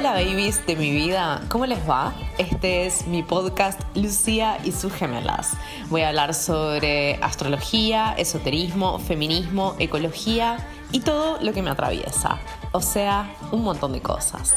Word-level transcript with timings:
Hola 0.00 0.12
babies 0.12 0.66
de 0.66 0.76
mi 0.76 0.90
vida, 0.92 1.42
¿cómo 1.50 1.66
les 1.66 1.78
va? 1.86 2.14
Este 2.38 2.86
es 2.86 3.06
mi 3.06 3.22
podcast 3.22 3.78
Lucía 3.94 4.56
y 4.64 4.72
sus 4.72 4.94
gemelas. 4.94 5.52
Voy 5.90 6.00
a 6.00 6.08
hablar 6.08 6.32
sobre 6.32 7.16
astrología, 7.16 8.14
esoterismo, 8.16 8.98
feminismo, 8.98 9.76
ecología 9.78 10.56
y 10.90 11.00
todo 11.00 11.38
lo 11.42 11.52
que 11.52 11.60
me 11.60 11.68
atraviesa. 11.68 12.38
O 12.72 12.80
sea, 12.80 13.30
un 13.52 13.62
montón 13.62 13.92
de 13.92 14.00
cosas. 14.00 14.54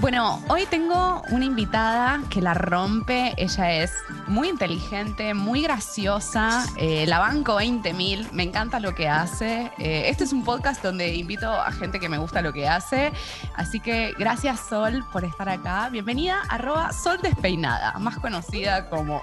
Bueno, 0.00 0.42
hoy 0.48 0.66
tengo 0.66 1.22
una 1.30 1.46
invitada 1.46 2.20
que 2.28 2.42
la 2.42 2.52
rompe. 2.52 3.32
Ella 3.38 3.82
es 3.82 3.94
muy 4.26 4.48
inteligente, 4.48 5.34
muy 5.34 5.62
graciosa. 5.62 6.64
Eh, 6.76 7.06
la 7.06 7.18
banco 7.18 7.60
20.000. 7.60 8.30
Me 8.32 8.42
encanta 8.42 8.80
lo 8.80 8.94
que 8.94 9.08
hace. 9.08 9.70
Eh, 9.78 10.04
este 10.08 10.24
es 10.24 10.32
un 10.32 10.44
podcast 10.44 10.82
donde 10.82 11.14
invito 11.14 11.50
a 11.50 11.70
gente 11.72 12.00
que 12.00 12.08
me 12.08 12.18
gusta 12.18 12.42
lo 12.42 12.52
que 12.52 12.68
hace. 12.68 13.12
Así 13.54 13.80
que 13.80 14.14
gracias, 14.18 14.60
Sol, 14.68 15.04
por 15.12 15.24
estar 15.24 15.48
acá. 15.48 15.88
Bienvenida, 15.90 16.42
arroba 16.48 16.92
Sol 16.92 17.18
Despeinada, 17.22 17.92
más 17.98 18.18
conocida 18.18 18.88
como. 18.88 19.20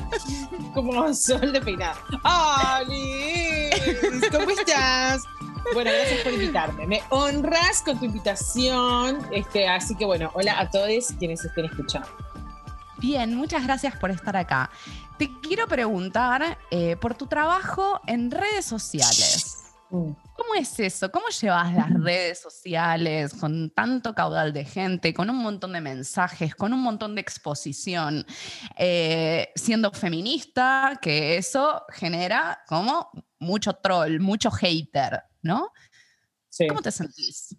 como 0.74 1.12
Sol 1.14 1.52
Despeinada. 1.52 1.96
¡Ali! 2.22 3.70
¿Cómo 4.30 4.50
estás? 4.50 5.22
Bueno, 5.74 5.90
gracias 5.92 6.20
por 6.22 6.32
invitarme. 6.32 6.86
Me 6.86 7.02
honras 7.10 7.82
con 7.82 7.98
tu 7.98 8.04
invitación. 8.04 9.18
Este, 9.30 9.68
así 9.68 9.94
que 9.94 10.04
bueno, 10.04 10.30
hola 10.34 10.58
a 10.58 10.68
todos 10.70 11.12
quienes 11.18 11.44
estén 11.44 11.66
escuchando. 11.66 12.08
Bien, 13.02 13.34
muchas 13.34 13.64
gracias 13.64 13.96
por 13.96 14.12
estar 14.12 14.36
acá. 14.36 14.70
Te 15.18 15.28
quiero 15.40 15.66
preguntar 15.66 16.56
eh, 16.70 16.96
por 16.96 17.16
tu 17.16 17.26
trabajo 17.26 18.00
en 18.06 18.30
redes 18.30 18.64
sociales. 18.64 19.56
Mm. 19.90 20.12
¿Cómo 20.36 20.54
es 20.54 20.78
eso? 20.78 21.10
¿Cómo 21.10 21.26
llevas 21.28 21.74
las 21.74 21.92
redes 21.92 22.40
sociales 22.40 23.34
con 23.34 23.70
tanto 23.70 24.14
caudal 24.14 24.52
de 24.52 24.64
gente, 24.64 25.12
con 25.12 25.28
un 25.30 25.38
montón 25.38 25.72
de 25.72 25.80
mensajes, 25.80 26.54
con 26.54 26.72
un 26.72 26.80
montón 26.80 27.16
de 27.16 27.22
exposición, 27.22 28.24
eh, 28.78 29.50
siendo 29.56 29.90
feminista, 29.90 30.96
que 31.02 31.36
eso 31.36 31.82
genera 31.90 32.62
como 32.68 33.10
mucho 33.40 33.72
troll, 33.72 34.20
mucho 34.20 34.48
hater, 34.52 35.24
¿no? 35.42 35.72
¿Cómo 36.68 36.82
te 36.82 36.92
sentís? 36.92 37.56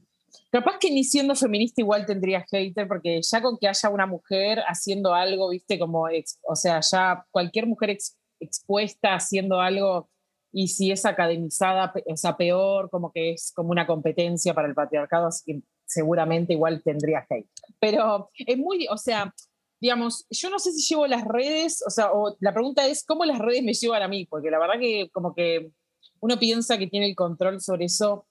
Capaz 0.54 0.78
que 0.78 0.92
ni 0.92 1.04
siendo 1.04 1.36
feminista 1.36 1.82
igual 1.82 2.06
tendría 2.06 2.46
hater, 2.48 2.88
porque 2.88 3.20
ya 3.23 3.42
con 3.42 3.58
que 3.58 3.68
haya 3.68 3.90
una 3.90 4.06
mujer 4.06 4.59
haciendo 4.68 5.16
algo, 5.16 5.50
viste, 5.50 5.80
como, 5.80 6.08
o 6.44 6.56
sea, 6.56 6.80
ya 6.80 7.26
cualquier 7.32 7.66
mujer 7.66 7.98
expuesta 8.40 9.16
haciendo 9.16 9.59
algo, 9.59 10.12
y 10.52 10.68
si 10.68 10.92
es 10.92 11.08
academizada, 11.08 11.92
o 12.06 12.16
sea, 12.16 12.38
peor, 12.38 12.92
como 12.92 13.12
que 13.12 13.31
es 13.31 13.52
como 13.56 13.72
una 13.72 13.88
competencia 13.88 14.54
para 14.54 14.68
el 14.68 14.76
patriarcado, 14.76 15.26
así 15.26 15.44
que 15.44 15.62
seguramente 15.88 16.54
igual 16.54 16.84
tendría 16.84 17.26
hate. 17.28 17.50
Pero 17.80 18.30
es 18.36 18.58
muy, 18.59 18.86
o 18.92 18.98
sea, 18.98 19.34
digamos, 19.81 20.28
yo 20.30 20.52
no 20.52 20.59
sé 20.59 20.72
si 20.72 20.88
llevo 20.88 21.08
las 21.08 21.26
redes, 21.26 21.84
o 21.84 21.90
sea, 21.90 22.12
o 22.14 22.38
la 22.40 22.54
pregunta 22.54 22.86
es 22.86 23.04
cómo 23.04 23.26
las 23.26 23.40
redes 23.40 23.64
me 23.64 23.74
llevan 23.74 24.04
a 24.04 24.08
mí, 24.08 24.28
porque 24.28 24.52
la 24.52 24.59
verdad 24.59 24.80
que 24.80 25.09
como 25.12 25.34
que 25.34 25.72
uno 26.20 26.38
piensa 26.38 26.78
que 26.78 26.86
tiene 26.86 27.08
el 27.08 27.16
control 27.16 27.59
sobre 27.59 27.86
eso 27.86 28.28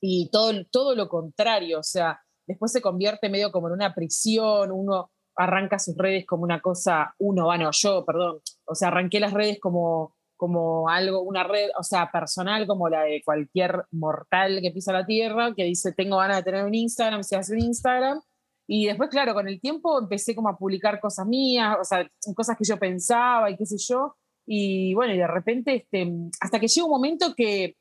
y 0.00 0.28
todo, 0.30 0.52
todo 0.70 0.94
lo 0.94 1.08
contrario, 1.08 1.80
o 1.80 1.82
sea, 1.82 2.20
después 2.46 2.72
se 2.72 2.82
convierte 2.82 3.28
medio 3.28 3.50
como 3.50 3.68
en 3.68 3.74
una 3.74 3.94
prisión, 3.94 4.70
uno 4.70 5.10
arranca 5.36 5.78
sus 5.78 5.96
redes 5.96 6.26
como 6.26 6.44
una 6.44 6.60
cosa, 6.60 7.14
uno, 7.18 7.44
bueno, 7.44 7.70
yo, 7.72 8.04
perdón, 8.04 8.40
o 8.64 8.74
sea, 8.74 8.88
arranqué 8.88 9.20
las 9.20 9.32
redes 9.32 9.58
como, 9.60 10.14
como 10.36 10.88
algo, 10.88 11.22
una 11.22 11.44
red, 11.44 11.68
o 11.78 11.82
sea, 11.82 12.10
personal 12.10 12.66
como 12.66 12.88
la 12.88 13.02
de 13.02 13.22
cualquier 13.24 13.84
mortal 13.90 14.60
que 14.62 14.70
pisa 14.70 14.92
la 14.92 15.06
tierra, 15.06 15.54
que 15.54 15.64
dice, 15.64 15.92
tengo 15.92 16.16
ganas 16.18 16.38
de 16.38 16.42
tener 16.44 16.64
un 16.64 16.74
Instagram, 16.74 17.22
se 17.22 17.36
hace 17.36 17.52
un 17.52 17.60
Instagram, 17.60 18.20
y 18.68 18.86
después, 18.86 19.10
claro, 19.10 19.34
con 19.34 19.46
el 19.46 19.60
tiempo 19.60 19.98
empecé 19.98 20.34
como 20.34 20.48
a 20.48 20.56
publicar 20.56 21.00
cosas 21.00 21.26
mías, 21.26 21.76
o 21.80 21.84
sea, 21.84 22.08
cosas 22.34 22.56
que 22.56 22.64
yo 22.64 22.78
pensaba 22.78 23.50
y 23.50 23.56
qué 23.56 23.66
sé 23.66 23.76
yo, 23.78 24.16
y 24.46 24.94
bueno, 24.94 25.12
y 25.12 25.18
de 25.18 25.26
repente, 25.26 25.74
este, 25.74 26.10
hasta 26.40 26.58
que 26.58 26.68
llega 26.68 26.86
un 26.86 26.92
momento 26.92 27.34
que 27.36 27.76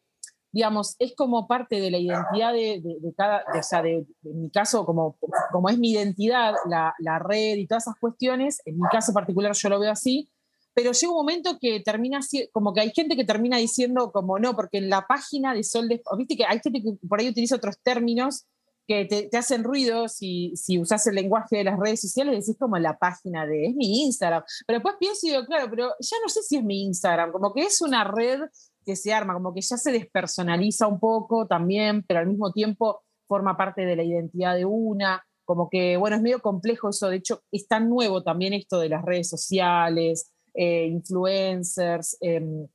digamos, 0.55 0.95
es 0.99 1.13
como 1.17 1.47
parte 1.49 1.81
de 1.81 1.91
la 1.91 1.97
identidad 1.97 2.53
de, 2.53 2.81
cada, 3.17 3.43
o 3.59 3.61
sea, 3.61 3.81
de, 3.81 4.07
en 4.23 4.41
mi 4.41 4.49
caso, 4.49 4.85
como, 4.85 5.17
como 5.51 5.67
es 5.67 5.77
mi 5.77 5.91
identidad, 5.91 6.53
la, 6.69 7.19
red 7.19 7.57
y 7.57 7.67
todas 7.67 7.83
esas 7.83 7.99
cuestiones, 7.99 8.61
en 8.63 8.77
mi 8.77 8.87
caso 8.89 9.11
particular 9.11 9.51
yo 9.53 9.67
lo 9.67 9.81
veo 9.81 9.91
así, 9.91 10.29
pero 10.73 10.93
llega 10.93 11.11
un 11.11 11.17
momento 11.17 11.57
que 11.59 11.81
termina, 11.81 12.21
como 12.53 12.73
que 12.73 12.79
hay 12.79 12.91
gente 12.95 13.17
que 13.17 13.25
termina 13.25 13.57
diciendo 13.57 14.13
como 14.13 14.39
no, 14.39 14.55
porque 14.55 14.77
en 14.77 14.89
la 14.89 15.05
página 15.05 15.53
de 15.53 15.61
Sol 15.61 15.89
de, 15.89 16.01
viste 16.17 16.37
que 16.37 16.45
hay 16.45 16.61
gente 16.63 16.81
que 16.81 17.05
por 17.05 17.19
ahí 17.19 17.27
utiliza 17.27 17.57
otros 17.57 17.77
términos 17.83 18.45
que 18.87 19.03
te, 19.03 19.23
te, 19.23 19.37
hacen 19.37 19.61
ruido 19.61 20.07
si, 20.07 20.53
si 20.55 20.79
usas 20.79 21.05
el 21.07 21.15
lenguaje 21.15 21.57
de 21.57 21.63
las 21.65 21.77
redes 21.77 21.99
sociales, 21.99 22.45
decís 22.45 22.57
como 22.57 22.77
la 22.77 22.97
página 22.97 23.45
de, 23.45 23.65
es 23.65 23.75
mi 23.75 24.03
Instagram, 24.03 24.43
pero 24.65 24.79
después 24.79 24.95
pienso 25.01 25.27
y 25.27 25.31
digo, 25.31 25.43
claro, 25.45 25.69
pero 25.69 25.89
ya 25.99 26.17
no 26.23 26.29
sé 26.29 26.43
si 26.43 26.55
es 26.55 26.63
mi 26.63 26.83
Instagram, 26.83 27.33
como 27.33 27.53
que 27.53 27.63
es 27.63 27.81
una 27.81 28.05
red 28.05 28.39
que 28.85 28.95
se 28.95 29.13
arma, 29.13 29.33
como 29.33 29.53
que 29.53 29.61
ya 29.61 29.77
se 29.77 29.91
despersonaliza 29.91 30.87
un 30.87 30.99
poco 30.99 31.47
también, 31.47 32.03
pero 32.07 32.19
al 32.19 32.27
mismo 32.27 32.51
tiempo 32.51 33.01
forma 33.27 33.57
parte 33.57 33.85
de 33.85 33.95
la 33.95 34.03
identidad 34.03 34.55
de 34.55 34.65
una, 34.65 35.23
como 35.43 35.69
que, 35.69 35.97
bueno, 35.97 36.15
es 36.15 36.21
medio 36.21 36.41
complejo 36.41 36.89
eso, 36.89 37.09
de 37.09 37.17
hecho, 37.17 37.41
es 37.51 37.67
tan 37.67 37.89
nuevo 37.89 38.23
también 38.23 38.53
esto 38.53 38.79
de 38.79 38.89
las 38.89 39.03
redes 39.03 39.29
sociales, 39.29 40.31
eh, 40.53 40.87
influencers, 40.87 42.17
em, 42.21 42.67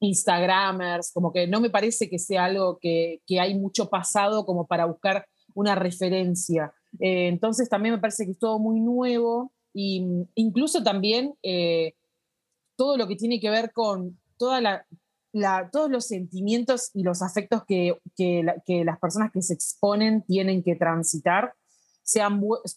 Instagramers, 0.00 1.12
como 1.12 1.32
que 1.32 1.46
no 1.46 1.60
me 1.60 1.70
parece 1.70 2.08
que 2.08 2.18
sea 2.18 2.46
algo 2.46 2.78
que, 2.80 3.20
que 3.26 3.38
hay 3.38 3.58
mucho 3.58 3.90
pasado 3.90 4.46
como 4.46 4.66
para 4.66 4.86
buscar 4.86 5.26
una 5.54 5.74
referencia. 5.74 6.72
Eh, 6.98 7.28
entonces 7.28 7.68
también 7.68 7.94
me 7.94 8.00
parece 8.00 8.24
que 8.24 8.32
es 8.32 8.38
todo 8.38 8.58
muy 8.58 8.80
nuevo 8.80 9.52
e 9.74 10.02
incluso 10.34 10.82
también 10.82 11.34
eh, 11.42 11.94
todo 12.76 12.96
lo 12.96 13.06
que 13.06 13.16
tiene 13.16 13.38
que 13.38 13.50
ver 13.50 13.72
con 13.72 14.18
toda 14.36 14.60
la, 14.60 14.86
todos 15.72 15.90
los 15.90 16.06
sentimientos 16.06 16.90
y 16.94 17.02
los 17.02 17.22
afectos 17.22 17.64
que, 17.66 17.98
que, 18.16 18.84
las 18.84 18.98
personas 18.98 19.30
que 19.32 19.42
se 19.42 19.54
exponen 19.54 20.22
tienen 20.22 20.62
que 20.62 20.76
transitar. 20.76 21.54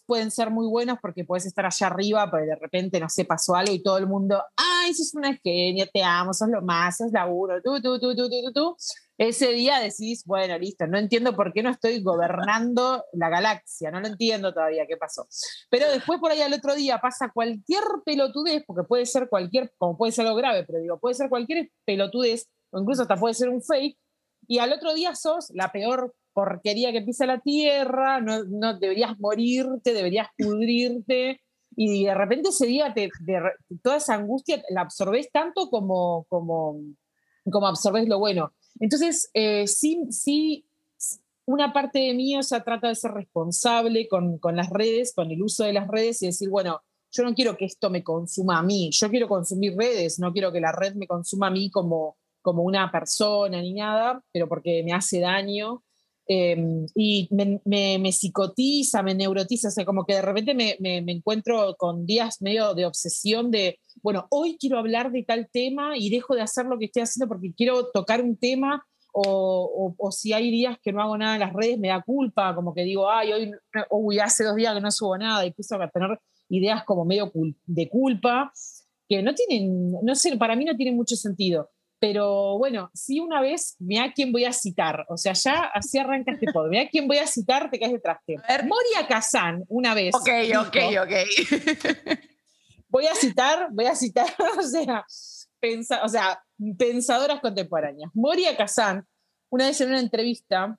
Pueden 0.06 0.30
ser 0.30 0.50
muy 0.50 0.66
buenos 0.66 0.98
porque 1.00 1.24
puedes 1.24 1.46
estar 1.46 1.66
allá 1.66 1.86
arriba, 1.86 2.30
pero 2.30 2.46
de 2.46 2.56
repente, 2.56 3.00
no 3.00 3.08
sé, 3.08 3.24
pasó 3.24 3.54
algo 3.54 3.72
y 3.72 3.82
todo 3.82 3.98
el 3.98 4.06
mundo, 4.06 4.42
ay, 4.56 4.94
sos 4.94 5.14
una 5.14 5.34
genia, 5.34 5.86
te 5.92 6.02
amo, 6.02 6.32
sos 6.32 6.48
lo 6.48 6.62
más, 6.62 6.96
sos 6.96 7.12
laburo, 7.12 7.60
tú, 7.62 7.80
tú, 7.80 7.98
tú, 7.98 8.14
tú, 8.14 8.28
tú, 8.28 8.52
tú. 8.52 8.76
Ese 9.16 9.52
día 9.52 9.78
decís, 9.78 10.24
bueno, 10.24 10.58
listo, 10.58 10.86
no 10.86 10.98
entiendo 10.98 11.36
por 11.36 11.52
qué 11.52 11.62
no 11.62 11.70
estoy 11.70 12.02
gobernando 12.02 13.04
la 13.12 13.28
galaxia, 13.28 13.90
no 13.90 14.00
lo 14.00 14.08
entiendo 14.08 14.52
todavía 14.52 14.86
qué 14.88 14.96
pasó. 14.96 15.26
Pero 15.70 15.88
después 15.90 16.18
por 16.18 16.32
ahí 16.32 16.42
al 16.42 16.52
otro 16.52 16.74
día 16.74 16.98
pasa 16.98 17.30
cualquier 17.32 17.84
pelotudez, 18.04 18.64
porque 18.66 18.82
puede 18.82 19.06
ser 19.06 19.28
cualquier, 19.28 19.72
como 19.78 19.96
puede 19.96 20.12
ser 20.12 20.26
algo 20.26 20.38
grave, 20.38 20.64
pero 20.64 20.80
digo, 20.80 20.98
puede 20.98 21.14
ser 21.14 21.28
cualquier 21.28 21.70
pelotudez, 21.84 22.48
o 22.70 22.80
incluso 22.80 23.02
hasta 23.02 23.16
puede 23.16 23.34
ser 23.34 23.48
un 23.48 23.62
fake, 23.62 23.96
y 24.46 24.58
al 24.58 24.72
otro 24.72 24.92
día 24.94 25.14
sos 25.14 25.50
la 25.54 25.70
peor 25.70 26.14
porquería 26.34 26.92
que 26.92 27.02
pisa 27.02 27.24
la 27.26 27.40
tierra, 27.40 28.20
no, 28.20 28.78
deberías 28.78 29.18
morirte, 29.18 29.94
deberías 29.94 30.28
pudrirte, 30.36 31.40
y 31.76 32.04
de 32.04 32.14
repente 32.14 32.50
ese 32.50 32.66
día 32.66 32.94
toda 33.82 33.96
esa 33.96 34.14
angustia 34.14 34.62
la 34.70 34.82
absorbes 34.82 35.30
tanto 35.32 35.70
como, 35.70 36.26
como, 36.28 36.78
como 37.50 37.66
absorbes 37.66 38.08
lo 38.08 38.18
bueno. 38.18 38.52
Entonces, 38.78 39.30
eh, 39.34 39.66
sí, 39.66 40.02
sí, 40.10 40.66
una 41.46 41.72
parte 41.72 42.00
de 42.00 42.14
mí, 42.14 42.36
o 42.36 42.40
trata 42.42 42.88
de 42.88 42.94
ser 42.94 43.12
responsable 43.12 44.08
con, 44.08 44.38
con, 44.38 44.56
las 44.56 44.70
redes, 44.70 45.12
con 45.14 45.30
el 45.30 45.42
uso 45.42 45.64
de 45.64 45.72
las 45.72 45.88
redes 45.88 46.22
y 46.22 46.26
decir, 46.26 46.48
bueno, 46.48 46.80
yo 47.10 47.22
no 47.22 47.34
quiero 47.34 47.56
que 47.56 47.66
esto 47.66 47.90
me 47.90 48.02
consuma 48.02 48.58
a 48.58 48.62
mí, 48.62 48.90
yo 48.92 49.08
quiero 49.08 49.28
consumir 49.28 49.76
redes, 49.76 50.18
no 50.18 50.32
quiero 50.32 50.50
que 50.52 50.60
la 50.60 50.72
red 50.72 50.94
me 50.94 51.06
consuma 51.06 51.46
a 51.46 51.50
mí 51.50 51.70
como, 51.70 52.16
como 52.42 52.62
una 52.62 52.90
persona 52.90 53.60
ni 53.60 53.72
nada, 53.72 54.22
pero 54.32 54.48
porque 54.48 54.82
me 54.84 54.92
hace 54.92 55.20
daño. 55.20 55.82
Em, 56.26 56.86
y 56.94 57.28
me, 57.30 57.60
me, 57.66 58.12
psicotiza, 58.12 59.02
me 59.02 59.14
neurotiza, 59.14 59.68
o 59.68 59.70
sea, 59.70 59.84
como 59.84 60.06
que 60.06 60.14
de 60.14 60.22
repente 60.22 60.54
me, 60.54 60.76
me, 60.80 61.12
encuentro 61.12 61.76
con 61.76 62.06
días 62.06 62.40
medio 62.40 62.74
de 62.74 62.86
obsesión 62.86 63.50
de, 63.50 63.78
bueno, 64.02 64.26
hoy 64.30 64.56
quiero 64.58 64.78
hablar 64.78 65.12
de 65.12 65.22
tal 65.22 65.50
tema 65.52 65.98
y 65.98 66.08
dejo 66.08 66.34
de 66.34 66.40
hacer 66.40 66.64
lo 66.64 66.78
que 66.78 66.86
estoy 66.86 67.02
haciendo 67.02 67.28
porque 67.28 67.52
quiero 67.54 67.90
tocar 67.92 68.22
un 68.22 68.38
tema, 68.38 68.82
o, 69.12 69.94
o, 69.96 70.10
si 70.10 70.32
hay 70.32 70.50
días 70.50 70.78
que 70.82 70.92
no 70.92 71.02
hago 71.02 71.16
nada 71.16 71.34
en 71.34 71.40
las 71.40 71.52
redes, 71.52 71.78
me 71.78 71.88
da 71.88 72.02
culpa, 72.02 72.54
como 72.54 72.74
que 72.74 72.82
digo, 72.82 73.08
ay, 73.08 73.32
hoy, 73.32 73.52
hoy 73.90 74.18
hace 74.18 74.44
dos 74.44 74.56
días 74.56 74.74
que 74.74 74.80
no 74.80 74.90
subo 74.90 75.16
nada, 75.18 75.44
y 75.44 75.48
empiezo 75.48 75.80
a 75.80 75.88
tener 75.88 76.18
ideas 76.48 76.84
como 76.84 77.04
medio 77.04 77.30
de 77.66 77.88
culpa, 77.88 78.50
que 79.08 79.22
no 79.22 79.34
tienen, 79.34 79.92
no 80.02 80.14
sé, 80.14 80.36
para 80.36 80.56
mí 80.56 80.64
no 80.64 80.74
tienen 80.74 80.96
mucho 80.96 81.16
sentido. 81.16 81.70
Pero 82.06 82.58
bueno, 82.58 82.90
si 82.92 83.18
una 83.18 83.40
vez, 83.40 83.76
mira 83.78 84.12
quién 84.14 84.30
voy 84.30 84.44
a 84.44 84.52
citar. 84.52 85.06
O 85.08 85.16
sea, 85.16 85.32
ya 85.32 85.70
así 85.72 85.96
arranca 85.96 86.32
este 86.32 86.52
podcast. 86.52 86.70
Mira 86.70 86.88
quién 86.90 87.08
voy 87.08 87.16
a 87.16 87.26
citar, 87.26 87.70
te 87.70 87.78
caes 87.78 87.92
de 87.92 87.98
traste. 87.98 88.36
Moria 88.36 89.08
Kazan, 89.08 89.64
una 89.68 89.94
vez. 89.94 90.14
Ok, 90.14 90.28
ok, 90.58 90.76
ok. 91.00 92.18
voy 92.90 93.06
a 93.06 93.14
citar, 93.14 93.68
voy 93.72 93.86
a 93.86 93.94
citar, 93.94 94.26
o 94.58 94.62
sea, 94.62 95.06
pensa, 95.58 96.04
o 96.04 96.08
sea 96.10 96.44
pensadoras 96.76 97.40
contemporáneas. 97.40 98.10
Moria 98.12 98.54
Kazan, 98.54 99.06
una 99.48 99.68
vez 99.68 99.80
en 99.80 99.88
una 99.88 100.00
entrevista, 100.00 100.78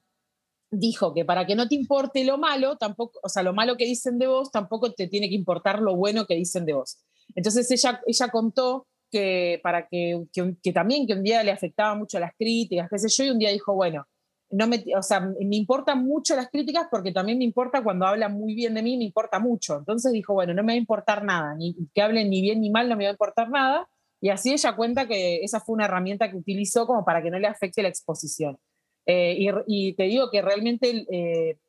dijo 0.70 1.12
que 1.16 1.26
para 1.26 1.48
que 1.48 1.56
no 1.56 1.68
te 1.68 1.74
importe 1.74 2.24
lo 2.24 2.38
malo, 2.38 2.78
tampoco, 2.78 3.18
o 3.24 3.30
sea, 3.30 3.42
lo 3.42 3.56
malo 3.56 3.78
que 3.78 3.86
dicen 3.86 4.20
de 4.20 4.28
vos, 4.28 4.52
tampoco 4.52 4.94
te 4.94 5.08
tiene 5.08 5.28
que 5.28 5.36
importar 5.36 5.82
lo 5.82 5.96
bueno 5.96 6.28
que 6.28 6.36
dicen 6.36 6.68
de 6.68 6.74
vos. 6.74 7.00
Entonces 7.34 7.72
ella, 7.72 8.00
ella 8.06 8.28
contó 8.30 8.86
que 9.12 9.60
para 9.64 9.88
que, 9.88 10.26
que, 10.62 10.74
también 10.74 11.08
que 11.08 11.14
un 11.14 11.24
día 11.24 11.44
le 11.44 11.52
afectaba 11.52 11.96
mucho 11.96 12.20
las 12.20 12.34
críticas, 12.38 12.90
qué 12.90 13.00
sé 13.00 13.10
yo, 13.10 13.26
y 13.26 13.30
un 13.32 13.40
día 13.40 13.52
dijo, 13.52 13.74
bueno, 13.74 14.06
no 14.52 14.68
me, 14.68 14.84
o 14.98 15.02
sea, 15.02 15.20
me 15.20 15.56
importan 15.56 16.06
mucho 16.06 16.36
las 16.36 16.50
críticas 16.50 16.88
porque 16.90 17.12
también 17.12 17.38
me 17.38 17.44
importa 17.44 17.84
cuando 17.84 18.06
hablan 18.06 18.34
muy 18.34 18.54
bien 18.54 18.74
de 18.74 18.84
mí, 18.84 18.98
me 18.98 19.06
importa 19.06 19.40
mucho. 19.40 19.78
Entonces 19.78 20.12
dijo, 20.12 20.34
bueno, 20.34 20.54
no 20.54 20.64
me 20.64 20.74
va 20.74 20.76
a 20.76 20.80
importar 20.80 21.24
nada, 21.24 21.56
ni 21.56 21.76
que 21.94 22.02
hablen 22.02 22.30
ni 22.30 22.42
bien 22.42 22.62
ni 22.62 22.70
mal, 22.70 22.88
no 22.88 22.96
me 22.96 23.06
va 23.06 23.10
a 23.10 23.14
importar 23.14 23.50
nada. 23.50 23.88
Y 24.22 24.30
así 24.30 24.54
ella 24.54 24.76
cuenta 24.76 25.08
que 25.08 25.44
esa 25.44 25.60
fue 25.60 25.74
una 25.76 25.86
herramienta 25.86 26.30
que 26.30 26.38
utilizó 26.38 26.88
como 26.88 27.04
para 27.04 27.22
que 27.22 27.32
no 27.32 27.40
le 27.40 27.48
afecte 27.48 27.82
la 27.82 27.90
exposición. 27.90 28.58
Eh, 29.06 29.38
y, 29.68 29.94
te 29.94 30.04
digo 30.04 30.32
que 30.32 30.42
realmente, 30.42 31.06
eh, 31.12 31.60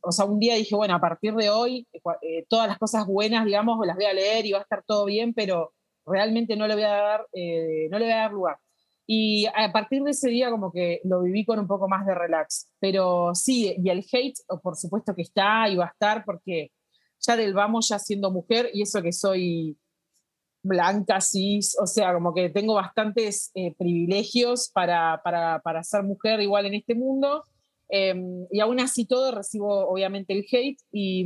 o 0.00 0.12
sea, 0.12 0.24
un 0.24 0.38
día 0.38 0.54
dije, 0.54 0.74
bueno, 0.74 0.94
a 0.94 1.00
partir 1.00 1.34
de 1.34 1.50
hoy, 1.50 1.86
eh, 2.22 2.46
todas 2.48 2.68
las 2.68 2.78
cosas 2.78 3.06
buenas, 3.06 3.44
digamos, 3.44 3.84
las 3.86 3.96
voy 3.96 4.06
a 4.06 4.14
leer 4.14 4.46
y 4.46 4.52
va 4.52 4.58
a 4.58 4.62
estar 4.62 4.82
todo 4.86 5.04
bien, 5.04 5.34
pero 5.34 5.72
realmente 6.06 6.56
no 6.56 6.66
le 6.66 6.74
voy 6.74 6.84
a 6.84 6.88
dar, 6.88 7.26
no 7.32 7.98
le 7.98 8.04
voy 8.04 8.12
a 8.12 8.16
dar 8.16 8.32
lugar. 8.32 8.56
Y 9.08 9.46
a 9.46 9.70
partir 9.72 10.02
de 10.02 10.10
ese 10.10 10.28
día 10.28 10.50
como 10.50 10.72
que 10.72 11.00
lo 11.04 11.22
viví 11.22 11.44
con 11.44 11.60
un 11.60 11.68
poco 11.68 11.88
más 11.88 12.04
de 12.06 12.14
relax. 12.14 12.68
Pero 12.80 13.34
sí, 13.34 13.76
y 13.78 13.88
el 13.88 14.04
hate, 14.10 14.38
por 14.62 14.76
supuesto 14.76 15.14
que 15.14 15.22
está 15.22 15.68
y 15.68 15.76
va 15.76 15.86
a 15.86 15.90
estar 15.90 16.24
porque 16.24 16.72
ya 17.20 17.36
del 17.36 17.54
vamos 17.54 17.88
ya 17.88 17.98
siendo 17.98 18.30
mujer 18.30 18.70
y 18.72 18.82
eso 18.82 19.02
que 19.02 19.12
soy 19.12 19.78
blanca, 20.62 21.20
cis, 21.20 21.76
o 21.80 21.86
sea, 21.86 22.12
como 22.12 22.34
que 22.34 22.50
tengo 22.50 22.74
bastantes 22.74 23.52
eh, 23.54 23.72
privilegios 23.78 24.70
para, 24.74 25.20
para, 25.22 25.60
para, 25.60 25.84
ser 25.84 26.02
mujer 26.02 26.40
igual 26.40 26.66
en 26.66 26.74
este 26.74 26.96
mundo. 26.96 27.44
Em, 27.88 28.46
y 28.50 28.60
aún 28.60 28.80
así 28.80 29.06
todo 29.06 29.30
recibo 29.30 29.88
obviamente 29.88 30.32
el 30.32 30.44
hate 30.50 30.80
y, 30.90 31.24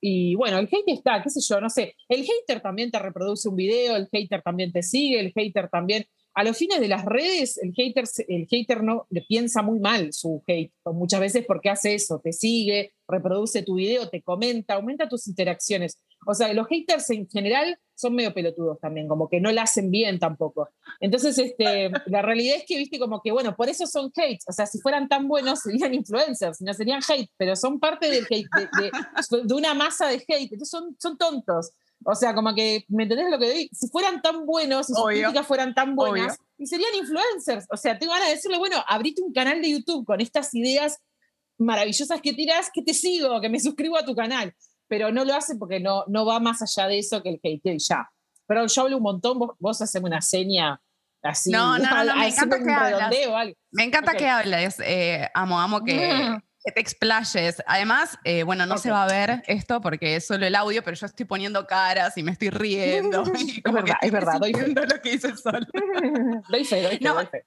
y, 0.00 0.34
bueno, 0.34 0.58
el 0.58 0.66
hate 0.66 0.88
está, 0.88 1.22
qué 1.22 1.30
sé 1.30 1.40
yo, 1.40 1.60
no 1.60 1.70
sé, 1.70 1.94
el 2.08 2.24
hater 2.24 2.60
también 2.60 2.90
te 2.90 2.98
reproduce 2.98 3.48
un 3.48 3.56
video, 3.56 3.96
el 3.96 4.08
hater 4.12 4.42
también 4.42 4.72
te 4.72 4.82
sigue, 4.82 5.20
el 5.20 5.32
hater 5.32 5.68
también, 5.70 6.04
a 6.34 6.44
los 6.44 6.56
fines 6.56 6.80
de 6.80 6.88
las 6.88 7.04
redes, 7.04 7.58
el 7.58 7.72
hater, 7.74 8.04
el 8.28 8.46
hater 8.46 8.82
no 8.82 9.06
le 9.10 9.22
piensa 9.22 9.62
muy 9.62 9.80
mal 9.80 10.12
su 10.12 10.42
hate, 10.46 10.72
muchas 10.84 11.20
veces 11.20 11.44
porque 11.46 11.70
hace 11.70 11.94
eso, 11.94 12.20
te 12.22 12.32
sigue, 12.32 12.92
reproduce 13.08 13.62
tu 13.62 13.74
video, 13.74 14.08
te 14.08 14.22
comenta, 14.22 14.74
aumenta 14.74 15.08
tus 15.08 15.26
interacciones. 15.26 15.98
O 16.26 16.34
sea, 16.34 16.52
los 16.52 16.68
haters 16.68 17.10
en 17.10 17.28
general 17.28 17.78
son 18.00 18.14
medio 18.14 18.32
pelotudos 18.32 18.80
también, 18.80 19.08
como 19.08 19.28
que 19.28 19.40
no 19.40 19.52
la 19.52 19.62
hacen 19.62 19.90
bien 19.90 20.18
tampoco. 20.18 20.68
Entonces, 21.00 21.38
este, 21.38 21.90
la 22.06 22.22
realidad 22.22 22.56
es 22.56 22.64
que, 22.66 22.76
viste, 22.78 22.98
como 22.98 23.20
que, 23.20 23.30
bueno, 23.32 23.54
por 23.56 23.68
eso 23.68 23.86
son 23.86 24.10
hates. 24.16 24.44
O 24.48 24.52
sea, 24.52 24.66
si 24.66 24.80
fueran 24.80 25.08
tan 25.08 25.28
buenos, 25.28 25.60
serían 25.60 25.94
influencers, 25.94 26.60
no 26.60 26.72
serían 26.72 27.00
hate, 27.06 27.30
pero 27.36 27.54
son 27.56 27.78
parte 27.78 28.10
del 28.10 28.26
hate, 28.30 28.48
de, 28.80 29.42
de, 29.44 29.54
una 29.54 29.74
masa 29.74 30.08
de 30.08 30.16
hate. 30.16 30.52
Entonces, 30.52 30.70
son, 30.70 30.96
son 30.98 31.18
tontos. 31.18 31.72
O 32.04 32.14
sea, 32.14 32.34
como 32.34 32.54
que, 32.54 32.86
¿me 32.88 33.02
entendés 33.02 33.30
lo 33.30 33.38
que 33.38 33.50
digo? 33.50 33.68
Si 33.72 33.88
fueran 33.88 34.22
tan 34.22 34.46
buenos, 34.46 34.86
si 34.86 34.94
sus 34.94 35.04
críticas 35.04 35.46
fueran 35.46 35.74
tan 35.74 35.94
buenas, 35.94 36.38
y 36.56 36.66
serían 36.66 36.94
influencers. 36.94 37.66
O 37.70 37.76
sea, 37.76 37.98
tengo 37.98 38.12
ganas 38.12 38.28
de 38.28 38.34
decirle, 38.36 38.56
bueno, 38.56 38.82
abrite 38.88 39.22
un 39.22 39.32
canal 39.32 39.60
de 39.60 39.70
YouTube 39.70 40.06
con 40.06 40.20
estas 40.20 40.54
ideas 40.54 40.98
maravillosas 41.58 42.22
que 42.22 42.32
tiras, 42.32 42.70
que 42.72 42.82
te 42.82 42.94
sigo, 42.94 43.38
que 43.40 43.50
me 43.50 43.60
suscribo 43.60 43.98
a 43.98 44.04
tu 44.04 44.14
canal 44.14 44.54
pero 44.90 45.12
no 45.12 45.24
lo 45.24 45.34
hace 45.34 45.54
porque 45.54 45.78
no, 45.78 46.04
no 46.08 46.26
va 46.26 46.40
más 46.40 46.60
allá 46.62 46.88
de 46.88 46.98
eso 46.98 47.22
que 47.22 47.28
el 47.28 47.40
hate 47.42 47.74
y 47.74 47.78
ya. 47.78 48.10
Pero 48.44 48.66
yo 48.66 48.82
hablo 48.82 48.96
un 48.96 49.04
montón, 49.04 49.38
vos, 49.38 49.50
vos 49.60 49.80
haces 49.80 50.02
una 50.02 50.20
seña 50.20 50.80
así. 51.22 51.52
No, 51.52 51.78
no, 51.78 52.04
no, 52.04 52.16
me 52.16 52.26
encanta 52.26 52.58
que 52.58 52.72
hables. 52.72 53.56
Me 53.70 53.84
encanta 53.84 54.14
que 54.14 54.28
hables. 54.28 54.80
Eh, 54.80 55.28
amo, 55.32 55.60
amo 55.60 55.84
que, 55.84 56.36
que 56.64 56.72
te 56.72 56.80
explayes. 56.80 57.62
Además, 57.68 58.18
eh, 58.24 58.42
bueno, 58.42 58.66
no 58.66 58.78
se 58.78 58.90
va 58.90 59.04
a 59.04 59.06
ver 59.06 59.44
esto 59.46 59.80
porque 59.80 60.16
es 60.16 60.26
solo 60.26 60.44
el 60.44 60.56
audio, 60.56 60.82
pero 60.82 60.96
yo 60.96 61.06
estoy 61.06 61.24
poniendo 61.24 61.68
caras 61.68 62.18
y 62.18 62.24
me 62.24 62.32
estoy 62.32 62.50
riendo. 62.50 63.22
es 63.32 63.72
verdad, 63.72 63.96
es 64.02 64.10
verdad. 64.10 64.40
Doy 64.40 64.52
lo 64.52 65.00
que 65.00 65.14
hice 65.14 65.36
solo. 65.36 65.66
doy 66.48 66.64
fe, 66.64 66.82
doy 66.82 66.98
fe, 66.98 67.08
doy 67.08 67.26
fe 67.26 67.46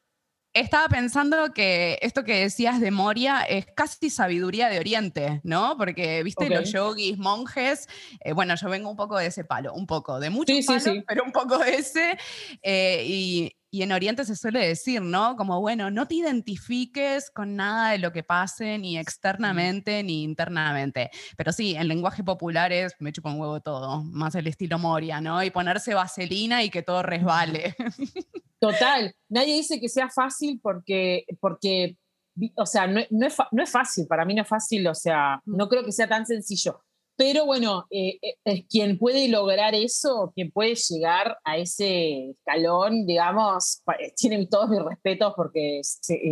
estaba 0.53 0.88
pensando 0.88 1.51
que 1.53 1.97
esto 2.01 2.23
que 2.23 2.39
decías 2.41 2.79
de 2.79 2.91
Moria 2.91 3.41
es 3.41 3.65
casi 3.65 4.09
sabiduría 4.09 4.69
de 4.69 4.79
Oriente, 4.79 5.41
¿no? 5.44 5.75
Porque, 5.77 6.21
viste, 6.23 6.50
los 6.50 6.71
yogis, 6.71 7.17
monjes, 7.17 7.88
eh, 8.19 8.33
bueno, 8.33 8.55
yo 8.55 8.69
vengo 8.69 8.89
un 8.89 8.95
poco 8.95 9.17
de 9.17 9.27
ese 9.27 9.44
palo, 9.44 9.73
un 9.73 9.88
poco, 9.88 10.19
de 10.19 10.29
muchos 10.29 10.55
sí, 10.55 11.03
pero 11.07 11.23
un 11.23 11.31
poco 11.31 11.57
de 11.57 11.75
ese. 11.75 12.17
Eh, 12.61 13.03
y, 13.07 13.55
y, 13.71 13.81
en 13.81 13.91
Oriente 13.91 14.25
se 14.25 14.35
suele 14.35 14.67
decir, 14.67 15.01
¿no? 15.01 15.35
Como, 15.35 15.59
bueno, 15.59 15.89
no 15.89 16.07
te 16.07 16.15
identifiques 16.15 17.31
con 17.31 17.56
nada 17.56 17.91
de 17.91 17.97
lo 17.97 18.11
que 18.11 18.21
pase, 18.21 18.77
ni 18.77 18.99
externamente 18.99 20.03
ni 20.03 20.21
internamente. 20.21 21.09
Pero 21.35 21.51
sí, 21.51 21.75
en 21.75 21.88
lenguaje 21.88 22.23
popular 22.23 22.71
es, 22.71 22.94
me 22.99 23.11
chupa 23.11 23.31
un 23.31 23.39
huevo 23.39 23.59
todo, 23.61 24.03
más 24.03 24.35
el 24.35 24.45
estilo 24.45 24.77
Moria, 24.77 25.19
¿no? 25.19 25.44
Y 25.44 25.49
ponerse 25.49 25.95
vaselina 25.95 26.63
y 26.63 26.69
que 26.69 26.83
todo 26.83 27.01
resbale. 27.01 27.75
Total, 28.63 29.13
nadie 29.27 29.56
dice 29.56 29.77
que 29.81 29.89
sea 29.89 30.10
fácil 30.10 30.57
porque, 30.63 31.25
porque 31.42 31.98
o 32.56 32.65
sea, 32.65 32.88
no, 32.88 33.01
no, 33.10 33.27
es, 33.27 33.36
no, 33.51 33.62
es, 33.62 33.69
fácil, 33.69 34.07
para 34.07 34.24
mí 34.24 34.33
no 34.33 34.44
es 34.44 34.48
fácil, 34.48 34.88
o 34.88 34.95
sea, 34.95 35.42
mm. 35.44 35.57
no 35.57 35.68
creo 35.68 35.83
que 35.83 35.92
sea 35.92 36.07
tan 36.07 36.25
sencillo. 36.25 36.81
Pero 37.18 37.45
bueno, 37.45 37.86
eh, 37.92 38.18
eh, 38.21 38.36
es 38.45 38.65
quien 38.68 38.98
puede 38.98 39.27
lograr 39.27 39.75
eso, 39.75 40.31
quien 40.33 40.50
puede 40.50 40.75
llegar 40.75 41.38
a 41.44 41.57
ese 41.57 42.30
escalón, 42.30 43.06
digamos, 43.06 43.83
eh, 44.00 44.13
tiene 44.15 44.48
todos 44.48 44.69
mis 44.69 44.81
respetos 44.81 45.33
porque 45.36 45.81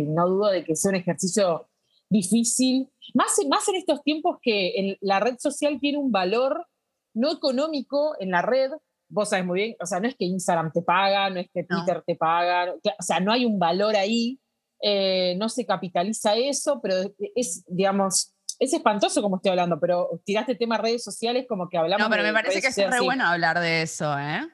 no 0.06 0.26
dudo 0.26 0.48
de 0.48 0.64
que 0.64 0.74
sea 0.74 0.88
un 0.88 0.96
ejercicio 0.96 1.68
difícil, 2.08 2.88
más, 3.12 3.36
más 3.48 3.68
en 3.68 3.74
estos 3.76 4.02
tiempos 4.02 4.38
que 4.40 4.96
la 5.02 5.20
red 5.20 5.36
social 5.38 5.78
tiene 5.80 5.98
un 5.98 6.10
valor 6.10 6.66
no 7.14 7.30
económico 7.30 8.16
en 8.18 8.30
la 8.30 8.40
red, 8.40 8.70
vos 9.12 9.28
sabes 9.28 9.44
muy 9.44 9.60
bien, 9.60 9.76
o 9.80 9.86
sea, 9.86 10.00
no 10.00 10.08
es 10.08 10.16
que 10.16 10.24
Instagram 10.24 10.72
te 10.72 10.82
paga, 10.82 11.28
no 11.28 11.38
es 11.38 11.48
que 11.52 11.64
Twitter 11.64 12.02
te 12.06 12.16
paga, 12.16 12.72
o 12.72 13.02
sea, 13.02 13.20
no 13.20 13.30
hay 13.30 13.44
un 13.44 13.58
valor 13.58 13.94
ahí, 13.94 14.40
eh, 14.80 15.34
no 15.38 15.48
se 15.48 15.66
capitaliza 15.66 16.34
eso, 16.34 16.80
pero 16.82 16.96
es, 17.36 17.62
digamos, 17.68 18.34
es 18.58 18.72
espantoso 18.72 19.20
como 19.20 19.36
estoy 19.36 19.50
hablando, 19.50 19.78
pero 19.78 20.08
tiraste 20.24 20.54
tema 20.54 20.78
redes 20.78 21.04
sociales 21.04 21.44
como 21.48 21.68
que 21.68 21.76
hablamos. 21.76 22.06
No, 22.06 22.10
pero 22.10 22.22
me 22.22 22.32
parece 22.32 22.60
que 22.60 22.68
es 22.68 22.90
re 22.90 23.00
bueno 23.00 23.26
hablar 23.26 23.60
de 23.60 23.82
eso, 23.82 24.18
¿eh? 24.18 24.48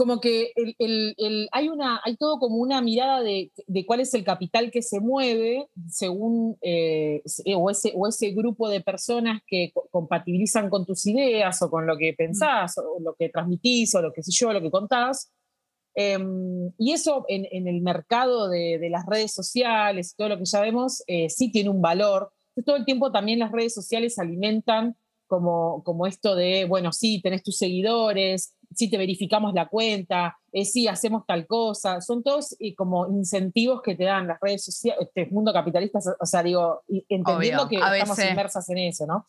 Como 0.00 0.18
que 0.18 0.54
el, 0.56 1.48
hay, 1.52 1.68
una, 1.68 2.00
hay 2.02 2.16
todo 2.16 2.38
como 2.38 2.56
una 2.56 2.80
mirada 2.80 3.20
de, 3.20 3.52
cuál 3.86 4.00
es 4.00 4.14
el 4.14 4.24
capital 4.24 4.70
que 4.70 4.80
se 4.80 4.98
mueve 4.98 5.68
según 5.90 6.56
eh, 6.62 7.20
o, 7.54 7.68
ese, 7.68 7.92
o 7.94 8.08
ese 8.08 8.30
grupo 8.30 8.70
de 8.70 8.80
personas 8.80 9.42
que 9.46 9.74
compatibilizan 9.90 10.70
con 10.70 10.86
tus 10.86 11.04
ideas 11.04 11.60
o 11.60 11.68
con 11.68 11.86
lo 11.86 11.98
que 11.98 12.14
pensás 12.14 12.78
o 12.78 12.98
lo 12.98 13.14
que 13.14 13.28
transmitís 13.28 13.94
o 13.94 14.00
lo 14.00 14.10
que 14.10 14.22
sé 14.22 14.30
yo, 14.32 14.54
lo 14.54 14.62
que 14.62 14.70
contás. 14.70 15.30
Em, 15.94 16.72
y 16.78 16.92
eso 16.92 17.26
en, 17.28 17.68
el 17.68 17.82
mercado 17.82 18.48
de, 18.48 18.80
las 18.90 19.04
redes 19.04 19.34
sociales 19.34 20.14
todo 20.16 20.30
lo 20.30 20.38
que 20.38 20.46
ya 20.46 20.62
vemos 20.62 21.02
eh, 21.08 21.28
sí 21.28 21.52
tiene 21.52 21.68
un 21.68 21.82
valor. 21.82 22.32
todo 22.64 22.76
el 22.76 22.86
tiempo 22.86 23.12
también 23.12 23.38
las 23.38 23.52
redes 23.52 23.74
sociales 23.74 24.18
alimentan 24.18 24.96
como, 25.26 25.84
como 25.84 26.06
esto 26.06 26.34
de, 26.34 26.64
bueno, 26.64 26.90
sí, 26.90 27.20
tenés 27.22 27.42
tus 27.42 27.58
seguidores, 27.58 28.54
sí 28.74 28.88
te 28.88 28.98
verificamos 28.98 29.52
la 29.54 29.68
cuenta, 29.68 30.38
eh, 30.52 30.64
sí 30.64 30.88
hacemos 30.88 31.24
tal 31.26 31.46
cosa, 31.46 32.00
son 32.00 32.22
todos 32.22 32.56
eh, 32.60 32.74
como 32.74 33.08
incentivos 33.08 33.82
que 33.82 33.94
te 33.94 34.04
dan 34.04 34.28
las 34.28 34.38
redes 34.40 34.64
sociales, 34.64 35.08
este 35.08 35.26
mundo 35.32 35.52
capitalista, 35.52 35.98
o 36.18 36.26
sea, 36.26 36.42
digo, 36.42 36.82
entendiendo 37.08 37.68
que 37.68 37.76
estamos 37.76 38.18
inmersas 38.18 38.68
en 38.70 38.78
eso, 38.78 39.06
¿no? 39.06 39.24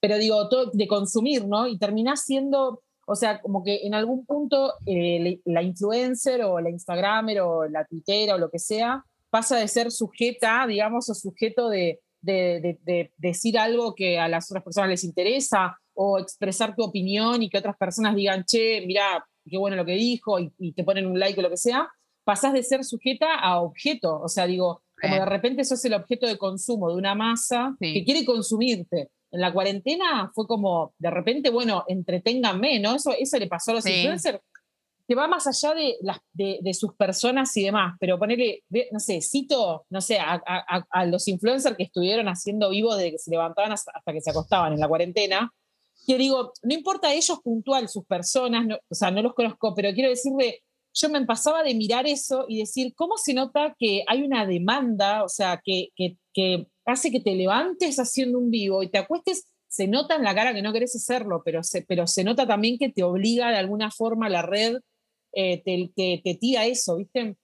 Pero 0.00 0.18
digo, 0.18 0.48
todo 0.48 0.70
de 0.72 0.88
consumir, 0.88 1.46
¿no? 1.46 1.66
Y 1.68 1.78
terminás 1.78 2.24
siendo, 2.24 2.82
o 3.06 3.14
sea, 3.14 3.40
como 3.40 3.62
que 3.62 3.86
en 3.86 3.94
algún 3.94 4.26
punto 4.26 4.74
eh, 4.84 5.40
la 5.44 5.62
influencer 5.62 6.42
o 6.42 6.60
la 6.60 6.70
Instagramer 6.70 7.40
o 7.40 7.68
la 7.68 7.84
Twittera 7.84 8.34
o 8.34 8.38
lo 8.38 8.50
que 8.50 8.58
sea 8.58 9.04
pasa 9.30 9.56
de 9.56 9.68
ser 9.68 9.90
sujeta, 9.90 10.66
digamos, 10.66 11.08
o 11.08 11.14
sujeto 11.14 11.68
de, 11.70 12.00
de, 12.20 12.78
de, 12.82 13.12
decir 13.16 13.58
algo 13.58 13.94
que 13.94 14.18
a 14.18 14.28
las 14.28 14.50
otras 14.50 14.62
personas 14.62 14.90
les 14.90 15.04
interesa 15.04 15.78
o 15.94 16.18
expresar 16.18 16.74
tu 16.74 16.82
opinión 16.82 17.42
y 17.42 17.50
que 17.50 17.58
otras 17.58 17.76
personas 17.76 18.14
digan, 18.14 18.44
che, 18.44 18.84
mira, 18.86 19.24
qué 19.48 19.58
bueno 19.58 19.76
lo 19.76 19.84
que 19.84 19.94
dijo 19.94 20.38
y, 20.38 20.72
te 20.72 20.84
ponen 20.84 21.06
un 21.06 21.18
like 21.18 21.38
o 21.38 21.42
lo 21.42 21.50
que 21.50 21.56
sea, 21.56 21.88
pasás 22.24 22.52
de 22.52 22.62
ser 22.62 22.84
sujeta 22.84 23.34
a 23.34 23.60
objeto. 23.60 24.20
O 24.20 24.28
sea, 24.28 24.46
digo, 24.46 24.82
como 25.00 25.16
de 25.16 25.24
repente 25.24 25.64
sos 25.64 25.84
el 25.84 25.94
objeto 25.94 26.26
de 26.26 26.38
consumo 26.38 26.90
de 26.90 26.96
una 26.96 27.14
masa 27.14 27.76
que 27.80 28.04
quiere 28.04 28.24
consumirte. 28.24 29.10
En 29.30 29.40
la 29.40 29.52
cuarentena 29.52 30.30
fue 30.34 30.46
como, 30.46 30.92
de 30.98 31.10
repente, 31.10 31.50
bueno, 31.50 31.84
entreténganme, 31.88 32.78
¿no? 32.78 32.96
Eso, 32.96 33.12
eso 33.18 33.38
le 33.38 33.46
pasó 33.46 33.70
a 33.70 33.74
los 33.74 33.86
influencers 33.86 34.40
que 35.06 35.14
va 35.14 35.26
más 35.26 35.46
allá 35.46 35.74
de, 35.74 35.96
las, 36.00 36.18
de, 36.32 36.74
sus 36.74 36.94
personas 36.94 37.56
y 37.56 37.64
demás, 37.64 37.96
pero 37.98 38.18
ponerle, 38.18 38.62
no 38.92 39.00
sé, 39.00 39.20
cito, 39.20 39.84
no 39.90 40.00
sé, 40.00 40.18
a, 40.18 40.40
a, 40.46 41.06
los 41.06 41.26
influencers 41.28 41.76
que 41.76 41.82
estuvieron 41.82 42.28
haciendo 42.28 42.70
vivo 42.70 42.94
desde 42.94 43.12
que 43.12 43.18
se 43.18 43.30
levantaban 43.30 43.72
hasta, 43.72 43.92
que 44.06 44.20
se 44.20 44.30
acostaban 44.30 44.72
en 44.72 44.80
la 44.80 44.88
cuarentena, 44.88 45.52
que 46.06 46.18
digo, 46.18 46.52
no 46.62 46.74
importa 46.74 47.12
ellos 47.12 47.40
puntual, 47.42 47.88
sus 47.88 48.04
personas, 48.04 48.66
o 48.88 48.94
sea, 48.94 49.10
no 49.10 49.22
los 49.22 49.34
conozco, 49.34 49.74
pero 49.74 49.92
quiero 49.92 50.10
decirle, 50.10 50.62
yo 50.94 51.08
me 51.08 51.24
pasaba 51.24 51.62
de 51.62 51.74
mirar 51.74 52.06
eso 52.06 52.44
y 52.48 52.58
decir, 52.58 52.94
¿cómo 52.94 53.16
se 53.16 53.34
nota 53.34 53.74
que 53.78 54.04
hay 54.06 54.22
una 54.22 54.46
demanda, 54.46 55.24
o 55.24 55.28
sea, 55.28 55.60
que, 55.64 55.88
que, 55.96 56.18
que 56.34 56.66
hace 56.84 57.10
que 57.10 57.20
te 57.20 57.34
levantes 57.34 57.98
haciendo 57.98 58.38
un 58.38 58.50
vivo 58.50 58.82
y 58.82 58.90
te 58.90 58.98
acuestes? 58.98 59.46
Se 59.68 59.86
nota 59.86 60.16
en 60.16 60.24
la 60.24 60.34
cara 60.34 60.52
que 60.52 60.60
no 60.60 60.72
querés 60.72 60.94
hacerlo, 60.94 61.42
pero 61.44 61.62
se, 61.62 61.82
pero 61.82 62.06
se 62.06 62.24
nota 62.24 62.46
también 62.46 62.78
que 62.78 62.90
te 62.90 63.02
obliga 63.02 63.50
de 63.50 63.56
alguna 63.56 63.90
forma 63.90 64.28
la 64.28 64.42
red, 64.42 64.76
eh, 65.32 65.62
te, 65.62 65.90
te, 65.96 66.20
te 66.22 66.34
tira 66.34 66.66
eso, 66.66 66.96
¿viste? 66.96 67.36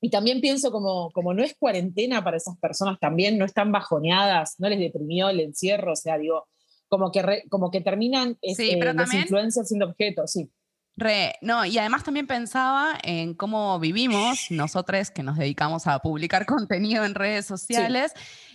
Y 0.00 0.10
también 0.10 0.40
pienso 0.40 0.70
como, 0.70 1.10
como 1.12 1.34
no 1.34 1.42
es 1.42 1.54
cuarentena 1.58 2.22
para 2.24 2.38
esas 2.38 2.58
personas 2.58 2.98
también, 3.00 3.38
no 3.38 3.44
están 3.44 3.72
bajoneadas, 3.72 4.54
no 4.58 4.68
les 4.68 4.78
deprimió 4.78 5.28
el 5.28 5.40
encierro, 5.40 5.92
o 5.92 5.96
sea, 5.96 6.18
digo, 6.18 6.46
como 6.88 7.10
que, 7.10 7.44
como 7.50 7.70
que 7.70 7.80
terminan 7.80 8.38
sí, 8.42 8.70
este, 8.70 8.94
las 8.94 9.14
influencias 9.14 9.68
siendo 9.68 9.86
objetos, 9.86 10.32
sí. 10.32 10.50
Re, 10.96 11.34
no, 11.40 11.64
y 11.64 11.76
además 11.78 12.04
también 12.04 12.28
pensaba 12.28 12.96
en 13.02 13.34
cómo 13.34 13.80
vivimos 13.80 14.46
nosotros 14.50 15.10
que 15.10 15.24
nos 15.24 15.36
dedicamos 15.36 15.86
a 15.88 15.98
publicar 15.98 16.46
contenido 16.46 17.04
en 17.04 17.14
redes 17.14 17.46
sociales. 17.46 18.12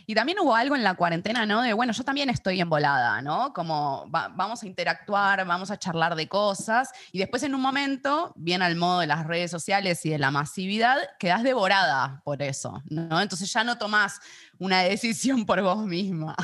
Y 0.09 0.15
también 0.15 0.39
hubo 0.39 0.55
algo 0.55 0.75
en 0.75 0.83
la 0.83 0.95
cuarentena, 0.95 1.45
¿no? 1.45 1.61
De, 1.61 1.71
bueno, 1.73 1.93
yo 1.93 2.03
también 2.03 2.31
estoy 2.31 2.59
embolada, 2.59 3.21
¿no? 3.21 3.53
Como 3.53 4.07
vamos 4.07 4.63
a 4.63 4.65
interactuar, 4.65 5.45
vamos 5.45 5.69
a 5.69 5.77
charlar 5.77 6.15
de 6.15 6.27
cosas. 6.27 6.89
Y 7.11 7.19
después 7.19 7.43
en 7.43 7.53
un 7.53 7.61
momento, 7.61 8.33
bien 8.35 8.63
al 8.63 8.75
modo 8.75 9.01
de 9.01 9.05
las 9.05 9.27
redes 9.27 9.51
sociales 9.51 10.03
y 10.07 10.09
de 10.09 10.17
la 10.17 10.31
masividad, 10.31 10.97
quedas 11.19 11.43
devorada 11.43 12.23
por 12.25 12.41
eso, 12.41 12.81
¿no? 12.89 13.21
Entonces 13.21 13.53
ya 13.53 13.63
no 13.63 13.77
tomás 13.77 14.19
una 14.57 14.79
decisión 14.81 15.45
por 15.45 15.61
vos 15.61 15.85
misma. 15.85 16.35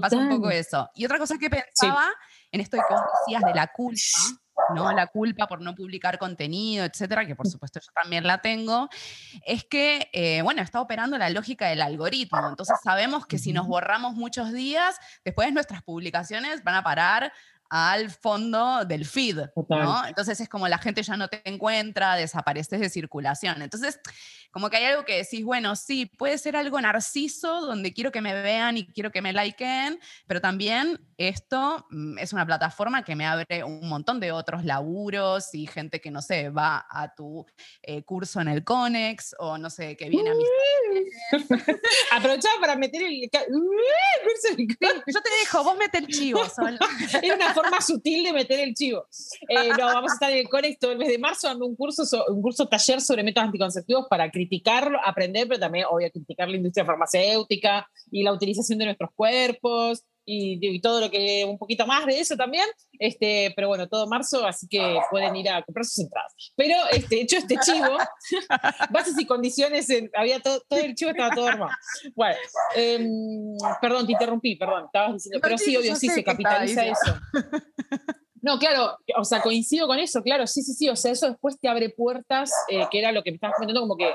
Pasa 0.00 0.16
un 0.16 0.30
poco 0.30 0.48
eso. 0.48 0.88
Y 0.94 1.04
otra 1.04 1.18
cosa 1.18 1.36
que 1.36 1.50
pensaba 1.50 2.06
en 2.50 2.62
esto 2.62 2.78
que 2.78 2.94
vos 2.94 3.02
decías 3.26 3.42
de 3.42 3.54
la 3.54 3.66
culpa 3.66 4.00
¿no? 4.74 4.92
La 4.92 5.06
culpa 5.06 5.46
por 5.46 5.60
no 5.60 5.74
publicar 5.74 6.18
contenido, 6.18 6.84
etcétera, 6.84 7.26
que 7.26 7.36
por 7.36 7.46
supuesto 7.48 7.80
yo 7.80 7.92
también 7.92 8.26
la 8.26 8.38
tengo, 8.38 8.88
es 9.44 9.64
que, 9.64 10.08
eh, 10.12 10.42
bueno, 10.42 10.62
está 10.62 10.80
operando 10.80 11.18
la 11.18 11.30
lógica 11.30 11.68
del 11.68 11.82
algoritmo. 11.82 12.48
Entonces 12.48 12.76
sabemos 12.82 13.26
que 13.26 13.38
si 13.38 13.52
nos 13.52 13.66
borramos 13.66 14.14
muchos 14.14 14.52
días, 14.52 14.96
después 15.24 15.52
nuestras 15.52 15.82
publicaciones 15.82 16.64
van 16.64 16.76
a 16.76 16.82
parar 16.82 17.32
al 17.70 18.10
fondo 18.10 18.84
del 18.84 19.04
feed, 19.04 19.38
¿no? 19.68 20.06
Entonces 20.06 20.40
es 20.40 20.48
como 20.48 20.68
la 20.68 20.78
gente 20.78 21.02
ya 21.02 21.16
no 21.16 21.28
te 21.28 21.42
encuentra, 21.48 22.14
desapareces 22.14 22.80
de 22.80 22.88
circulación. 22.88 23.62
Entonces, 23.62 23.98
como 24.50 24.70
que 24.70 24.78
hay 24.78 24.84
algo 24.86 25.04
que 25.04 25.18
decís, 25.18 25.44
bueno, 25.44 25.76
sí, 25.76 26.06
puede 26.06 26.38
ser 26.38 26.56
algo 26.56 26.80
narciso, 26.80 27.60
donde 27.66 27.92
quiero 27.92 28.10
que 28.10 28.22
me 28.22 28.32
vean 28.32 28.78
y 28.78 28.86
quiero 28.86 29.10
que 29.10 29.20
me 29.20 29.32
likeen, 29.32 30.00
pero 30.26 30.40
también 30.40 30.98
esto 31.18 31.86
mm, 31.90 32.18
es 32.18 32.32
una 32.32 32.46
plataforma 32.46 33.04
que 33.04 33.16
me 33.16 33.26
abre 33.26 33.64
un 33.64 33.88
montón 33.88 34.18
de 34.18 34.32
otros 34.32 34.64
laburos 34.64 35.54
y 35.54 35.66
gente 35.66 36.00
que, 36.00 36.10
no 36.10 36.22
sé, 36.22 36.48
va 36.50 36.86
a 36.88 37.14
tu 37.14 37.44
eh, 37.82 38.02
curso 38.04 38.40
en 38.40 38.48
el 38.48 38.64
Conex 38.64 39.34
o, 39.38 39.58
no 39.58 39.68
sé, 39.68 39.96
que 39.96 40.08
viene 40.08 40.30
a 40.30 40.34
mis... 40.34 40.48
Aprovechaba 42.12 42.54
para 42.60 42.76
meter 42.76 43.02
el... 43.02 43.28
Yo 45.06 45.20
te 45.22 45.30
dejo, 45.40 45.64
vos 45.64 45.76
mete 45.76 45.98
el 45.98 46.06
chivo. 46.06 46.40
una 47.34 47.52
forma 47.56 47.80
sutil 47.80 48.24
de 48.24 48.32
meter 48.32 48.60
el 48.60 48.74
chivo. 48.74 49.06
Eh, 49.48 49.68
no, 49.78 49.86
vamos 49.86 50.12
a 50.12 50.14
estar 50.14 50.30
en 50.30 50.38
el 50.38 50.48
Conex 50.48 50.76
el 50.82 50.98
mes 50.98 51.08
de 51.08 51.18
marzo 51.18 51.48
dando 51.48 51.66
un 51.66 51.74
curso, 51.74 52.02
un 52.28 52.42
curso 52.42 52.68
taller 52.68 53.00
sobre 53.00 53.22
métodos 53.22 53.46
anticonceptivos 53.46 54.06
para 54.08 54.30
criticarlo, 54.30 54.98
aprender, 55.04 55.48
pero 55.48 55.60
también, 55.60 55.86
obvio, 55.90 56.10
criticar 56.10 56.48
la 56.48 56.56
industria 56.56 56.84
farmacéutica 56.84 57.88
y 58.10 58.22
la 58.22 58.32
utilización 58.32 58.78
de 58.78 58.86
nuestros 58.86 59.10
cuerpos 59.14 60.04
y, 60.26 60.80
todo 60.80 61.00
lo 61.00 61.10
que, 61.10 61.44
un 61.44 61.56
poquito 61.56 61.86
más 61.86 62.04
de 62.04 62.20
eso 62.20 62.36
también. 62.36 62.66
Este, 62.98 63.52
pero 63.54 63.68
bueno, 63.68 63.88
todo 63.88 64.06
marzo, 64.08 64.44
así 64.44 64.66
que 64.68 64.98
pueden 65.10 65.34
ir 65.36 65.48
a 65.48 65.62
comprar 65.62 65.84
sus 65.84 66.00
entradas. 66.00 66.34
Pero 66.56 66.74
este, 66.92 67.20
hecho 67.20 67.36
este 67.38 67.56
chivo, 67.58 67.96
bases 68.90 69.18
y 69.18 69.24
condiciones, 69.24 69.88
había 70.14 70.40
todo, 70.40 70.60
todo 70.68 70.80
el 70.80 70.94
chivo 70.94 71.12
estaba 71.12 71.34
todo 71.34 71.46
armado. 71.46 71.70
Bueno, 72.14 72.36
em, 72.74 73.08
perdón, 73.80 74.06
te 74.06 74.12
interrumpí, 74.12 74.56
perdón, 74.56 74.86
estabas 74.86 75.14
diciendo, 75.14 75.38
pero 75.40 75.56
sí, 75.56 75.76
obvio, 75.76 75.94
sí, 75.96 76.08
se 76.08 76.24
capitaliza 76.24 76.86
eso. 76.86 77.16
No, 78.42 78.58
claro, 78.58 78.96
o 79.16 79.24
sea, 79.24 79.42
coincido 79.42 79.88
con 79.88 79.98
eso, 79.98 80.22
claro, 80.22 80.46
sí, 80.46 80.62
sí, 80.62 80.72
sí, 80.72 80.88
o 80.88 80.94
sea, 80.94 81.10
eso 81.10 81.28
después 81.28 81.58
te 81.58 81.68
abre 81.68 81.90
puertas, 81.90 82.52
eh, 82.68 82.86
que 82.92 83.00
era 83.00 83.10
lo 83.10 83.24
que 83.24 83.32
me 83.32 83.36
estabas 83.36 83.56
comentando, 83.56 83.80
como 83.80 83.96
que, 83.96 84.12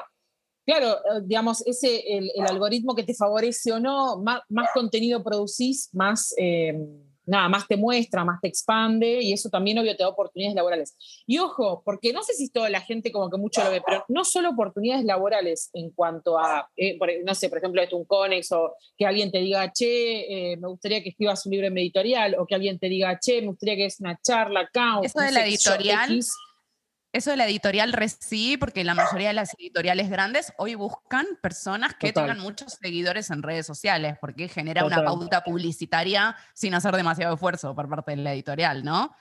claro, 0.66 0.98
eh, 0.98 1.22
digamos, 1.24 1.66
ese, 1.66 2.18
el, 2.18 2.32
algoritmo 2.48 2.96
que 2.96 3.04
te 3.04 3.14
favorece 3.14 3.72
o 3.72 3.80
no, 3.80 4.20
más, 4.20 4.42
más 4.50 4.70
contenido 4.74 5.24
producís, 5.24 5.90
más... 5.94 6.34
Eh, 6.38 6.74
nada, 7.26 7.50
más 7.50 7.68
te 7.68 7.78
muestra, 7.78 8.26
más 8.26 8.42
te 8.42 8.48
expande 8.48 9.22
y 9.22 9.34
eso 9.34 9.50
también 9.50 9.78
obvio 9.80 9.96
te 9.96 10.04
da 10.04 10.10
oportunidades 10.10 10.56
laborales. 10.56 11.24
Y 11.26 11.38
ojo, 11.38 11.82
porque 11.86 12.14
no 12.14 12.24
sé 12.24 12.34
si 12.34 12.50
toda 12.50 12.70
la 12.70 12.82
gente 12.82 13.12
como 13.12 13.30
que 13.30 13.38
mucho 13.38 13.64
lo 13.64 13.72
ve, 13.72 13.82
pero 13.86 14.04
no 14.08 14.26
solo 14.26 14.50
oportunidades 14.50 15.06
laborales 15.06 15.70
en 15.74 15.92
cuanto 15.92 16.38
a, 16.38 16.70
eh, 16.76 16.98
no 17.24 17.36
sé, 17.36 17.50
por 17.50 17.60
ejemplo, 17.60 17.82
esto 17.82 17.98
un 17.98 18.06
Conex 18.06 18.52
o 18.52 18.76
que 18.98 19.06
alguien 19.06 19.32
te 19.32 19.40
diga, 19.40 19.72
che, 19.72 20.52
eh, 20.52 20.58
me 20.58 20.68
gustaría 20.68 21.02
que 21.02 21.10
escribas 21.10 21.46
un 21.46 21.52
libro 21.52 21.68
en 21.68 21.78
editorial 21.78 22.36
o 22.38 22.46
que 22.46 22.56
alguien 22.56 22.80
te 22.80 22.90
diga, 22.90 23.18
che, 23.20 23.42
me 23.42 23.48
gustaría 23.48 23.76
que 23.76 23.86
es 23.86 24.00
una 24.00 24.20
charla 24.22 24.62
acá. 24.62 25.00
Eso 25.02 25.20
de 25.20 25.32
la 25.32 25.46
editorial. 25.46 26.20
Eso 27.14 27.32
de 27.32 27.38
la 27.38 27.46
editorial 27.46 27.94
sí, 28.20 28.58
porque 28.58 28.84
la 28.84 28.94
mayoría 28.94 29.30
de 29.30 29.34
las 29.34 29.54
editoriales 29.60 30.10
grandes 30.10 30.54
hoy 30.58 30.76
buscan 30.76 31.26
personas 31.42 31.94
que 31.96 32.14
tengan 32.14 32.40
muchos 32.40 32.78
seguidores 32.82 33.30
en 33.32 33.44
redes 33.44 33.66
sociales, 33.66 34.18
porque 34.22 34.48
genera 34.48 34.86
una 34.86 35.04
pauta 35.04 35.44
publicitaria 35.44 36.36
sin 36.54 36.74
hacer 36.74 36.96
demasiado 36.96 37.34
esfuerzo 37.34 37.76
por 37.76 37.90
parte 37.90 38.12
de 38.12 38.18
la 38.18 38.34
editorial, 38.34 38.84
¿no? 38.84 39.12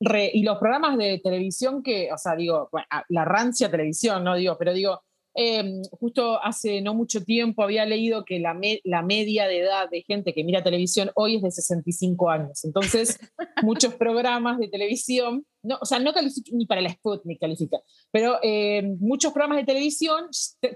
y 0.00 0.42
los 0.42 0.58
programas 0.58 0.98
de 0.98 1.20
televisión 1.22 1.80
que, 1.80 2.12
o 2.12 2.18
sea, 2.18 2.34
digo, 2.34 2.68
la 3.08 3.24
rancia 3.24 3.70
televisión, 3.70 4.24
no 4.24 4.34
digo, 4.34 4.58
pero 4.58 4.72
digo, 4.72 5.00
Em, 5.34 5.82
justo 5.98 6.42
hace 6.42 6.82
no 6.82 6.92
mucho 6.92 7.24
tiempo 7.24 7.62
había 7.62 7.86
leído 7.86 8.24
que 8.24 8.38
la, 8.38 8.58
la, 8.84 9.02
media 9.02 9.46
de 9.46 9.60
edad 9.60 9.88
de 9.88 10.02
gente 10.02 10.34
que 10.34 10.44
mira 10.44 10.62
televisión 10.62 11.10
hoy 11.14 11.36
es 11.36 11.42
de 11.42 11.50
65 11.50 12.28
años. 12.28 12.64
Entonces, 12.64 13.18
muchos 13.62 13.94
programas 13.94 14.58
de 14.58 14.68
televisión, 14.68 15.46
no, 15.62 15.78
o 15.80 15.84
sea, 15.84 15.98
no 15.98 16.12
califican 16.12 16.56
ni 16.56 16.66
para 16.66 16.80
la 16.80 16.90
Sputnik 16.90 17.40
califica, 17.40 17.78
pero 18.10 18.38
em, 18.42 18.96
muchos 19.00 19.32
programas 19.32 19.58
de 19.58 19.64
televisión 19.64 20.26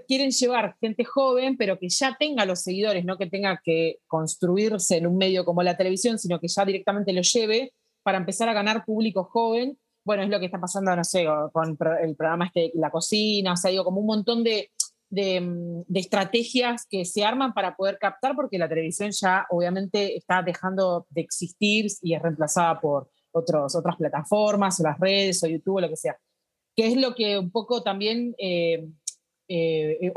quieren 0.07 0.31
llevar 0.31 0.75
gente 0.79 1.03
joven, 1.03 1.57
pero 1.57 1.77
que 1.77 1.89
ya 1.89 2.15
tenga 2.17 2.45
los 2.45 2.61
seguidores, 2.61 3.03
no 3.03 3.17
que 3.17 3.27
tenga 3.27 3.61
que 3.63 3.99
construirse 4.07 4.97
en 4.97 5.07
un 5.07 5.17
medio 5.17 5.45
como 5.45 5.63
la 5.63 5.77
televisión, 5.77 6.17
sino 6.17 6.39
que 6.39 6.47
ya 6.47 6.65
directamente 6.65 7.13
lo 7.13 7.21
lleve 7.21 7.73
para 8.03 8.17
empezar 8.17 8.47
a 8.49 8.53
ganar 8.53 8.85
público 8.85 9.25
joven. 9.25 9.77
Bueno, 10.05 10.23
es 10.23 10.29
lo 10.29 10.39
que 10.39 10.45
está 10.45 10.59
pasando, 10.61 10.95
no 10.95 11.03
sé, 11.03 11.25
con 11.51 11.77
el 12.01 12.15
programa 12.15 12.45
este, 12.45 12.71
La 12.75 12.89
Cocina, 12.89 13.53
o 13.53 13.57
sea, 13.57 13.71
digo, 13.71 13.83
como 13.83 13.99
un 13.99 14.07
montón 14.07 14.41
de, 14.41 14.71
de, 15.09 15.83
estrategias 15.95 16.85
que 16.89 17.05
se 17.05 17.23
arman 17.23 17.53
para 17.53 17.75
poder 17.75 17.97
captar, 17.99 18.35
porque 18.35 18.57
la 18.57 18.69
televisión 18.69 19.11
ya 19.11 19.45
obviamente 19.49 20.15
está 20.15 20.41
dejando 20.41 21.05
de 21.09 21.21
existir 21.21 21.87
y 22.01 22.13
es 22.13 22.21
reemplazada 22.21 22.79
por 22.79 23.09
otros, 23.37 23.75
otras 23.75 23.95
plataformas, 23.95 24.79
o 24.79 24.83
las 24.83 24.99
redes, 24.99 25.43
o 25.43 25.47
YouTube, 25.47 25.77
o 25.77 25.81
lo 25.81 25.89
que 25.89 25.97
sea. 25.97 26.17
Que 26.75 26.87
es 26.87 26.97
lo 26.97 27.15
que 27.15 27.37
un 27.37 27.51
poco 27.51 27.83
también 27.83 28.35
eh, 28.37 28.87
eh, 29.47 30.13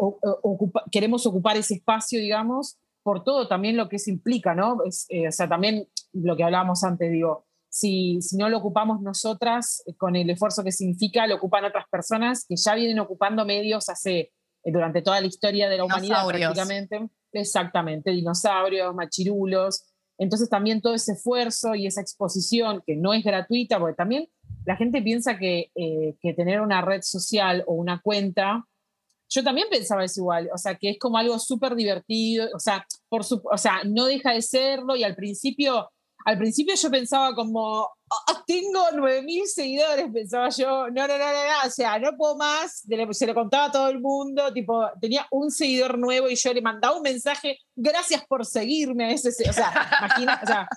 queremos 0.90 1.26
ocupar 1.26 1.56
ese 1.56 1.74
espacio, 1.74 2.18
digamos, 2.18 2.78
por 3.02 3.24
todo 3.24 3.48
también 3.48 3.76
lo 3.76 3.88
que 3.88 3.96
eso 3.96 4.10
implica, 4.10 4.54
¿no? 4.54 4.78
Eh, 5.08 5.28
o 5.28 5.32
sea, 5.32 5.48
también 5.48 5.88
lo 6.12 6.36
que 6.36 6.44
hablábamos 6.44 6.84
antes, 6.84 7.10
digo, 7.10 7.46
si, 7.70 8.18
no 8.36 8.48
lo 8.48 8.58
ocupamos 8.58 9.00
nosotras, 9.00 9.82
eh, 9.86 9.94
con 9.96 10.16
el 10.16 10.28
esfuerzo 10.28 10.64
que 10.64 10.72
significa, 10.72 11.26
lo 11.26 11.36
ocupan 11.36 11.64
otras 11.64 11.86
personas 11.88 12.44
que 12.46 12.56
ya 12.56 12.74
vienen 12.74 12.98
ocupando 12.98 13.44
medios 13.46 13.88
hace, 13.88 14.18
eh, 14.18 14.32
durante 14.72 15.02
toda 15.02 15.20
la 15.20 15.28
historia 15.28 15.68
de 15.68 15.78
la 15.78 15.84
humanidad 15.84 16.26
prácticamente. 16.26 17.08
Exactamente, 17.32 18.10
dinosaurios, 18.10 18.94
machirulos. 18.94 19.89
Entonces 20.20 20.50
también 20.50 20.82
todo 20.82 20.94
ese 20.94 21.12
esfuerzo 21.12 21.74
y 21.74 21.86
esa 21.86 22.02
exposición, 22.02 22.82
que 22.86 22.94
no 22.94 23.14
es 23.14 23.24
gratuita, 23.24 23.78
porque 23.78 23.96
también 23.96 24.28
la 24.66 24.76
gente 24.76 25.00
piensa 25.00 25.38
que, 25.38 25.70
eh, 25.74 26.14
que 26.20 26.34
tener 26.34 26.60
una 26.60 26.82
red 26.82 27.00
social 27.00 27.64
o 27.66 27.72
una 27.72 28.02
cuenta, 28.02 28.66
yo 29.30 29.42
también 29.42 29.68
pensaba 29.70 30.04
eso 30.04 30.20
igual, 30.20 30.50
o 30.52 30.58
sea, 30.58 30.74
que 30.74 30.90
es 30.90 30.98
como 30.98 31.16
algo 31.16 31.38
súper 31.38 31.74
divertido, 31.74 32.48
o 32.54 32.58
sea, 32.58 32.84
por 33.08 33.24
su, 33.24 33.40
o 33.50 33.56
sea, 33.56 33.82
no 33.84 34.04
deja 34.04 34.34
de 34.34 34.42
serlo 34.42 34.94
y 34.94 35.04
al 35.04 35.14
principio 35.14 35.90
al 36.24 36.38
principio 36.38 36.74
yo 36.74 36.90
pensaba 36.90 37.34
como, 37.34 37.82
oh, 37.82 38.44
tengo 38.46 38.80
9.000 38.92 39.44
seguidores, 39.46 40.06
pensaba 40.12 40.48
yo, 40.50 40.88
no, 40.90 41.06
no, 41.06 41.18
no, 41.18 41.18
no, 41.18 41.66
o 41.66 41.70
sea, 41.70 41.98
no 41.98 42.16
puedo 42.16 42.36
más, 42.36 42.84
se 43.12 43.26
lo 43.26 43.34
contaba 43.34 43.66
a 43.66 43.72
todo 43.72 43.88
el 43.88 44.00
mundo, 44.00 44.52
tipo, 44.52 44.86
tenía 45.00 45.26
un 45.30 45.50
seguidor 45.50 45.98
nuevo 45.98 46.28
y 46.28 46.36
yo 46.36 46.52
le 46.52 46.62
mandaba 46.62 46.96
un 46.96 47.02
mensaje, 47.02 47.58
gracias 47.74 48.24
por 48.26 48.44
seguirme, 48.44 49.12
ese, 49.12 49.28
o 49.28 49.52
sea, 49.52 49.72
imagina, 50.00 50.40
o 50.42 50.46
sea, 50.46 50.68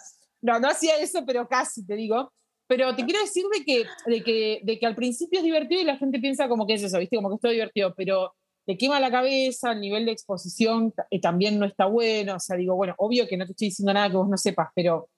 no, 0.42 0.60
no 0.60 0.70
hacía 0.70 0.98
eso, 0.98 1.26
pero 1.26 1.48
casi, 1.48 1.86
te 1.86 1.96
digo. 1.96 2.32
Pero 2.68 2.96
te 2.96 3.04
quiero 3.04 3.20
decir 3.20 3.44
de 3.54 3.64
que, 3.64 3.86
de, 4.06 4.24
que, 4.24 4.62
de 4.64 4.80
que 4.80 4.86
al 4.86 4.96
principio 4.96 5.40
es 5.40 5.44
divertido 5.44 5.82
y 5.82 5.86
la 5.86 5.98
gente 5.98 6.20
piensa 6.20 6.48
como 6.48 6.66
que 6.66 6.74
es 6.74 6.84
eso, 6.84 6.98
¿viste? 6.98 7.16
Como 7.18 7.30
que 7.30 7.36
es 7.36 7.42
todo 7.42 7.52
divertido, 7.52 7.94
pero 7.96 8.34
te 8.66 8.78
quema 8.78 9.00
la 9.00 9.12
cabeza, 9.12 9.74
el 9.74 9.82
nivel 9.82 10.06
de 10.06 10.12
exposición 10.12 10.94
eh, 11.10 11.20
también 11.20 11.60
no 11.60 11.66
está 11.66 11.86
bueno, 11.86 12.36
o 12.36 12.40
sea, 12.40 12.56
digo, 12.56 12.76
bueno, 12.76 12.96
obvio 12.98 13.28
que 13.28 13.38
no 13.38 13.46
te 13.46 13.52
estoy 13.52 13.68
diciendo 13.68 13.94
nada 13.94 14.10
que 14.10 14.18
vos 14.18 14.30
no 14.30 14.38
sepas, 14.38 14.70
pero 14.74 15.10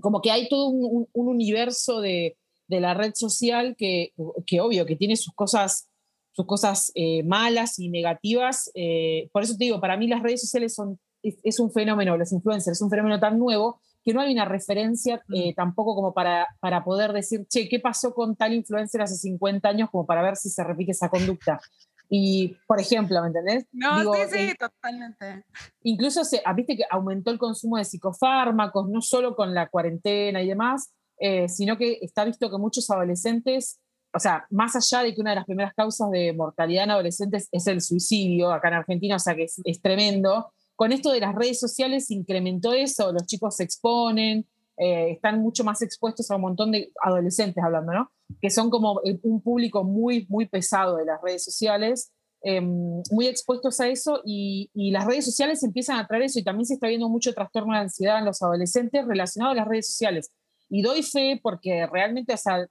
como 0.00 0.20
que 0.20 0.30
hay 0.30 0.48
todo 0.48 0.68
un, 0.68 1.08
universo 1.12 2.00
de, 2.00 2.36
de 2.68 2.80
la 2.80 2.94
red 2.94 3.12
social 3.14 3.74
que, 3.76 4.12
que 4.46 4.60
obvio, 4.60 4.86
que 4.86 4.96
tiene 4.96 5.16
sus 5.16 5.34
cosas, 5.34 5.88
sus 6.32 6.46
cosas 6.46 6.92
eh, 6.94 7.22
malas 7.22 7.78
y 7.78 7.88
negativas. 7.88 8.70
Eh, 8.74 9.28
por 9.32 9.42
eso 9.42 9.56
te 9.56 9.64
digo, 9.64 9.80
para 9.80 9.96
mí 9.96 10.06
las 10.06 10.22
redes 10.22 10.40
sociales 10.40 10.74
son, 10.74 10.98
es, 11.22 11.58
un 11.58 11.72
fenómeno, 11.72 12.16
los 12.16 12.32
influencers, 12.32 12.78
es 12.78 12.82
un 12.82 12.90
fenómeno 12.90 13.18
tan 13.18 13.38
nuevo 13.38 13.80
que 14.04 14.14
no 14.14 14.20
hay 14.20 14.32
una 14.32 14.44
referencia 14.44 15.20
mm. 15.26 15.54
tampoco 15.56 15.96
como 15.96 16.14
para, 16.14 16.46
para 16.60 16.84
poder 16.84 17.12
decir, 17.12 17.44
che, 17.48 17.68
¿qué 17.68 17.80
pasó 17.80 18.14
con 18.14 18.36
tal 18.36 18.54
influencer 18.54 19.02
hace 19.02 19.16
50 19.16 19.68
años 19.68 19.90
como 19.90 20.06
para 20.06 20.22
ver 20.22 20.36
si 20.36 20.48
se 20.48 20.62
repite 20.62 20.92
esa 20.92 21.08
conducta? 21.08 21.60
Y, 22.08 22.56
por 22.66 22.80
ejemplo, 22.80 23.20
¿me 23.20 23.28
entendés? 23.28 23.66
No, 23.72 24.14
sí, 24.14 24.20
sí, 24.30 24.54
totalmente. 24.58 25.44
Incluso 25.82 26.24
se, 26.24 26.40
ah, 26.44 26.52
viste 26.52 26.76
que 26.76 26.84
aumentó 26.90 27.30
el 27.30 27.38
consumo 27.38 27.76
de 27.76 27.84
psicofármacos, 27.84 28.88
no 28.88 29.02
solo 29.02 29.34
con 29.34 29.54
la 29.54 29.68
cuarentena 29.68 30.42
y 30.42 30.48
demás, 30.48 30.92
eh, 31.18 31.48
sino 31.48 31.76
que 31.76 31.98
está 32.02 32.24
visto 32.24 32.50
que 32.50 32.58
muchos 32.58 32.88
adolescentes, 32.90 33.80
o 34.14 34.20
sea, 34.20 34.46
más 34.50 34.76
allá 34.76 35.02
de 35.02 35.14
que 35.14 35.20
una 35.20 35.30
de 35.30 35.36
las 35.36 35.46
primeras 35.46 35.74
causas 35.74 36.10
de 36.10 36.32
mortalidad 36.32 36.84
en 36.84 36.90
adolescentes 36.92 37.48
es 37.50 37.66
el 37.66 37.80
suicidio 37.80 38.52
acá 38.52 38.68
en 38.68 38.74
Argentina, 38.74 39.16
o 39.16 39.18
sea 39.20 39.34
que 39.34 39.44
es, 39.44 39.60
es 39.64 39.80
tremendo, 39.80 40.52
con 40.76 40.92
esto 40.92 41.10
de 41.10 41.20
las 41.20 41.34
redes 41.34 41.58
sociales 41.58 42.10
incrementó 42.10 42.72
eso, 42.74 43.10
los 43.12 43.26
chicos 43.26 43.56
se 43.56 43.64
exponen, 43.64 44.46
eh, 44.76 45.12
están 45.12 45.40
mucho 45.40 45.64
más 45.64 45.80
expuestos 45.80 46.30
a 46.30 46.36
un 46.36 46.42
montón 46.42 46.70
de 46.70 46.92
adolescentes 47.02 47.64
hablando, 47.64 47.92
¿no? 47.92 48.12
Que 48.40 48.50
son 48.50 48.70
como 48.70 49.00
un 49.22 49.40
público 49.40 49.84
muy, 49.84 50.26
muy 50.28 50.46
pesado 50.46 50.96
de 50.96 51.04
las 51.04 51.20
redes 51.22 51.44
sociales, 51.44 52.12
em, 52.42 53.02
muy 53.10 53.26
expuestos 53.26 53.80
a 53.80 53.88
eso 53.88 54.20
y, 54.24 54.70
las 54.90 55.06
redes 55.06 55.24
sociales 55.24 55.62
empiezan 55.62 55.98
a 55.98 56.06
traer 56.06 56.24
eso 56.24 56.38
y 56.38 56.44
también 56.44 56.66
se 56.66 56.74
está 56.74 56.88
viendo 56.88 57.08
mucho 57.08 57.32
trastorno 57.32 57.74
de 57.74 57.80
ansiedad 57.80 58.18
en 58.18 58.24
los 58.24 58.42
adolescentes 58.42 59.06
relacionado 59.06 59.52
a 59.52 59.56
las 59.56 59.68
redes 59.68 59.86
sociales. 59.86 60.30
Y 60.68 60.82
doy 60.82 61.02
fe 61.02 61.38
porque 61.42 61.86
realmente, 61.86 62.34
o 62.34 62.36
sea, 62.36 62.66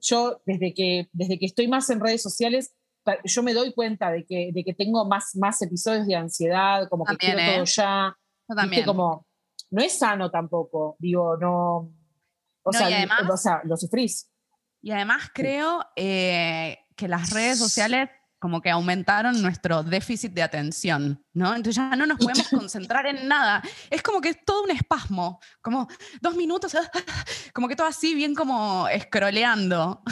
yo 0.00 0.40
desde 0.46 0.72
que, 0.72 1.08
desde 1.12 1.38
que 1.38 1.46
estoy 1.46 1.68
más 1.68 1.88
en 1.90 2.00
redes 2.00 2.22
sociales, 2.22 2.74
yo 3.24 3.42
me 3.42 3.54
doy 3.54 3.72
cuenta 3.72 4.10
de 4.10 4.24
que, 4.24 4.50
de 4.52 4.64
que 4.64 4.74
tengo 4.74 5.04
más, 5.06 5.36
más 5.36 5.60
episodios 5.62 6.06
de 6.06 6.16
ansiedad, 6.16 6.88
como 6.88 7.04
que 7.04 7.16
quiero 7.16 7.38
todo 7.38 7.62
¿eh? 7.62 7.66
ya. 7.66 8.16
también. 8.48 8.84
Como, 8.84 9.26
no 9.70 9.82
es 9.82 9.98
sano 9.98 10.30
tampoco, 10.30 10.96
digo, 10.98 11.36
no, 11.36 11.92
o, 12.62 12.72
sea, 12.72 13.62
lo 13.64 13.76
sufrís. 13.76 14.28
Y 14.82 14.92
además 14.92 15.30
creo 15.34 15.84
eh, 15.96 16.78
que 16.94 17.08
las 17.08 17.30
redes 17.30 17.58
sociales 17.58 18.10
como 18.38 18.60
que 18.60 18.70
aumentaron 18.70 19.40
nuestro 19.40 19.82
déficit 19.82 20.32
de 20.32 20.42
atención, 20.42 21.24
¿no? 21.32 21.48
Entonces 21.54 21.76
ya 21.76 21.96
no 21.96 22.06
nos 22.06 22.18
podemos 22.18 22.48
concentrar 22.48 23.06
en 23.06 23.26
nada. 23.26 23.62
Es 23.90 24.02
como 24.02 24.20
que 24.20 24.28
es 24.28 24.44
todo 24.44 24.62
un 24.62 24.70
espasmo, 24.70 25.40
como 25.60 25.88
dos 26.20 26.36
minutos, 26.36 26.76
como 27.54 27.66
que 27.66 27.76
todo 27.76 27.86
así, 27.86 28.14
bien 28.14 28.34
como 28.34 28.88
escroleando. 28.88 30.02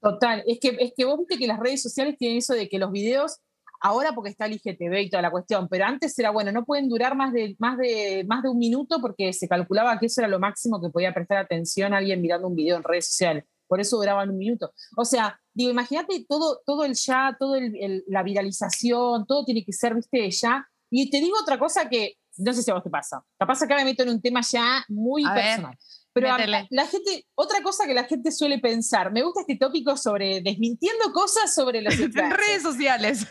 Total, 0.00 0.44
es 0.46 0.58
que, 0.60 0.76
es 0.78 0.92
que 0.96 1.04
vos 1.04 1.18
viste 1.18 1.38
que 1.38 1.46
las 1.46 1.58
redes 1.58 1.82
sociales 1.82 2.16
tienen 2.18 2.38
eso 2.38 2.54
de 2.54 2.68
que 2.68 2.78
los 2.78 2.92
videos 2.92 3.40
ahora 3.80 4.12
porque 4.14 4.30
está 4.30 4.46
el 4.46 4.52
IGTV 4.52 5.00
y 5.00 5.10
toda 5.10 5.22
la 5.22 5.30
cuestión, 5.30 5.66
pero 5.68 5.86
antes 5.86 6.18
era, 6.18 6.30
bueno, 6.30 6.52
no 6.52 6.64
pueden 6.64 6.88
durar 6.88 7.16
más 7.16 7.32
de, 7.32 7.56
más 7.58 7.78
de, 7.78 8.24
más 8.28 8.42
de 8.42 8.50
un 8.50 8.58
minuto 8.58 9.00
porque 9.00 9.32
se 9.32 9.48
calculaba 9.48 9.98
que 9.98 10.06
eso 10.06 10.20
era 10.20 10.28
lo 10.28 10.38
máximo 10.38 10.80
que 10.80 10.90
podía 10.90 11.14
prestar 11.14 11.38
atención 11.38 11.94
a 11.94 11.98
alguien 11.98 12.20
mirando 12.20 12.48
un 12.48 12.54
video 12.54 12.76
en 12.76 12.82
redes 12.82 13.06
sociales. 13.06 13.44
Por 13.70 13.80
eso 13.80 13.98
duraban 13.98 14.30
un 14.30 14.36
minuto. 14.36 14.74
O 14.96 15.04
sea, 15.04 15.40
digo, 15.54 15.70
imagínate 15.70 16.26
todo, 16.28 16.60
todo 16.66 16.84
el 16.84 16.94
ya, 16.94 17.36
toda 17.38 17.60
la 18.08 18.24
viralización, 18.24 19.24
todo 19.28 19.44
tiene 19.44 19.64
que 19.64 19.72
ser, 19.72 19.94
viste, 19.94 20.28
ya. 20.28 20.66
Y 20.90 21.08
te 21.08 21.20
digo 21.20 21.36
otra 21.40 21.56
cosa 21.56 21.88
que, 21.88 22.16
no 22.38 22.52
sé 22.52 22.64
si 22.64 22.70
a 22.72 22.74
vos 22.74 22.82
te 22.82 22.90
pasa. 22.90 23.24
Capaz 23.38 23.62
acá 23.62 23.76
me 23.76 23.84
meto 23.84 24.02
en 24.02 24.08
un 24.08 24.20
tema 24.20 24.40
ya 24.40 24.84
muy 24.88 25.22
personal. 25.22 25.78
Pero 26.12 26.28
la 26.70 26.86
gente, 26.88 27.28
otra 27.36 27.62
cosa 27.62 27.86
que 27.86 27.94
la 27.94 28.02
gente 28.02 28.32
suele 28.32 28.58
pensar, 28.58 29.12
me 29.12 29.22
gusta 29.22 29.42
este 29.42 29.54
tópico 29.56 29.96
sobre 29.96 30.40
desmintiendo 30.40 31.12
cosas 31.12 31.54
sobre 31.54 31.80
las 31.80 31.96
redes 31.96 32.64
sociales. 32.64 33.24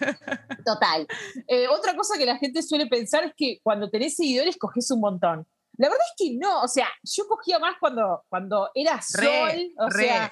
Total. 0.66 1.06
Eh, 1.48 1.68
otra 1.68 1.98
cosa 1.98 2.18
que 2.18 2.26
la 2.26 2.38
gente 2.38 2.62
suele 2.64 2.88
pensar 2.88 3.26
es 3.26 3.34
que 3.36 3.60
cuando 3.62 3.90
tenés 3.90 4.16
seguidores 4.16 4.56
coges 4.56 4.90
un 4.92 5.02
montón. 5.02 5.46
La 5.80 5.88
verdad 5.88 6.06
es 6.10 6.14
que 6.18 6.38
no, 6.38 6.62
o 6.62 6.68
sea, 6.68 6.88
yo 7.04 7.26
cogía 7.28 7.58
más 7.58 7.76
cuando, 7.80 8.24
cuando 8.28 8.70
era 8.76 9.02
sol, 9.02 9.72
o, 9.78 9.90
sea, 9.90 10.32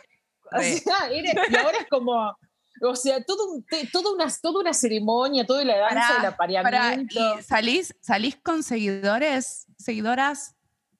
y 1.11 1.55
ahora 1.55 1.77
es 1.79 1.87
como, 1.89 2.37
o 2.81 2.95
sea, 2.95 3.23
todo 3.23 3.63
todo 3.93 4.13
una, 4.13 4.27
toda 4.41 4.59
una 4.59 4.73
ceremonia, 4.73 5.45
toda 5.45 5.63
la 5.63 5.77
danza 5.77 6.15
del 6.15 6.25
apareamiento. 6.25 7.41
salís, 7.41 7.95
¿Salís 8.01 8.35
con 8.35 8.61
seguidores, 8.61 9.65
seguidoras 9.77 10.57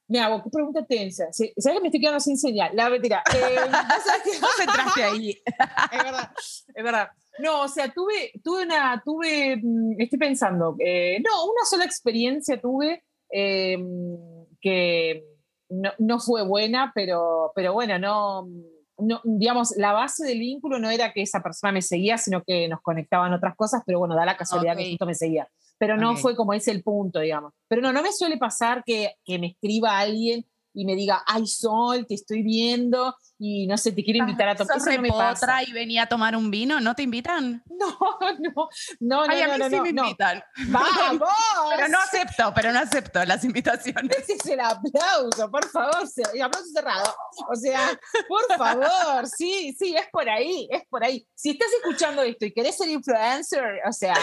Mira, 0.10 0.30
vos, 0.30 0.42
qué 0.44 0.50
pregunta 0.50 0.86
tensa. 0.86 1.26
¿Sabes 1.32 1.54
que 1.58 1.82
me 1.82 1.88
estoy 1.90 2.00
quedando 2.00 2.22
sin 2.22 2.38
señal? 2.38 2.72
La 2.74 2.90
mentira. 2.90 3.22
Eh, 3.36 3.58
¿Vos 4.42 4.60
entraste 4.60 5.04
ahí? 5.04 5.32
es 5.92 6.04
verdad, 6.04 6.32
es 6.74 6.84
verdad. 6.84 7.10
No, 7.40 7.64
o 7.64 7.68
sea, 7.68 7.92
tuve, 7.92 8.32
tuve 8.42 8.64
una, 8.64 9.02
tuve, 9.04 9.58
mm, 9.62 10.00
estoy 10.00 10.18
pensando, 10.18 10.76
eh, 10.80 11.22
no, 11.24 11.46
una 11.46 11.66
sola 11.70 11.84
experiencia 11.84 12.60
tuve 12.60 13.04
em, 13.30 14.18
que 14.62 15.24
no, 15.70 15.92
no, 16.00 16.20
fue 16.20 16.46
buena, 16.46 16.92
pero, 16.96 17.52
pero 17.56 17.74
bueno, 17.74 18.00
no, 18.00 18.48
no, 18.98 19.22
digamos, 19.24 19.76
la 19.78 19.94
base 19.94 20.26
del 20.26 20.40
vínculo 20.40 20.80
no 20.80 20.90
era 20.90 21.14
que 21.14 21.22
esa 21.22 21.42
persona 21.42 21.72
me 21.72 21.82
seguía, 21.82 22.18
sino 22.18 22.44
que 22.44 22.68
nos 22.68 22.82
conectaban 22.82 23.34
otras 23.34 23.56
cosas, 23.56 23.84
pero 23.86 24.00
bueno, 24.00 24.16
da 24.16 24.26
la 24.26 24.38
casualidad 24.38 24.76
que 24.76 24.92
esto 24.94 25.06
me 25.06 25.16
seguía. 25.16 25.48
Pero 25.80 25.96
no 25.96 26.16
fue 26.16 26.36
como 26.36 26.54
ese 26.54 26.72
el 26.72 26.82
punto, 26.82 27.20
digamos. 27.20 27.54
Pero 27.68 27.82
no, 27.84 27.94
no 27.94 28.02
me 28.02 28.12
suele 28.12 28.38
pasar 28.38 28.84
que, 28.84 29.14
que 29.24 29.38
me 29.38 29.48
escriba 29.48 30.00
alguien 30.00 30.44
y 30.74 30.86
me 30.86 30.96
diga, 30.96 31.24
ay, 31.28 31.46
Sol, 31.46 32.08
te 32.08 32.16
estoy 32.16 32.42
viendo 32.42 33.16
y 33.40 33.68
no 33.68 33.78
sé, 33.78 33.92
te 33.92 34.04
quiero 34.04 34.20
invitar 34.20 34.50
a 34.50 34.56
tomar. 34.56 34.78
Eso 34.78 34.92
no 34.92 35.02
me 35.02 35.10
pasa. 35.10 35.64
y 35.64 35.72
venía 35.72 36.04
a 36.04 36.06
tomar 36.08 36.36
un 36.36 36.50
vino? 36.50 36.80
¿No 36.80 36.96
te 36.96 37.04
invitan? 37.04 37.64
No, 37.78 37.96
no, 38.40 38.70
no, 39.00 39.22
Ay, 39.30 39.44
no, 39.44 39.54
a 39.54 39.54
mí 39.54 39.60
no, 39.60 39.70
sí 39.70 39.80
me 39.82 39.90
invitan. 39.90 40.44
¡Vamos! 40.70 41.30
pero 41.70 41.88
no 41.88 42.00
acepto, 42.00 42.52
pero 42.56 42.72
no 42.72 42.80
acepto 42.80 43.24
las 43.24 43.44
invitaciones. 43.44 44.18
Ese 44.18 44.34
es 44.34 44.46
el 44.48 44.60
aplauso, 44.60 45.52
por 45.52 45.64
favor, 45.70 46.04
el 46.34 46.42
aplauso 46.42 46.70
cerrado. 46.74 47.16
O 47.52 47.56
sea, 47.56 47.80
por 48.28 48.58
favor, 48.58 49.28
sí, 49.28 49.76
sí, 49.78 49.96
es 49.96 50.08
por 50.12 50.28
ahí, 50.28 50.68
es 50.72 50.82
por 50.90 51.04
ahí. 51.04 51.24
Si 51.36 51.52
estás 51.52 51.68
escuchando 51.82 52.24
esto 52.24 52.48
y 52.48 52.52
querés 52.52 52.78
ser 52.78 52.90
influencer, 52.90 53.64
o 53.88 53.94
sea, 53.94 54.16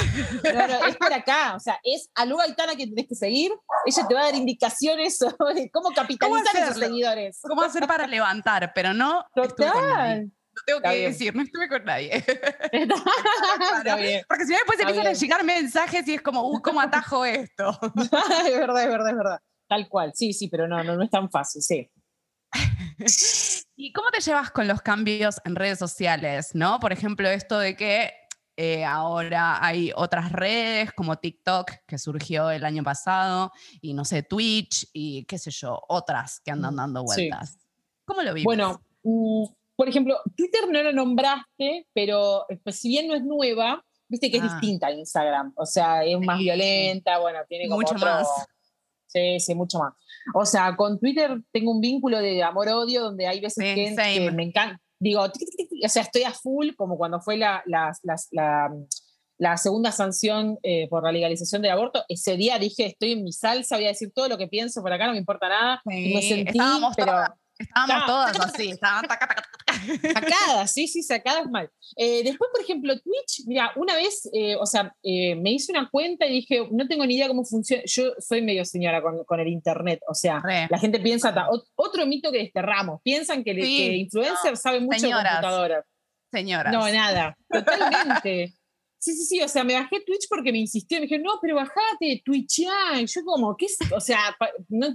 es 0.88 0.96
por 0.96 1.12
acá, 1.12 1.54
o 1.54 1.60
sea, 1.60 1.78
es 1.84 2.10
a 2.16 2.26
Lu 2.26 2.40
Aitana 2.40 2.74
que 2.74 2.88
tenés 2.88 3.06
que 3.06 3.14
seguir, 3.14 3.52
ella 3.86 4.06
te 4.08 4.14
va 4.14 4.22
a 4.22 4.24
dar 4.24 4.34
indicaciones 4.34 5.16
sobre 5.16 5.70
cómo 5.70 5.90
capitalizar 5.90 6.56
a 6.56 6.64
esos 6.64 6.78
seguidores. 6.78 7.38
¿Cómo 7.40 7.62
hacer 7.62 7.86
para 7.86 8.08
levantar? 8.08 8.72
Pero 8.74 8.92
no 8.92 9.03
Total. 9.34 10.30
No 10.54 10.62
tengo 10.66 10.80
que 10.82 11.08
decir, 11.08 11.34
no 11.34 11.42
estuve 11.42 11.68
con 11.68 11.84
nadie. 11.84 12.10
Porque 14.28 14.44
si 14.44 14.52
no 14.52 14.58
después 14.58 14.78
empiezan 14.78 15.06
a 15.06 15.12
llegar 15.12 15.44
mensajes 15.44 16.06
y 16.06 16.14
es 16.14 16.22
como, 16.22 16.48
uh, 16.48 16.62
¿cómo 16.62 16.80
atajo 16.80 17.24
esto? 17.24 17.76
es 18.46 18.58
verdad, 18.58 18.84
es 18.84 18.88
verdad, 18.88 19.10
es 19.10 19.16
verdad. 19.16 19.38
Tal 19.68 19.88
cual, 19.88 20.12
sí, 20.14 20.32
sí, 20.32 20.48
pero 20.48 20.68
no, 20.68 20.84
no, 20.84 20.94
no 20.94 21.02
es 21.02 21.10
tan 21.10 21.30
fácil, 21.30 21.62
sí. 21.62 21.90
¿Y 23.76 23.92
cómo 23.92 24.10
te 24.10 24.20
llevas 24.20 24.50
con 24.52 24.68
los 24.68 24.80
cambios 24.80 25.40
en 25.44 25.56
redes 25.56 25.78
sociales? 25.78 26.54
¿no? 26.54 26.78
Por 26.78 26.92
ejemplo, 26.92 27.28
esto 27.28 27.58
de 27.58 27.76
que 27.76 28.12
eh, 28.56 28.84
ahora 28.84 29.64
hay 29.64 29.90
otras 29.96 30.30
redes 30.30 30.92
como 30.92 31.16
TikTok 31.16 31.72
que 31.86 31.98
surgió 31.98 32.50
el 32.50 32.64
año 32.64 32.84
pasado 32.84 33.50
y 33.80 33.94
no 33.94 34.04
sé, 34.04 34.22
Twitch 34.22 34.88
y 34.92 35.24
qué 35.24 35.38
sé 35.38 35.50
yo, 35.50 35.82
otras 35.88 36.40
que 36.40 36.52
andan 36.52 36.74
mm, 36.74 36.76
dando 36.76 37.02
vueltas. 37.02 37.58
¿Cómo 38.04 38.22
lo 38.22 38.32
vives? 38.32 38.44
Bueno, 38.44 38.80
por 39.04 39.88
ejemplo, 39.88 40.18
Twitter 40.36 40.68
no 40.68 40.82
lo 40.82 40.92
nombraste, 40.92 41.86
pero 41.92 42.46
pues, 42.62 42.80
si 42.80 42.88
bien 42.88 43.08
no 43.08 43.14
es 43.14 43.22
nueva, 43.22 43.84
viste 44.08 44.30
que 44.30 44.38
es 44.38 44.42
ah. 44.44 44.58
distinta 44.58 44.86
a 44.88 44.92
Instagram. 44.92 45.52
O 45.56 45.66
sea, 45.66 46.04
es 46.04 46.18
más 46.20 46.38
violenta, 46.38 47.18
bueno, 47.18 47.40
tiene 47.48 47.68
como 47.68 47.80
mucho 47.80 47.94
más. 47.94 48.26
Sí, 49.06 49.38
sí, 49.38 49.54
mucho 49.54 49.78
más. 49.78 49.94
O 50.34 50.44
sea, 50.44 50.74
con 50.76 50.98
Twitter 50.98 51.40
tengo 51.52 51.70
un 51.70 51.80
vínculo 51.80 52.18
de 52.18 52.42
amor-odio 52.42 53.02
donde 53.02 53.26
hay 53.26 53.40
veces 53.40 53.62
que, 53.62 54.30
me 54.32 54.42
encanta. 54.44 54.80
Digo, 54.98 55.22
o 55.22 55.88
sea, 55.88 56.02
estoy 56.02 56.22
a 56.22 56.32
full, 56.32 56.70
como 56.76 56.96
cuando 56.96 57.20
fue 57.20 57.36
la, 57.36 57.62
la, 57.66 57.92
la, 59.38 59.56
segunda 59.56 59.92
sanción 59.92 60.58
eh, 60.62 60.88
por 60.88 61.04
la 61.04 61.12
legalización 61.12 61.62
del 61.62 61.72
aborto. 61.72 62.04
Ese 62.08 62.36
día 62.36 62.58
dije, 62.58 62.86
estoy 62.86 63.12
en 63.12 63.24
mi 63.24 63.32
salsa, 63.32 63.76
voy 63.76 63.84
a 63.84 63.88
decir 63.88 64.12
todo 64.14 64.28
lo 64.28 64.38
que 64.38 64.48
pienso 64.48 64.82
por 64.82 64.92
acá, 64.92 65.06
no 65.06 65.12
me 65.12 65.18
importa 65.18 65.48
nada. 65.48 65.82
me 65.84 66.22
sentí, 66.22 66.58
pero. 66.96 67.12
Estábamos 67.58 68.06
todas 68.06 68.40
así, 68.40 68.70
estaban 68.70 69.04
sacadas, 69.06 70.72
sí, 70.72 70.88
sí, 70.88 71.02
sacadas 71.02 71.48
mal. 71.48 71.70
Eh, 71.96 72.24
después, 72.24 72.50
por 72.52 72.60
ejemplo, 72.60 72.94
Twitch, 73.00 73.46
mira, 73.46 73.72
una 73.76 73.94
vez, 73.94 74.28
eh, 74.32 74.56
o 74.56 74.66
sea, 74.66 74.94
eh, 75.02 75.36
me 75.36 75.52
hice 75.52 75.70
una 75.70 75.88
cuenta 75.88 76.26
y 76.26 76.32
dije, 76.32 76.68
no 76.72 76.86
tengo 76.88 77.06
ni 77.06 77.14
idea 77.14 77.28
cómo 77.28 77.44
funciona. 77.44 77.82
Yo 77.86 78.12
soy 78.18 78.42
medio 78.42 78.64
señora 78.64 79.00
con, 79.02 79.24
con 79.24 79.38
el 79.38 79.48
internet, 79.48 80.00
o 80.08 80.14
sea, 80.14 80.42
la 80.68 80.78
gente 80.78 80.98
piensa, 80.98 81.32
otro 81.76 82.06
mito 82.06 82.32
que 82.32 82.38
desterramos, 82.38 83.00
piensan 83.02 83.44
que, 83.44 83.52
el 83.52 83.96
influencer 83.96 84.56
sabe 84.56 84.80
mucho 84.80 85.06
de 85.06 85.12
computadora. 85.12 85.84
Señora. 86.32 86.72
No, 86.72 86.90
nada, 86.90 87.36
totalmente. 87.48 88.54
Sí, 88.98 89.12
sí, 89.12 89.24
sí, 89.26 89.42
o 89.42 89.48
sea, 89.48 89.64
me 89.64 89.74
bajé 89.74 90.00
Twitch 90.00 90.26
porque 90.30 90.50
me 90.50 90.56
insistió, 90.56 90.96
me 90.96 91.02
dijeron, 91.02 91.24
no, 91.24 91.38
pero 91.40 91.56
bajate, 91.56 92.22
Twitch 92.24 92.62
ya. 92.62 92.98
Y 92.98 93.06
yo 93.06 93.22
como, 93.22 93.54
¿qué 93.54 93.66
es? 93.66 93.76
O 93.92 94.00
sea, 94.00 94.34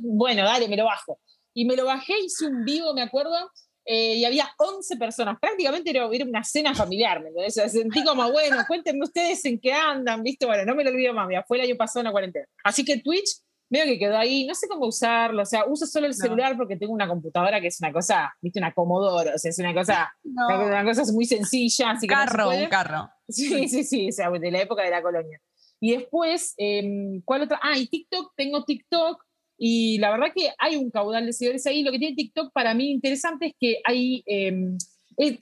bueno, 0.01 0.43
dale, 0.43 0.67
me 0.67 0.75
lo 0.75 0.85
bajo. 0.85 1.19
Y 1.53 1.65
me 1.65 1.75
lo 1.75 1.85
bajé, 1.85 2.13
hice 2.23 2.47
un 2.47 2.63
vivo, 2.63 2.93
me 2.93 3.01
acuerdo, 3.01 3.51
eh, 3.85 4.17
y 4.17 4.25
había 4.25 4.47
11 4.57 4.97
personas. 4.97 5.37
Prácticamente 5.39 5.89
era, 5.89 6.07
una 6.07 6.43
cena 6.43 6.75
familiar, 6.75 7.23
¿me 7.23 7.45
O 7.45 7.49
sea, 7.49 7.67
sentí 7.67 8.03
como, 8.03 8.31
bueno, 8.31 8.57
cuéntenme 8.67 9.03
ustedes 9.03 9.43
en 9.45 9.59
qué 9.59 9.73
andan, 9.73 10.21
¿viste? 10.21 10.45
Bueno, 10.45 10.63
no 10.65 10.75
me 10.75 10.83
lo 10.83 10.91
olvido 10.91 11.13
más, 11.13 11.27
fue 11.47 11.57
el 11.57 11.63
año 11.63 11.75
pasado 11.75 12.01
en 12.01 12.05
la 12.05 12.11
cuarentena. 12.11 12.45
Así 12.63 12.85
que 12.85 12.99
Twitch 12.99 13.41
veo 13.69 13.85
que 13.85 13.99
quedó 13.99 14.17
ahí, 14.17 14.45
no 14.45 14.53
sé 14.55 14.67
cómo 14.67 14.87
usarlo, 14.87 15.43
o 15.43 15.45
sea, 15.45 15.65
uso 15.65 15.85
solo 15.85 16.07
el 16.07 16.13
celular 16.13 16.57
porque 16.57 16.75
tengo 16.75 16.93
una 16.93 17.07
computadora 17.07 17.61
que 17.61 17.67
es 17.67 17.79
una 17.79 17.91
cosa, 17.91 18.33
viste, 18.41 18.59
una 18.59 18.73
Commodore, 18.73 19.33
o 19.33 19.37
sea, 19.37 19.49
es 19.49 19.59
una 19.59 19.73
cosa, 19.73 20.13
una 20.23 20.83
cosa 20.83 21.03
muy 21.13 21.25
sencilla. 21.25 21.91
Así 21.91 22.07
carro, 22.07 22.49
un 22.49 22.65
carro. 22.67 23.09
Sí, 23.27 23.67
sí, 23.67 23.83
sí, 23.83 24.09
o 24.09 24.11
sea, 24.11 24.29
de 24.29 24.51
la 24.51 24.61
época 24.61 24.83
de 24.83 24.89
la 24.89 25.01
colonia. 25.01 25.39
Y 25.79 25.95
después, 25.95 26.53
em, 26.57 27.21
¿cuál 27.23 27.43
otra? 27.43 27.59
Ah, 27.61 27.77
y 27.77 27.87
TikTok, 27.87 28.33
tengo 28.35 28.65
TikTok, 28.65 29.23
y 29.59 29.97
la 29.97 30.09
verdad 30.09 30.27
que 30.33 30.49
hay 30.57 30.77
un 30.77 30.89
caudal 30.89 31.25
de 31.25 31.33
seguidores 31.33 31.65
ahí. 31.67 31.83
Lo 31.83 31.91
que 31.91 31.99
tiene 31.99 32.15
TikTok 32.15 32.53
para 32.53 32.73
mí 32.73 32.91
interesante 32.91 33.47
es 33.47 33.53
que 33.59 33.81
hay, 33.83 34.23
em, 34.25 34.77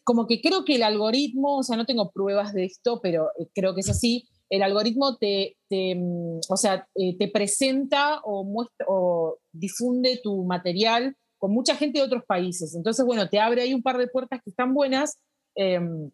como 0.04 0.26
que 0.26 0.42
creo 0.42 0.66
que 0.66 0.76
el 0.76 0.84
algoritmo, 0.84 1.58
o 1.58 1.64
sea, 1.64 1.78
no 1.78 1.86
tengo 1.86 2.10
pruebas 2.12 2.52
de 2.52 2.66
esto, 2.66 3.00
pero 3.02 3.28
eh, 3.40 3.48
creo 3.54 3.76
que 3.76 3.82
es 3.82 3.90
así, 3.90 4.28
el 4.50 4.64
algoritmo 4.64 5.18
te, 5.18 5.56
mm, 5.70 6.40
o 6.50 6.58
sea, 6.58 6.88
eh, 6.96 7.16
te 7.18 7.28
presenta 7.28 8.22
o, 8.24 8.44
muestra, 8.44 8.88
o 8.90 9.38
difunde 9.52 10.20
tu 10.24 10.44
material 10.46 11.16
con 11.38 11.52
mucha 11.52 11.76
gente 11.76 12.00
de 12.00 12.06
otros 12.06 12.24
países. 12.26 12.74
Entonces, 12.76 13.06
bueno, 13.06 13.30
te 13.30 13.40
abre 13.40 13.62
ahí 13.62 13.74
un 13.76 13.84
par 13.84 14.00
de 14.00 14.08
puertas 14.08 14.42
que 14.44 14.50
están 14.50 14.74
buenas. 14.74 15.20
Em, 15.54 16.10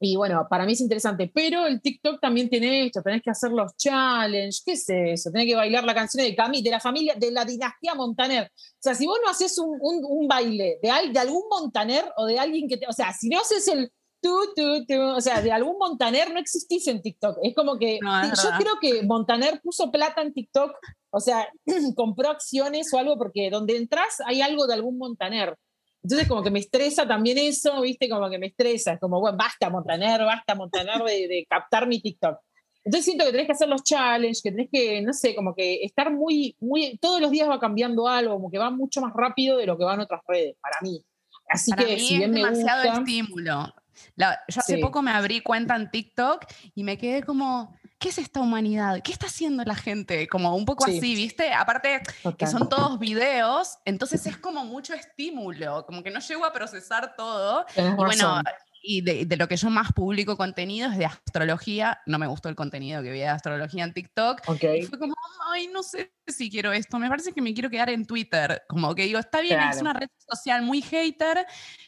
y 0.00 0.16
bueno, 0.16 0.46
para 0.48 0.64
mí 0.64 0.72
es 0.72 0.80
interesante, 0.80 1.30
pero 1.34 1.66
el 1.66 1.80
TikTok 1.80 2.20
también 2.20 2.48
tiene 2.48 2.86
esto, 2.86 3.02
tenés 3.02 3.22
que 3.22 3.30
hacer 3.30 3.50
los 3.50 3.76
challenges, 3.76 4.62
¿qué 4.64 4.72
es 4.72 4.88
eso? 4.88 5.30
Tenés 5.32 5.48
que 5.48 5.56
bailar 5.56 5.84
la 5.84 5.94
canción 5.94 6.24
de 6.24 6.36
Camille, 6.36 6.62
de 6.62 6.70
la 6.70 6.80
familia, 6.80 7.14
de 7.16 7.32
la 7.32 7.44
dinastía 7.44 7.94
Montaner. 7.94 8.44
O 8.44 8.80
sea, 8.80 8.94
si 8.94 9.06
vos 9.06 9.18
no 9.24 9.30
haces 9.30 9.58
un, 9.58 9.76
un, 9.80 10.28
baile 10.28 10.78
de, 10.82 10.90
de 11.12 11.18
algún 11.18 11.42
Montaner 11.50 12.04
o 12.16 12.26
de 12.26 12.38
alguien 12.38 12.68
que 12.68 12.76
te, 12.76 12.86
o 12.86 12.92
sea, 12.92 13.12
si 13.12 13.28
no 13.28 13.40
haces 13.40 13.66
el 13.68 13.90
tú, 14.20 14.36
tú, 14.54 14.84
tú, 14.86 15.00
o 15.00 15.20
sea, 15.20 15.40
de 15.40 15.52
algún 15.52 15.76
Montaner 15.78 16.32
no 16.32 16.38
existís 16.38 16.86
en 16.86 17.02
TikTok. 17.02 17.38
Es 17.42 17.54
como 17.54 17.78
que 17.78 17.98
yo 18.02 18.50
creo 18.58 18.74
que 18.80 19.02
Montaner 19.02 19.60
puso 19.60 19.90
plata 19.90 20.22
en 20.22 20.32
TikTok, 20.32 20.72
o 21.10 21.20
sea, 21.20 21.48
compró 21.96 22.30
acciones 22.30 22.92
o 22.92 22.98
algo 22.98 23.16
porque 23.18 23.50
donde 23.50 23.76
entras 23.76 24.16
hay 24.26 24.42
algo 24.42 24.66
de 24.66 24.74
algún 24.74 24.98
Montaner. 24.98 25.56
Entonces 26.02 26.28
como 26.28 26.42
que 26.42 26.50
me 26.50 26.60
estresa 26.60 27.06
también 27.06 27.38
eso, 27.38 27.80
viste, 27.80 28.08
como 28.08 28.30
que 28.30 28.38
me 28.38 28.46
estresa, 28.46 28.92
es 28.92 29.00
como, 29.00 29.20
bueno, 29.20 29.36
basta 29.36 29.68
Montaner, 29.68 30.24
basta 30.24 30.54
Montaner 30.54 31.02
de, 31.02 31.28
de 31.28 31.46
captar 31.48 31.86
mi 31.86 32.00
TikTok. 32.00 32.38
Entonces 32.84 33.04
siento 33.04 33.24
que 33.24 33.32
tenés 33.32 33.46
que 33.46 33.52
hacer 33.52 33.68
los 33.68 33.82
challenges, 33.82 34.40
que 34.42 34.50
tenés 34.50 34.68
que, 34.70 35.02
no 35.02 35.12
sé, 35.12 35.34
como 35.34 35.54
que 35.54 35.82
estar 35.82 36.12
muy, 36.12 36.56
muy, 36.60 36.96
todos 36.98 37.20
los 37.20 37.30
días 37.30 37.48
va 37.48 37.60
cambiando 37.60 38.08
algo, 38.08 38.34
como 38.34 38.50
que 38.50 38.58
va 38.58 38.70
mucho 38.70 39.00
más 39.00 39.12
rápido 39.14 39.58
de 39.58 39.66
lo 39.66 39.76
que 39.76 39.84
van 39.84 40.00
otras 40.00 40.22
redes, 40.26 40.56
para 40.60 40.76
mí. 40.80 41.02
Así 41.48 41.72
que 41.72 41.98
si 41.98 42.16
bien 42.18 42.30
es 42.30 42.36
demasiado 42.36 42.82
me 42.82 42.88
gusta, 42.88 43.00
estímulo 43.00 43.74
yo 44.16 44.60
hace 44.60 44.78
poco 44.78 45.02
me 45.02 45.10
abrí 45.10 45.40
cuenta 45.40 45.76
en 45.76 45.90
TikTok 45.90 46.44
y 46.74 46.84
me 46.84 46.98
quedé 46.98 47.22
como, 47.22 47.76
¿qué 47.98 48.10
es 48.10 48.18
esta 48.18 48.40
humanidad? 48.40 49.00
¿Qué 49.02 49.12
está 49.12 49.26
haciendo 49.26 49.64
la 49.64 49.74
gente? 49.74 50.28
Como 50.28 50.54
un 50.54 50.64
poco 50.64 50.84
así, 50.84 51.00
¿viste? 51.00 51.52
Aparte 51.52 52.02
que 52.36 52.46
son 52.46 52.68
todos 52.68 52.98
videos, 52.98 53.78
entonces 53.84 54.24
es 54.26 54.36
como 54.36 54.64
mucho 54.64 54.94
estímulo, 54.94 55.84
como 55.86 56.02
que 56.02 56.10
no 56.10 56.20
llego 56.20 56.44
a 56.44 56.52
procesar 56.52 57.14
todo. 57.16 57.66
y 57.76 57.80
bueno, 57.96 58.40
y 58.82 59.00
de, 59.00 59.36
lo 59.36 59.48
que 59.48 59.56
yo 59.56 59.70
más 59.70 59.92
publico 59.92 60.36
contenido 60.36 60.90
es 60.90 60.98
de 60.98 61.06
astrología. 61.06 62.00
No 62.06 62.18
me 62.18 62.26
gustó 62.26 62.48
el 62.48 62.54
contenido 62.54 63.02
que 63.02 63.10
vi 63.10 63.18
de 63.18 63.28
astrología 63.28 63.84
en 63.84 63.92
TikTok. 63.92 64.40
Y 64.62 64.82
fue 64.82 64.98
como, 64.98 65.14
ay, 65.50 65.68
no 65.68 65.82
sé 65.82 66.12
si 66.26 66.50
quiero 66.50 66.72
esto. 66.72 66.98
Me 66.98 67.08
parece 67.08 67.32
que 67.32 67.42
me 67.42 67.54
quiero 67.54 67.70
quedar 67.70 67.90
en 67.90 68.06
Twitter. 68.06 68.62
Como 68.68 68.94
que 68.94 69.04
digo, 69.04 69.18
está 69.18 69.40
bien, 69.40 69.60
es 69.60 69.80
una 69.80 69.92
red 69.92 70.08
social 70.16 70.62
muy 70.62 70.82
hater, 70.82 71.46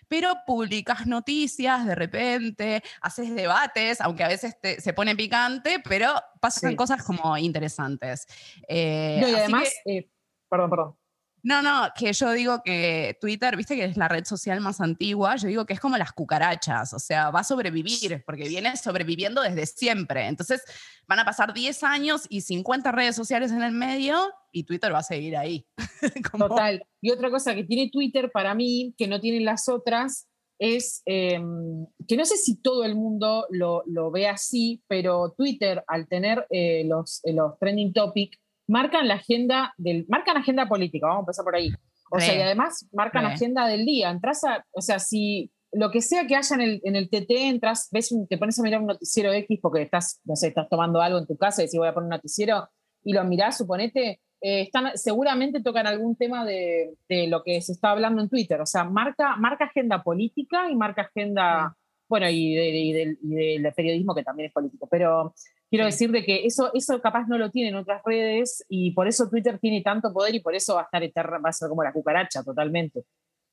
pero 0.08 0.34
publicas 0.46 1.06
noticias 1.06 1.86
de 1.86 1.94
repente, 1.94 2.82
haces 3.00 3.34
debates, 3.34 4.00
aunque 4.00 4.24
a 4.24 4.28
veces 4.28 4.56
se 4.78 4.92
pone 4.92 5.14
picante, 5.14 5.80
pero 5.88 6.14
pasan 6.40 6.76
cosas 6.76 7.02
como 7.04 7.36
interesantes. 7.36 8.26
Eh, 8.68 9.24
y 9.26 9.34
además, 9.34 9.68
eh, 9.84 10.08
perdón, 10.48 10.70
perdón. 10.70 10.99
No, 11.42 11.62
no, 11.62 11.88
que 11.96 12.12
yo 12.12 12.32
digo 12.32 12.62
que 12.62 13.16
Twitter, 13.20 13.56
viste 13.56 13.76
que 13.76 13.84
es 13.84 13.96
la 13.96 14.08
red 14.08 14.24
social 14.24 14.60
más 14.60 14.80
antigua, 14.80 15.36
yo 15.36 15.48
digo 15.48 15.66
que 15.66 15.72
es 15.72 15.80
como 15.80 15.96
las 15.96 16.12
cucarachas, 16.12 16.92
o 16.92 16.98
sea, 16.98 17.30
va 17.30 17.40
a 17.40 17.44
sobrevivir, 17.44 18.22
porque 18.26 18.48
viene 18.48 18.76
sobreviviendo 18.76 19.42
desde 19.42 19.66
siempre. 19.66 20.26
Entonces, 20.26 20.62
van 21.06 21.18
a 21.18 21.24
pasar 21.24 21.54
10 21.54 21.82
años 21.82 22.26
y 22.28 22.42
50 22.42 22.92
redes 22.92 23.16
sociales 23.16 23.52
en 23.52 23.62
el 23.62 23.72
medio 23.72 24.30
y 24.52 24.64
Twitter 24.64 24.92
va 24.92 24.98
a 24.98 25.02
seguir 25.02 25.36
ahí. 25.36 25.66
Total. 26.38 26.84
Y 27.00 27.10
otra 27.10 27.30
cosa 27.30 27.54
que 27.54 27.64
tiene 27.64 27.90
Twitter 27.90 28.30
para 28.30 28.54
mí, 28.54 28.94
que 28.98 29.08
no 29.08 29.20
tienen 29.20 29.44
las 29.44 29.68
otras, 29.68 30.28
es 30.58 31.00
em, 31.06 31.86
que 32.06 32.16
no 32.16 32.24
sé 32.26 32.36
si 32.36 32.60
todo 32.60 32.84
el 32.84 32.94
mundo 32.94 33.46
lo, 33.48 34.10
ve 34.10 34.28
así, 34.28 34.82
pero 34.86 35.32
Twitter, 35.36 35.82
al 35.86 36.06
tener 36.06 36.46
eh, 36.50 36.84
los, 36.84 37.22
los 37.24 37.58
trending 37.58 37.94
topics, 37.94 38.38
marcan 38.70 39.08
la 39.08 39.14
agenda 39.14 39.74
del, 39.76 40.06
marcan 40.08 40.36
agenda 40.36 40.68
política, 40.68 41.08
vamos 41.08 41.20
a 41.20 41.24
empezar 41.24 41.44
por 41.44 41.56
ahí. 41.56 41.70
O 42.12 42.20
sea, 42.20 42.34
y 42.34 42.40
además 42.40 42.88
marcan 42.92 43.24
la 43.24 43.30
agenda 43.30 43.66
del 43.66 43.84
día. 43.84 44.10
Entras 44.10 44.44
a, 44.44 44.64
o 44.72 44.80
sea, 44.80 44.98
si 44.98 45.50
lo 45.72 45.90
que 45.90 46.00
sea 46.00 46.26
que 46.26 46.36
haya 46.36 46.54
en 46.54 46.60
el, 46.60 46.80
en 46.84 46.96
el 46.96 47.08
TT, 47.08 47.30
entras, 47.30 47.88
ves, 47.92 48.14
te 48.28 48.38
pones 48.38 48.58
a 48.58 48.62
mirar 48.62 48.80
un 48.80 48.86
noticiero 48.86 49.32
X 49.32 49.58
porque 49.60 49.82
estás, 49.82 50.20
no 50.24 50.36
sé, 50.36 50.48
estás 50.48 50.68
tomando 50.68 51.00
algo 51.00 51.18
en 51.18 51.26
tu 51.26 51.36
casa 51.36 51.62
y 51.62 51.66
decís 51.66 51.78
voy 51.78 51.88
a 51.88 51.94
poner 51.94 52.06
un 52.06 52.10
noticiero 52.10 52.68
y 53.02 53.12
lo 53.12 53.24
mirás, 53.24 53.58
suponete, 53.58 54.20
eh, 54.40 54.62
están, 54.62 54.96
seguramente 54.96 55.62
tocan 55.62 55.86
algún 55.86 56.16
tema 56.16 56.44
de, 56.44 56.94
de, 57.08 57.26
lo 57.26 57.42
que 57.42 57.60
se 57.62 57.72
está 57.72 57.90
hablando 57.90 58.22
en 58.22 58.28
Twitter. 58.28 58.60
O 58.60 58.66
sea, 58.66 58.84
marca, 58.84 59.36
marca 59.36 59.64
agenda 59.64 60.02
política 60.02 60.70
y 60.70 60.76
marca 60.76 61.02
agenda, 61.02 61.76
bueno, 62.08 62.28
y, 62.28 62.54
del, 62.54 63.18
y 63.22 63.34
del 63.34 63.72
periodismo 63.74 64.14
que 64.14 64.22
también 64.22 64.48
es 64.48 64.52
político. 64.52 64.88
Pero 64.90 65.34
Quiero 65.70 65.84
decir 65.84 66.10
de 66.10 66.24
que 66.24 66.44
eso, 66.46 66.72
eso 66.74 67.00
capaz 67.00 67.28
no 67.28 67.38
lo 67.38 67.50
tienen 67.50 67.76
otras 67.76 68.02
redes 68.04 68.64
y 68.68 68.90
por 68.90 69.06
eso 69.06 69.30
Twitter 69.30 69.56
tiene 69.60 69.82
tanto 69.82 70.12
poder 70.12 70.34
y 70.34 70.40
por 70.40 70.56
eso 70.56 70.74
va 70.74 70.80
a 70.80 70.84
estar 70.84 71.02
eterna, 71.02 71.38
va 71.38 71.50
a 71.50 71.52
ser 71.52 71.68
como 71.68 71.84
la 71.84 71.92
cucaracha 71.92 72.42
totalmente. 72.42 73.04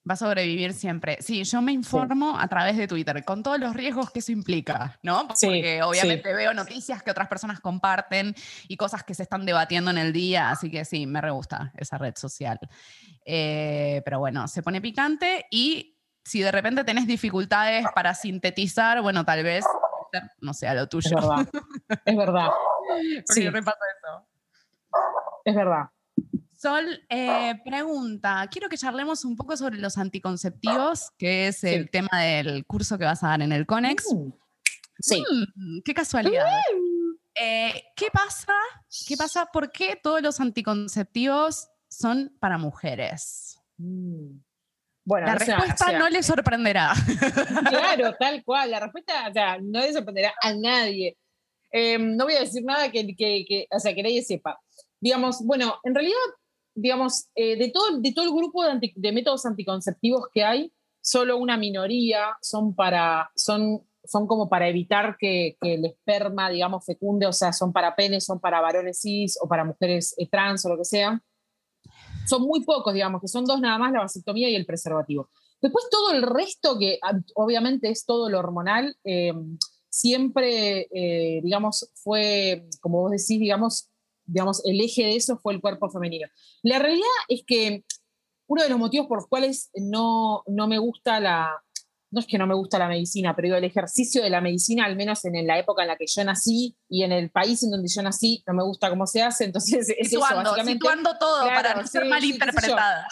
Va 0.09 0.13
a 0.13 0.17
sobrevivir 0.17 0.73
siempre. 0.73 1.17
Sí, 1.19 1.43
yo 1.43 1.61
me 1.61 1.73
informo 1.73 2.39
a 2.39 2.47
través 2.47 2.77
de 2.77 2.87
Twitter, 2.87 3.23
con 3.25 3.43
todos 3.43 3.59
los 3.59 3.75
riesgos 3.75 4.09
que 4.09 4.19
eso 4.19 4.31
implica, 4.31 4.97
¿no? 5.03 5.27
Porque 5.27 5.83
obviamente 5.83 6.33
veo 6.33 6.53
noticias 6.53 7.03
que 7.03 7.11
otras 7.11 7.27
personas 7.27 7.59
comparten 7.59 8.33
y 8.67 8.77
cosas 8.77 9.03
que 9.03 9.13
se 9.13 9.23
están 9.23 9.45
debatiendo 9.45 9.91
en 9.91 9.97
el 9.97 10.13
día, 10.13 10.49
así 10.49 10.71
que 10.71 10.85
sí, 10.85 11.05
me 11.05 11.19
re 11.19 11.31
gusta 11.31 11.73
esa 11.77 11.97
red 11.97 12.15
social. 12.15 12.57
Eh, 13.25 14.01
pero 14.05 14.19
bueno, 14.19 14.47
se 14.47 14.63
pone 14.63 14.81
picante 14.81 15.45
y 15.51 15.97
si 16.23 16.41
de 16.41 16.51
repente 16.51 16.83
tenés 16.83 17.05
dificultades 17.05 17.85
para 17.93 18.13
sintetizar, 18.15 19.01
bueno, 19.01 19.25
tal 19.25 19.43
vez 19.43 19.65
no 20.41 20.53
sea 20.53 20.73
lo 20.73 20.87
tuyo. 20.87 21.09
Es 21.09 21.15
verdad. 21.15 21.49
Es 22.05 22.17
verdad. 22.17 22.49
sí. 23.25 23.45
eso. 23.45 24.27
Es 25.45 25.55
verdad. 25.55 25.89
Sol, 26.57 26.85
eh, 27.09 27.53
pregunta, 27.63 28.47
quiero 28.51 28.67
que 28.67 28.77
charlemos 28.77 29.23
un 29.25 29.35
poco 29.35 29.55
sobre 29.55 29.77
los 29.77 29.97
anticonceptivos, 29.97 31.11
que 31.17 31.47
es 31.47 31.63
el 31.63 31.91
tema 31.91 32.21
del 32.21 32.65
curso 32.65 32.97
que 32.97 33.05
vas 33.05 33.23
a 33.23 33.27
dar 33.27 33.41
en 33.43 33.51
el 33.51 33.67
CONEX. 33.67 34.11
Mm. 34.11 34.31
Sí. 34.99 35.23
Mm, 35.55 35.79
qué 35.85 35.93
casualidad. 35.93 36.47
Mm. 36.73 36.97
Eh, 37.39 37.83
¿Qué 37.95 38.07
pasa? 38.11 38.53
¿Qué 39.07 39.15
pasa? 39.15 39.45
¿Por 39.45 39.71
qué 39.71 39.99
todos 40.01 40.23
los 40.23 40.39
anticonceptivos 40.39 41.69
son 41.87 42.35
para 42.39 42.57
mujeres? 42.57 43.59
Bueno, 45.07 45.27
la 45.27 45.35
respuesta 45.35 45.97
no 45.97 46.09
le 46.09 46.21
sorprenderá. 46.21 46.93
Claro, 47.69 48.13
tal 48.19 48.43
cual. 48.43 48.71
La 48.71 48.81
respuesta 48.81 49.31
no 49.61 49.79
le 49.79 49.93
sorprenderá 49.93 50.33
a 50.41 50.53
nadie. 50.53 51.17
Em, 51.71 52.17
no 52.17 52.25
voy 52.25 52.33
a 52.33 52.41
decir 52.41 52.61
nada 52.65 52.91
que, 52.91 53.15
que, 53.15 53.67
o 53.71 53.79
sea, 53.79 53.95
que 53.95 54.03
nadie 54.03 54.21
sepa. 54.21 54.59
Digamos, 54.99 55.45
bueno, 55.45 55.79
en 55.85 55.95
realidad, 55.95 56.17
digamos, 56.75 57.29
eh, 57.35 57.55
de, 57.55 57.69
todo, 57.69 58.01
de 58.01 58.11
todo 58.11 58.25
el 58.25 58.31
grupo 58.31 58.65
de, 58.65 58.91
de, 58.93 59.11
métodos 59.13 59.45
anticonceptivos 59.45 60.25
que 60.33 60.43
hay, 60.43 60.73
solo 60.99 61.37
una 61.37 61.55
minoría 61.55 62.35
son 62.41 62.75
para, 62.75 63.31
son, 63.33 63.87
son 64.03 64.27
como 64.27 64.49
para 64.49 64.67
evitar 64.67 65.15
que, 65.17 65.55
que, 65.61 65.75
el 65.75 65.85
esperma, 65.85 66.49
digamos, 66.49 66.85
fecunde, 66.85 67.27
o 67.27 67.33
sea, 67.33 67.53
son 67.53 67.71
para 67.71 67.95
penes, 67.95 68.25
son 68.25 68.41
para 68.41 68.59
varones 68.59 68.99
cis 68.99 69.37
o 69.41 69.47
para 69.47 69.63
mujeres 69.63 70.13
eh, 70.17 70.27
trans 70.29 70.65
o 70.65 70.69
lo 70.69 70.77
que 70.77 70.83
sea 70.83 71.23
son 72.27 72.43
muy 72.43 72.63
pocos, 72.63 72.93
digamos, 72.93 73.21
que 73.21 73.27
son 73.27 73.45
dos 73.45 73.59
nada 73.59 73.77
más, 73.77 73.91
la 73.91 74.01
vasectomía 74.01 74.49
y 74.49 74.55
el 74.55 74.65
preservativo. 74.65 75.29
Después 75.61 75.85
todo 75.89 76.11
el 76.11 76.21
resto, 76.21 76.77
que 76.77 76.99
obviamente 77.35 77.89
es 77.89 78.05
todo 78.05 78.29
lo 78.29 78.39
hormonal, 78.39 78.95
eh, 79.03 79.33
siempre, 79.89 80.87
eh, 80.91 81.41
digamos, 81.43 81.89
fue, 81.95 82.67
como 82.81 83.01
vos 83.01 83.11
decís, 83.11 83.39
digamos, 83.39 83.89
digamos, 84.25 84.63
el 84.65 84.79
eje 84.81 85.03
de 85.03 85.15
eso 85.15 85.37
fue 85.37 85.53
el 85.53 85.61
cuerpo 85.61 85.89
femenino. 85.89 86.27
La 86.61 86.79
realidad 86.79 87.07
es 87.29 87.43
que 87.47 87.85
uno 88.47 88.63
de 88.63 88.69
los 88.69 88.77
motivos 88.77 89.07
por 89.07 89.19
los 89.19 89.27
cuales 89.27 89.69
no, 89.73 90.43
no 90.47 90.67
me 90.67 90.77
gusta 90.77 91.19
la, 91.19 91.51
no 92.11 92.19
es 92.19 92.27
que 92.27 92.37
no 92.37 92.47
me 92.47 92.55
gusta 92.55 92.79
la 92.79 92.87
medicina, 92.87 93.35
pero 93.35 93.47
digo, 93.47 93.57
el 93.57 93.63
ejercicio 93.63 94.23
de 94.23 94.29
la 94.29 94.41
medicina, 94.41 94.85
al 94.85 94.95
menos 94.95 95.25
en, 95.25 95.45
la 95.45 95.59
época 95.59 95.81
en 95.81 95.89
la 95.89 95.97
que 95.97 96.05
yo 96.07 96.23
nací 96.23 96.75
y 96.89 97.03
en 97.03 97.11
el 97.11 97.29
país 97.29 97.63
en 97.63 97.71
donde 97.71 97.89
yo 97.93 98.01
nací, 98.01 98.43
no 98.47 98.53
me 98.53 98.63
gusta 98.63 98.89
cómo 98.89 99.05
se 99.05 99.21
hace, 99.21 99.45
entonces 99.45 99.89
es 99.89 100.09
situando, 100.09 100.41
eso, 100.41 100.51
básicamente. 100.51 100.73
Situando 100.73 101.17
todo 101.17 101.45
para 101.45 101.75
no 101.75 101.87
ser 101.87 102.05
malinterpretada. 102.05 103.07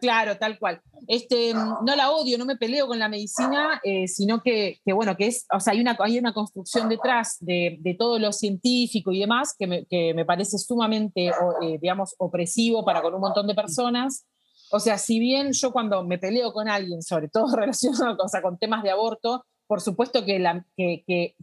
Claro, 0.00 0.36
tal 0.36 0.58
cual. 0.58 0.80
Este, 1.06 1.54
no 1.54 1.96
la 1.96 2.10
odio, 2.10 2.38
no 2.38 2.44
me 2.44 2.56
peleo 2.56 2.88
con 2.88 2.98
la 2.98 3.08
medicina, 3.08 3.80
eh, 3.84 4.08
sino 4.08 4.42
que, 4.42 4.80
bueno, 4.84 5.16
que 5.16 5.28
es, 5.28 5.46
o 5.52 5.60
sea, 5.60 5.72
hay 5.72 5.80
una, 5.80 5.96
hay 6.00 6.18
una 6.18 6.32
construcción 6.34 6.88
detrás 6.88 7.36
de, 7.40 7.96
todo 7.98 8.18
lo 8.18 8.32
científico 8.32 9.12
y 9.12 9.20
demás 9.20 9.54
que 9.56 9.66
me, 10.14 10.24
parece 10.24 10.58
sumamente, 10.58 11.28
eh, 11.28 11.78
digamos, 11.80 12.14
opresivo 12.18 12.84
para 12.84 13.00
con 13.00 13.14
un 13.14 13.20
montón 13.20 13.46
de 13.46 13.54
personas. 13.54 14.26
O 14.70 14.80
sea, 14.80 14.98
si 14.98 15.18
bien 15.18 15.52
yo 15.52 15.72
cuando 15.72 16.04
me 16.04 16.18
peleo 16.18 16.52
con 16.52 16.68
alguien, 16.68 17.02
sobre 17.02 17.28
todo 17.28 17.46
relacionado 17.56 18.16
o 18.18 18.42
con 18.42 18.58
temas 18.58 18.82
de 18.82 18.90
aborto, 18.90 19.44
por 19.66 19.80
supuesto 19.80 20.24
que, 20.24 20.38
la, 20.38 20.64
que, 20.76 21.34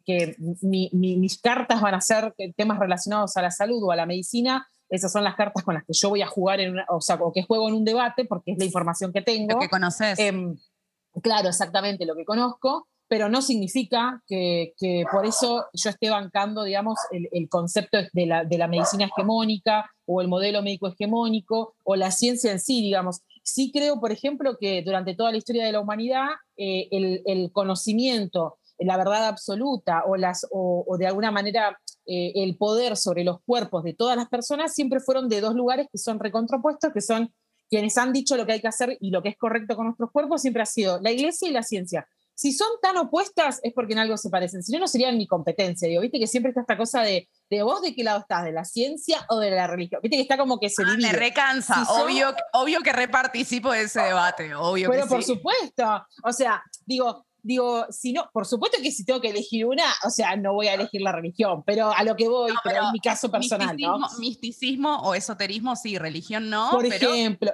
mis 0.91 1.41
cartas 1.41 1.81
van 1.81 1.93
a 1.93 2.01
ser 2.01 2.33
temas 2.55 2.79
relacionados 2.79 3.35
a 3.35 3.41
la 3.41 3.51
salud 3.51 3.83
o 3.83 3.91
a 3.91 3.97
la 3.97 4.05
medicina, 4.05 4.65
esas 4.89 5.11
son 5.11 5.23
las 5.23 5.35
cartas 5.35 5.63
con 5.63 5.73
las 5.73 5.83
que 5.83 5.93
yo 5.93 6.09
voy 6.09 6.21
a 6.21 6.27
jugar, 6.27 6.59
en 6.59 6.75
o 6.87 7.01
sea, 7.01 7.15
o 7.15 7.33
que 7.33 7.43
juego 7.43 7.67
en 7.67 7.75
un 7.75 7.83
debate, 7.83 8.25
porque 8.25 8.51
es 8.51 8.59
la 8.59 8.65
información 8.65 9.11
que 9.11 9.21
tengo. 9.21 9.55
Lo 9.55 9.59
que 9.59 9.69
conoces. 9.69 10.17
Em, 10.19 10.55
claro, 11.21 11.49
exactamente 11.49 12.05
lo 12.05 12.15
que 12.15 12.23
conozco, 12.23 12.87
pero 13.13 13.29
no 13.29 13.43
significa 13.43 14.23
que, 14.25 14.73
por 15.11 15.27
eso 15.27 15.67
yo 15.71 15.91
esté 15.91 16.09
bancando, 16.09 16.63
digamos, 16.63 16.97
el, 17.11 17.47
concepto 17.47 17.99
de 18.11 18.25
la, 18.25 18.67
medicina 18.67 19.05
hegemónica 19.05 19.87
o 20.07 20.19
el 20.21 20.27
modelo 20.27 20.63
médico 20.63 20.87
hegemónico 20.87 21.75
o 21.83 21.95
la 21.95 22.09
ciencia 22.09 22.51
en 22.51 22.59
sí, 22.59 22.81
digamos. 22.81 23.21
Sí 23.43 23.71
creo, 23.71 23.99
por 23.99 24.11
ejemplo, 24.11 24.57
que 24.59 24.81
durante 24.81 25.13
toda 25.13 25.29
la 25.29 25.37
historia 25.37 25.63
de 25.63 25.73
la 25.73 25.79
humanidad, 25.79 26.25
eh, 26.57 26.87
el, 26.89 27.51
conocimiento, 27.51 28.57
la 28.79 28.97
verdad 28.97 29.27
absoluta 29.27 30.05
o 30.07 30.97
de 30.97 31.05
alguna 31.05 31.29
manera 31.29 31.77
eh, 32.07 32.31
el 32.37 32.57
poder 32.57 32.97
sobre 32.97 33.23
los 33.23 33.41
cuerpos 33.45 33.83
de 33.83 33.93
todas 33.93 34.17
las 34.17 34.27
personas 34.27 34.73
siempre 34.73 35.01
fueron 35.01 35.29
de 35.29 35.39
dos 35.39 35.53
lugares 35.53 35.85
que 35.91 35.99
son 35.99 36.19
recontrapuestos, 36.19 36.91
que 36.91 37.01
son 37.01 37.31
quienes 37.69 37.95
han 37.95 38.11
dicho 38.11 38.37
lo 38.37 38.47
que 38.47 38.53
hay 38.53 38.59
que 38.59 38.69
hacer 38.69 38.97
y 38.99 39.11
lo 39.11 39.21
que 39.21 39.29
es 39.29 39.37
correcto 39.37 39.75
con 39.75 39.85
nuestros 39.85 40.09
cuerpos, 40.09 40.41
siempre 40.41 40.63
ha 40.63 40.65
sido 40.65 40.99
la 40.99 41.11
iglesia 41.11 41.47
y 41.47 41.51
la 41.51 41.61
ciencia. 41.61 42.07
Si 42.35 42.51
son 42.51 42.67
tan 42.81 42.97
opuestas 42.97 43.59
es 43.63 43.73
porque 43.73 43.93
en 43.93 43.99
algo 43.99 44.17
se 44.17 44.29
parecen, 44.29 44.63
si 44.63 44.71
no, 44.71 44.79
no 44.79 44.87
serían 44.87 45.17
mi 45.17 45.27
competencia. 45.27 45.87
Digo, 45.87 46.01
viste 46.01 46.19
que 46.19 46.27
siempre 46.27 46.49
está 46.49 46.61
esta 46.61 46.77
cosa 46.77 47.01
de, 47.01 47.29
de 47.49 47.63
vos 47.63 47.81
de 47.81 47.93
qué 47.93 48.03
lado 48.03 48.19
estás, 48.19 48.43
de 48.43 48.51
la 48.51 48.65
ciencia 48.65 49.25
o 49.29 49.39
de 49.39 49.51
la 49.51 49.67
religión. 49.67 50.01
Viste 50.01 50.17
que 50.17 50.23
está 50.23 50.37
como 50.37 50.59
que 50.59 50.69
se 50.69 50.83
ah, 50.83 50.91
divide. 50.91 51.11
Me 51.11 51.17
recansa, 51.17 51.83
obvio, 51.89 52.33
obvio 52.53 52.81
que 52.81 52.93
reparticipo 52.93 53.71
de 53.71 53.83
ese 53.83 54.01
debate, 54.01 54.53
obvio 54.55 54.89
Pero 54.89 55.07
por 55.07 55.23
supuesto, 55.23 56.05
o 56.23 56.33
sea, 56.33 56.63
digo, 56.85 57.25
digo, 57.43 57.85
si 57.89 58.13
no, 58.13 58.29
por 58.33 58.47
supuesto 58.47 58.77
que 58.81 58.91
si 58.91 59.05
tengo 59.05 59.21
que 59.21 59.29
elegir 59.29 59.65
una, 59.65 59.83
o 60.03 60.09
sea, 60.09 60.35
no 60.35 60.53
voy 60.53 60.67
a 60.67 60.73
elegir 60.73 61.01
la 61.01 61.11
religión, 61.11 61.63
pero 61.65 61.91
a 61.91 62.03
lo 62.03 62.15
que 62.15 62.27
voy, 62.27 62.53
pero, 62.63 62.85
en 62.85 62.91
mi 62.91 62.99
caso 62.99 63.29
personal, 63.29 63.75
misticismo, 63.75 63.97
¿no? 63.99 64.19
Misticismo 64.19 64.97
o 65.01 65.13
esoterismo, 65.13 65.75
sí, 65.75 65.97
religión 65.97 66.49
no. 66.49 66.71
Por 66.71 66.85
ejemplo. 66.85 67.51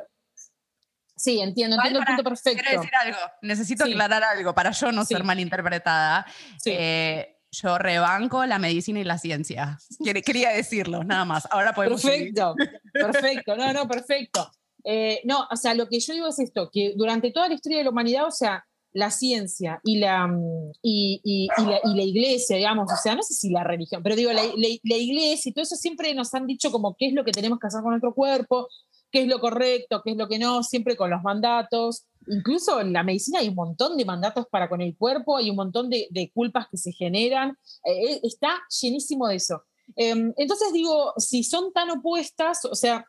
Sí, 1.19 1.41
entiendo, 1.41 1.75
entiendo 1.75 1.99
el 1.99 2.05
punto 2.05 2.23
perfecto. 2.23 2.63
Quiero 2.63 2.81
decir 2.81 2.95
algo, 2.95 3.17
necesito 3.41 3.83
aclarar 3.83 4.23
algo 4.23 4.55
para 4.55 4.71
yo 4.71 4.91
no 4.93 5.03
ser 5.03 5.21
malinterpretada. 5.25 6.25
Eh, 6.65 7.35
yo 7.51 7.77
rebanco 7.77 8.45
la 8.45 8.57
medicina 8.57 9.01
y 9.01 9.03
la 9.03 9.17
ciencia. 9.17 9.77
Quería 10.25 10.51
decirlo, 10.51 11.03
nada 11.03 11.25
más. 11.25 11.45
Ahora 11.51 11.73
podemos. 11.73 12.01
Perfecto, 12.01 12.55
perfecto, 12.93 13.57
no, 13.57 13.73
no, 13.73 13.85
perfecto. 13.85 14.49
Eh, 14.85 15.19
no, 15.25 15.45
o 15.51 15.57
sea, 15.57 15.73
lo 15.73 15.89
que 15.89 15.99
yo 15.99 16.13
digo 16.13 16.27
es 16.27 16.39
esto, 16.39 16.69
que 16.71 16.93
durante 16.95 17.31
toda 17.31 17.49
la 17.49 17.55
historia 17.55 17.79
de 17.79 17.83
la 17.83 17.89
humanidad, 17.89 18.25
o 18.25 18.31
sea, 18.31 18.65
la 18.93 19.11
ciencia 19.11 19.79
y 19.83 19.99
la, 19.99 20.25
mm, 20.27 20.71
y, 20.81 21.47
la, 21.57 22.03
iglesia, 22.03 22.55
digamos, 22.55 22.91
o 22.91 22.95
sea, 22.95 23.15
no 23.15 23.21
sé 23.23 23.33
si 23.33 23.49
la 23.49 23.63
religión, 23.63 24.01
pero 24.01 24.15
digo, 24.15 24.31
la, 24.31 24.45
iglesia 24.45 25.49
y 25.49 25.53
todo 25.53 25.63
eso 25.63 25.75
siempre 25.75 26.13
nos 26.13 26.33
han 26.33 26.47
dicho 26.47 26.71
como 26.71 26.95
qué 26.97 27.07
es 27.07 27.13
lo 27.13 27.23
que 27.23 27.31
tenemos 27.31 27.59
que 27.59 27.67
hacer 27.67 27.81
con 27.81 27.91
nuestro 27.91 28.13
cuerpo, 28.13 28.67
qué 29.11 29.21
es 29.21 29.27
lo 29.27 29.39
correcto, 29.39 30.01
qué 30.03 30.11
es 30.11 30.17
lo 30.17 30.27
que 30.27 30.39
no, 30.39 30.63
siempre 30.63 30.95
con 30.95 31.09
los 31.09 31.21
mandatos. 31.23 32.05
Incluso 32.27 32.79
en 32.81 32.93
la 32.93 33.03
medicina 33.03 33.39
hay 33.39 33.49
un 33.49 33.55
montón 33.55 33.97
de 33.97 34.05
mandatos 34.05 34.45
para 34.51 34.69
con 34.69 34.81
el 34.81 34.95
cuerpo, 34.95 35.37
hay 35.37 35.49
un 35.49 35.55
montón 35.55 35.89
de, 35.89 36.31
culpas 36.33 36.67
que 36.69 36.77
se 36.77 36.91
generan, 36.91 37.57
eh, 37.85 38.13
eh, 38.13 38.19
está 38.23 38.59
llenísimo 38.81 39.27
de 39.27 39.35
eso. 39.35 39.63
Em, 39.95 40.33
entonces 40.37 40.71
digo, 40.73 41.13
si 41.17 41.43
son 41.43 41.73
tan 41.73 41.89
opuestas, 41.89 42.65
o 42.65 42.75
sea, 42.75 43.05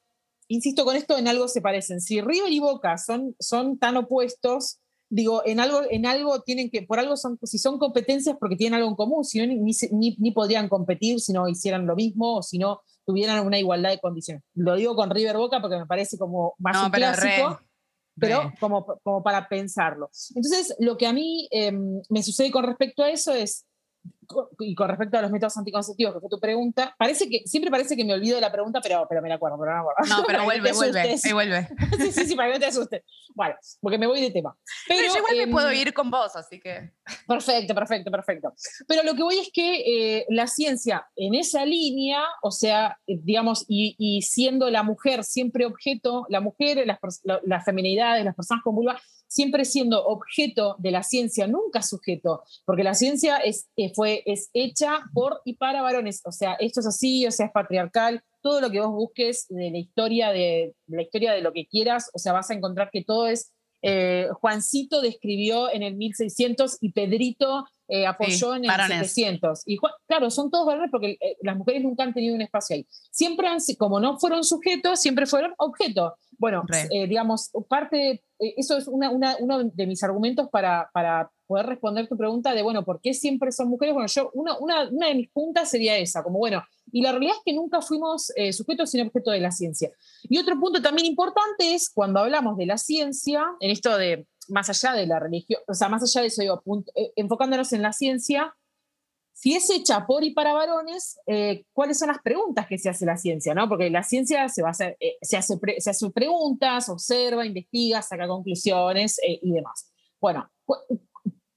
insisto 0.48 0.84
con 0.84 0.96
esto, 0.96 1.18
en 1.18 1.28
algo 1.28 1.48
se 1.48 1.60
parecen. 1.60 2.00
Si 2.00 2.20
River 2.20 2.52
y 2.52 2.60
Boca 2.60 2.96
son, 2.98 3.36
son 3.38 3.78
tan 3.78 3.96
opuestos, 3.96 4.78
digo, 5.10 5.42
en 5.44 5.60
algo, 5.60 5.82
en 5.90 6.06
algo 6.06 6.40
tienen 6.42 6.70
que, 6.70 6.82
por 6.82 6.98
algo 6.98 7.16
son, 7.16 7.38
si 7.42 7.58
son 7.58 7.78
competencias 7.78 8.36
porque 8.38 8.56
tienen 8.56 8.78
algo 8.78 8.88
en 8.88 8.96
común, 8.96 9.24
si 9.24 9.38
no, 9.38 9.46
ni, 9.46 10.16
ni, 10.18 10.30
podrían 10.30 10.68
competir 10.68 11.20
si 11.20 11.32
no 11.32 11.48
hicieran 11.48 11.86
lo 11.86 11.96
mismo 11.96 12.38
o 12.38 12.42
si 12.42 12.58
no 12.58 12.80
tuvieran 13.06 13.46
una 13.46 13.58
igualdad 13.58 13.90
de 13.90 13.98
condiciones. 13.98 14.42
Lo 14.54 14.76
digo 14.76 14.94
con 14.94 15.10
River 15.10 15.36
Boca 15.36 15.60
porque 15.60 15.78
me 15.78 15.86
parece 15.86 16.18
como 16.18 16.54
más 16.58 16.84
un 16.84 16.90
clásico, 16.90 17.60
pero 18.18 18.52
como, 18.60 18.86
como 19.02 19.22
para 19.22 19.48
pensarlo. 19.48 20.10
Entonces, 20.34 20.76
lo 20.78 20.96
que 20.96 21.06
a 21.06 21.12
mí 21.12 21.48
em, 21.50 22.02
me 22.08 22.22
sucede 22.22 22.50
con 22.50 22.64
respecto 22.64 23.02
a 23.02 23.10
eso 23.10 23.34
es, 23.34 23.66
y 24.58 24.74
con 24.74 24.88
respecto 24.88 25.18
a 25.18 25.22
los 25.22 25.30
métodos 25.30 25.56
anticonceptivos, 25.56 26.14
que 26.14 26.20
fue 26.20 26.28
tu 26.28 26.40
pregunta, 26.40 26.94
parece 26.98 27.28
que, 27.28 27.42
siempre 27.46 27.70
parece 27.70 27.96
que 27.96 28.04
me 28.04 28.14
olvido 28.14 28.36
de 28.36 28.40
la 28.40 28.52
pregunta, 28.52 28.80
pero, 28.82 29.06
pero 29.08 29.22
me 29.22 29.28
la 29.28 29.36
acuerdo, 29.36 29.58
pero 29.58 29.70
no 29.72 29.76
me 29.76 29.90
acuerdo. 29.90 30.16
No, 30.16 30.26
pero 30.26 30.44
vuelve, 30.44 30.72
vuelve, 30.72 31.16
vuelve. 31.32 31.68
sí, 31.98 32.12
sí, 32.12 32.26
sí, 32.26 32.34
para 32.34 32.48
que 32.48 32.54
no 32.54 32.60
te 32.60 32.66
asustes. 32.66 33.02
Bueno, 33.34 33.54
porque 33.80 33.98
me 33.98 34.06
voy 34.06 34.20
de 34.20 34.30
tema. 34.30 34.56
Pero, 34.88 35.08
yo 35.08 35.18
igual 35.18 35.36
me 35.36 35.42
em, 35.42 35.50
puedo 35.50 35.72
ir 35.72 35.92
con 35.92 36.10
vos, 36.10 36.34
así 36.36 36.60
que... 36.60 36.92
Perfecto, 37.26 37.74
perfecto, 37.74 38.10
perfecto. 38.10 38.52
Pero 38.86 39.02
lo 39.02 39.14
que 39.14 39.22
voy 39.22 39.38
es 39.38 39.50
que 39.52 40.18
eh, 40.18 40.26
la 40.28 40.46
ciencia 40.46 41.06
en 41.16 41.34
esa 41.34 41.64
línea, 41.64 42.24
o 42.42 42.50
sea, 42.50 42.98
eh, 43.06 43.18
digamos, 43.22 43.64
y, 43.68 43.94
y 43.98 44.22
siendo 44.22 44.70
la 44.70 44.82
mujer 44.82 45.24
siempre 45.24 45.66
objeto, 45.66 46.26
la 46.28 46.40
mujer, 46.40 46.86
las, 46.86 46.98
las 47.44 47.64
feminidades, 47.64 48.24
las 48.24 48.34
personas 48.34 48.62
con 48.62 48.74
vulva, 48.74 49.00
siempre 49.30 49.64
siendo 49.64 50.04
objeto 50.04 50.74
de 50.78 50.90
la 50.90 51.04
ciencia, 51.04 51.46
nunca 51.46 51.82
sujeto, 51.82 52.42
porque 52.64 52.82
la 52.82 52.94
ciencia 52.94 53.36
es, 53.38 53.68
eh, 53.76 53.92
fue, 53.94 54.24
hecha 54.52 54.98
por 55.14 55.40
y 55.44 55.54
para 55.54 55.82
varones, 55.82 56.20
o 56.24 56.32
sea, 56.32 56.54
esto 56.54 56.80
es 56.80 56.86
así, 56.86 57.26
o 57.26 57.30
sea, 57.30 57.46
es 57.46 57.52
patriarcal, 57.52 58.22
todo 58.42 58.60
lo 58.60 58.70
que 58.70 58.80
vos 58.80 58.90
busques 58.90 59.46
de 59.48 59.70
la 59.70 59.78
historia 59.78 60.30
de, 60.32 60.74
la 60.88 61.02
historia 61.02 61.32
de 61.32 61.42
lo 61.42 61.52
que 61.52 61.66
quieras, 61.66 62.10
o 62.12 62.18
sea, 62.18 62.32
vas 62.32 62.50
a 62.50 62.54
encontrar 62.54 62.90
que 62.90 63.04
todo 63.04 63.28
es 63.28 63.52
eh, 63.82 64.28
Juancito 64.34 65.00
describió 65.00 65.72
en 65.72 65.82
el 65.82 65.96
1600 65.96 66.78
y 66.80 66.92
Pedrito 66.92 67.66
eh, 67.88 68.06
apoyó 68.06 68.54
en 68.54 68.64
el 68.64 68.70
700. 68.70 69.62
Y 69.66 69.78
claro, 70.06 70.30
son 70.30 70.50
todos 70.50 70.66
varones 70.66 70.90
porque 70.90 71.18
las 71.42 71.56
mujeres 71.56 71.82
nunca 71.82 72.04
han 72.04 72.14
tenido 72.14 72.34
un 72.34 72.42
espacio 72.42 72.76
ahí. 72.76 72.86
Siempre 73.10 73.48
han, 73.48 73.58
como 73.78 74.00
no 74.00 74.18
fueron 74.18 74.44
sujetos, 74.44 75.00
siempre 75.00 75.26
fueron 75.26 75.54
objetos. 75.58 76.12
Bueno, 76.38 76.64
digamos, 76.90 77.50
parte, 77.68 78.22
eh, 78.38 78.54
eso 78.56 78.78
es 78.78 78.88
uno 78.88 79.70
de 79.72 79.86
mis 79.86 80.02
argumentos 80.02 80.48
para, 80.50 80.90
poder 81.50 81.66
responder 81.66 82.06
tu 82.06 82.16
pregunta 82.16 82.54
de, 82.54 82.62
bueno, 82.62 82.84
¿por 82.84 83.00
qué 83.00 83.12
siempre 83.12 83.50
son 83.50 83.68
mujeres? 83.68 83.92
Bueno, 83.92 84.06
yo, 84.06 84.30
una, 84.34 84.88
de 84.88 85.14
mis 85.16 85.28
puntas 85.30 85.68
sería 85.68 85.98
esa, 85.98 86.22
como, 86.22 86.38
bueno, 86.38 86.62
y 86.92 87.02
la 87.02 87.10
realidad 87.10 87.34
es 87.38 87.42
que 87.44 87.52
nunca 87.52 87.80
fuimos 87.80 88.32
eh, 88.36 88.52
sujetos 88.52 88.88
sino 88.88 89.02
objeto 89.02 89.32
de 89.32 89.40
la 89.40 89.50
ciencia. 89.50 89.90
Y 90.22 90.38
otro 90.38 90.60
punto 90.60 90.80
también 90.80 91.06
importante 91.06 91.74
es 91.74 91.90
cuando 91.90 92.20
hablamos 92.20 92.56
de 92.56 92.66
la 92.66 92.78
ciencia, 92.78 93.44
en 93.58 93.72
esto 93.72 93.98
de 93.98 94.28
más 94.46 94.70
allá 94.70 94.92
de 94.92 95.08
la 95.08 95.18
religión, 95.18 95.60
o 95.66 95.74
sea, 95.74 95.88
más 95.88 96.04
allá 96.04 96.20
de 96.20 96.28
eso, 96.28 96.40
digo, 96.40 96.62
eh, 96.94 97.12
enfocándonos 97.16 97.72
en 97.72 97.82
la 97.82 97.92
ciencia, 97.92 98.54
si 99.32 99.56
es 99.56 99.68
hecha 99.70 100.06
por 100.06 100.22
y 100.22 100.32
para 100.32 100.52
varones, 100.52 101.18
eh, 101.26 101.64
¿cuáles 101.72 101.98
son 101.98 102.10
las 102.10 102.22
preguntas 102.22 102.68
que 102.68 102.78
se 102.78 102.90
hace 102.90 103.06
la 103.06 103.16
ciencia? 103.16 103.54
¿no? 103.54 103.68
Porque 103.68 103.90
la 103.90 104.04
ciencia 104.04 104.48
se, 104.48 104.62
va 104.62 104.68
a 104.68 104.70
hacer, 104.70 104.96
eh, 105.00 105.16
se, 105.20 105.36
hace 105.36 105.58
se 105.78 105.90
hace 105.90 106.10
preguntas, 106.10 106.88
observa, 106.88 107.44
investiga, 107.44 108.02
saca 108.02 108.28
conclusiones 108.28 109.18
y 109.24 109.50
demás. 109.50 109.90
Bueno, 110.20 110.48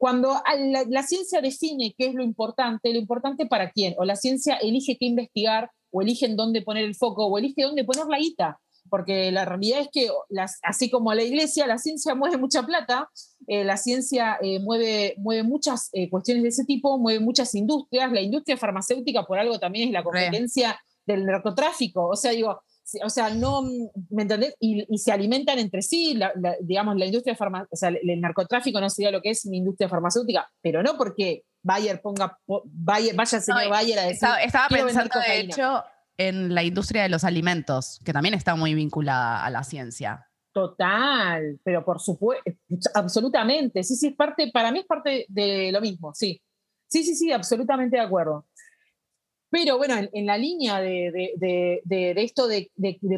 cuando 0.04 0.34
la, 0.58 0.84
la, 0.90 1.04
ciencia 1.04 1.40
define 1.40 1.96
qué 1.98 2.08
es 2.08 2.14
lo 2.14 2.24
importante, 2.24 2.92
lo 2.92 3.00
importante 3.00 3.46
para 3.46 3.72
quién, 3.72 3.96
o 3.98 4.04
la 4.04 4.18
ciencia 4.18 4.58
elige 4.58 4.98
qué 4.98 5.06
investigar, 5.06 5.72
o 5.92 6.02
elige 6.02 6.26
en 6.26 6.36
dónde 6.36 6.62
poner 6.62 6.84
el 6.84 6.94
foco, 6.94 7.26
o 7.26 7.38
elige 7.38 7.64
dónde 7.64 7.86
poner 7.86 8.08
la 8.08 8.18
guita 8.18 8.60
porque 8.90 9.32
la 9.32 9.46
realidad 9.46 9.80
es 9.80 9.88
que 9.94 10.10
las, 10.28 10.60
así 10.62 10.90
como 10.90 11.14
la 11.14 11.24
iglesia, 11.24 11.66
la 11.68 11.78
ciencia 11.78 12.16
mueve 12.16 12.36
mucha 12.36 12.64
plata, 12.64 13.10
eh, 13.48 13.64
la 13.64 13.78
ciencia 13.78 14.38
eh, 14.42 14.60
mueve, 14.60 15.16
mueve 15.20 15.44
muchas 15.44 15.90
eh, 15.94 16.10
cuestiones 16.10 16.44
de 16.44 16.50
ese 16.50 16.66
tipo, 16.66 16.98
mueve 16.98 17.22
muchas 17.22 17.56
industrias, 17.56 18.12
la 18.12 18.20
industria 18.20 18.58
farmacéutica 18.58 19.24
por 19.24 19.40
algo 19.40 19.58
también 19.58 19.88
es 19.88 19.94
la 19.94 20.04
competencia 20.04 20.78
del 21.06 21.26
narcotráfico, 21.26 22.10
o 22.10 22.16
sea, 22.18 22.32
digo, 22.32 22.62
o 23.04 23.10
sea, 23.10 23.30
no, 23.30 23.64
¿me 24.10 24.24
entendés? 24.24 24.56
Y, 24.60 24.86
se 24.98 25.12
alimentan 25.12 25.60
entre 25.60 25.82
sí, 25.82 26.20
digamos, 26.62 26.96
la 26.98 27.06
industria 27.06 27.36
farmacéutica, 27.36 27.74
o 27.74 27.76
sea, 27.76 27.90
el 27.90 28.22
narcotráfico 28.22 28.80
no 28.80 28.90
sería 28.90 29.12
lo 29.12 29.22
que 29.22 29.32
es 29.32 29.46
mi 29.46 29.58
industria 29.58 29.90
farmacéutica, 29.90 30.52
pero 30.62 30.84
no 30.84 30.98
porque 30.98 31.44
Bayer 31.62 32.02
ponga, 32.02 32.38
Bayer, 32.66 33.16
vaya 33.16 33.40
señor 33.40 33.70
Bayer 33.70 34.00
a 34.00 34.04
decir. 34.04 34.28
Estaba, 34.44 34.68
pensando, 34.68 35.20
de 35.20 35.40
hecho, 35.40 35.84
en 36.18 36.54
la 36.54 36.64
industria 36.64 37.04
de 37.04 37.10
los 37.10 37.24
alimentos, 37.24 38.00
que 38.04 38.14
también 38.14 38.34
está 38.34 38.56
muy 38.56 38.74
vinculada 38.74 39.44
a 39.44 39.50
la 39.50 39.64
ciencia. 39.64 40.28
Total, 40.52 41.60
pero 41.64 41.84
por 41.84 42.00
supuesto, 42.00 42.52
absolutamente. 42.94 43.84
Sí, 43.84 43.96
sí, 43.96 44.08
es 44.08 44.16
parte, 44.16 44.52
para 44.54 44.72
mí 44.72 44.80
es 44.80 44.86
parte 44.86 45.26
de 45.30 45.72
lo 45.72 45.82
mismo, 45.82 46.14
sí. 46.14 46.40
Sí, 46.88 47.04
sí, 47.04 47.16
sí, 47.16 47.32
absolutamente 47.32 47.98
de 47.98 48.04
acuerdo. 48.04 48.46
Pero 49.54 49.78
bueno, 49.78 49.94
en, 50.12 50.26
la 50.26 50.36
línea 50.36 50.82
de, 50.82 51.84
esto 52.18 52.48
de, 52.48 52.72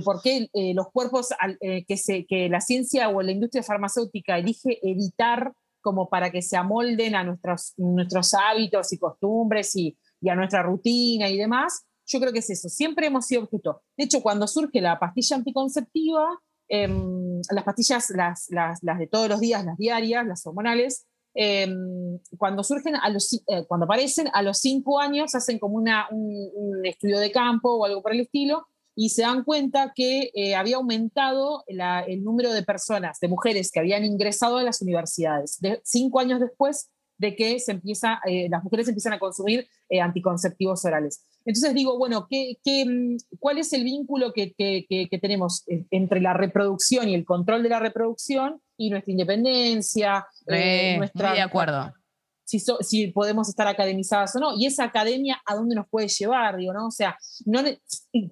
por 0.04 0.22
qué 0.22 0.50
eh, 0.52 0.74
los 0.74 0.92
cuerpos 0.92 1.30
eh, 1.62 1.86
que, 1.86 2.50
la 2.50 2.60
ciencia 2.60 3.08
o 3.08 3.22
la 3.22 3.32
industria 3.32 3.64
farmacéutica 3.64 4.38
elige 4.38 4.80
editar 4.84 5.54
como 5.80 6.10
para 6.10 6.32
que 6.32 6.42
se 6.42 6.58
amolden 6.58 7.16
a 7.16 7.24
nuestros, 7.24 8.34
hábitos 8.34 8.92
y 8.92 8.98
costumbres 8.98 9.78
y, 9.78 9.98
a 10.30 10.36
nuestra 10.36 10.62
rutina 10.62 11.30
y 11.30 11.38
demás, 11.38 11.86
yo 12.06 12.20
creo 12.20 12.34
que 12.34 12.40
es 12.40 12.50
eso. 12.50 12.68
Siempre 12.68 13.08
hemos 13.08 13.28
sido 13.28 13.44
objeto. 13.44 13.84
De 13.96 14.04
hecho, 14.04 14.22
cuando 14.22 14.46
surge 14.46 14.82
la 14.82 15.00
pastilla 15.00 15.38
anticonceptiva, 15.38 16.38
em, 16.68 17.40
las 17.50 17.64
pastillas, 17.64 18.10
las, 18.10 18.48
las, 18.50 18.84
las, 18.84 19.00
de 19.00 19.08
todos 19.08 19.30
los 19.30 19.40
días, 19.40 19.64
las 19.64 19.78
diarias, 19.78 20.26
las 20.26 20.46
hormonales, 20.46 21.06
Em, 21.38 22.18
cuando 22.38 22.64
surgen, 22.64 22.96
a 22.96 23.10
los, 23.10 23.34
eh, 23.34 23.66
cuando 23.68 23.84
aparecen, 23.84 24.30
a 24.34 24.42
los 24.42 24.60
cinco 24.60 25.02
años 25.02 25.36
hacen 25.36 25.60
como 25.60 25.76
una, 25.76 26.08
un, 26.10 26.86
estudio 26.86 27.20
de 27.20 27.30
campo 27.30 27.76
o 27.76 27.84
algo 27.84 28.02
por 28.02 28.14
el 28.14 28.22
estilo 28.22 28.68
y 28.96 29.10
se 29.10 29.24
dan 29.24 29.44
cuenta 29.44 29.92
que 29.94 30.32
eh, 30.34 30.56
había 30.56 30.78
aumentado 30.78 31.66
el 31.68 32.24
número 32.24 32.54
de 32.54 32.64
personas, 32.64 33.20
de 33.20 33.28
mujeres 33.28 33.70
que 33.70 33.82
habían 33.82 34.06
ingresado 34.06 34.58
a 34.58 34.64
las 34.64 34.82
universidades. 34.82 35.60
De, 35.60 35.82
cinco 35.84 36.22
años 36.22 36.40
después 36.40 36.90
de 37.18 37.36
que 37.36 37.60
se 37.60 37.74
empieza, 37.74 38.22
eh, 38.26 38.48
las 38.50 38.64
mujeres 38.64 38.88
empiezan 38.88 39.14
a 39.14 39.20
consumir 39.20 39.68
anticonceptivos 40.02 40.86
orales. 40.86 41.26
Entonces 41.44 41.74
digo, 41.74 41.98
bueno, 41.98 42.28
¿qué, 42.30 42.58
qué, 42.64 42.86
mm, 42.86 43.18
cuál 43.40 43.58
es 43.58 43.74
el 43.74 43.84
vínculo 43.84 44.32
que, 44.32 44.54
que, 44.54 44.86
que, 44.88 45.20
tenemos 45.20 45.66
entre 45.92 46.22
la 46.22 46.34
reproducción 46.34 47.10
y 47.10 47.16
el 47.16 47.26
control 47.26 47.64
de 47.64 47.70
la 47.70 47.80
reproducción 47.80 48.62
y 48.78 48.90
nuestra 48.90 49.12
independencia, 49.12 50.28
eh, 50.48 50.98
nuestra, 50.98 51.34
de 51.34 51.42
acuerdo. 51.42 51.94
Si, 52.44 52.60
si, 52.60 53.08
podemos 53.08 53.50
estar 53.50 53.68
academizadas 53.68 54.36
o 54.36 54.40
no, 54.40 54.54
y 54.56 54.68
esa 54.68 54.84
academia 54.84 55.42
a 55.48 55.56
dónde 55.56 55.76
nos 55.76 55.88
puede 55.90 56.08
llevar, 56.08 56.58
digo, 56.58 56.74
¿no? 56.74 56.88
O 56.88 56.92
sea, 56.92 57.18
no, 57.46 57.62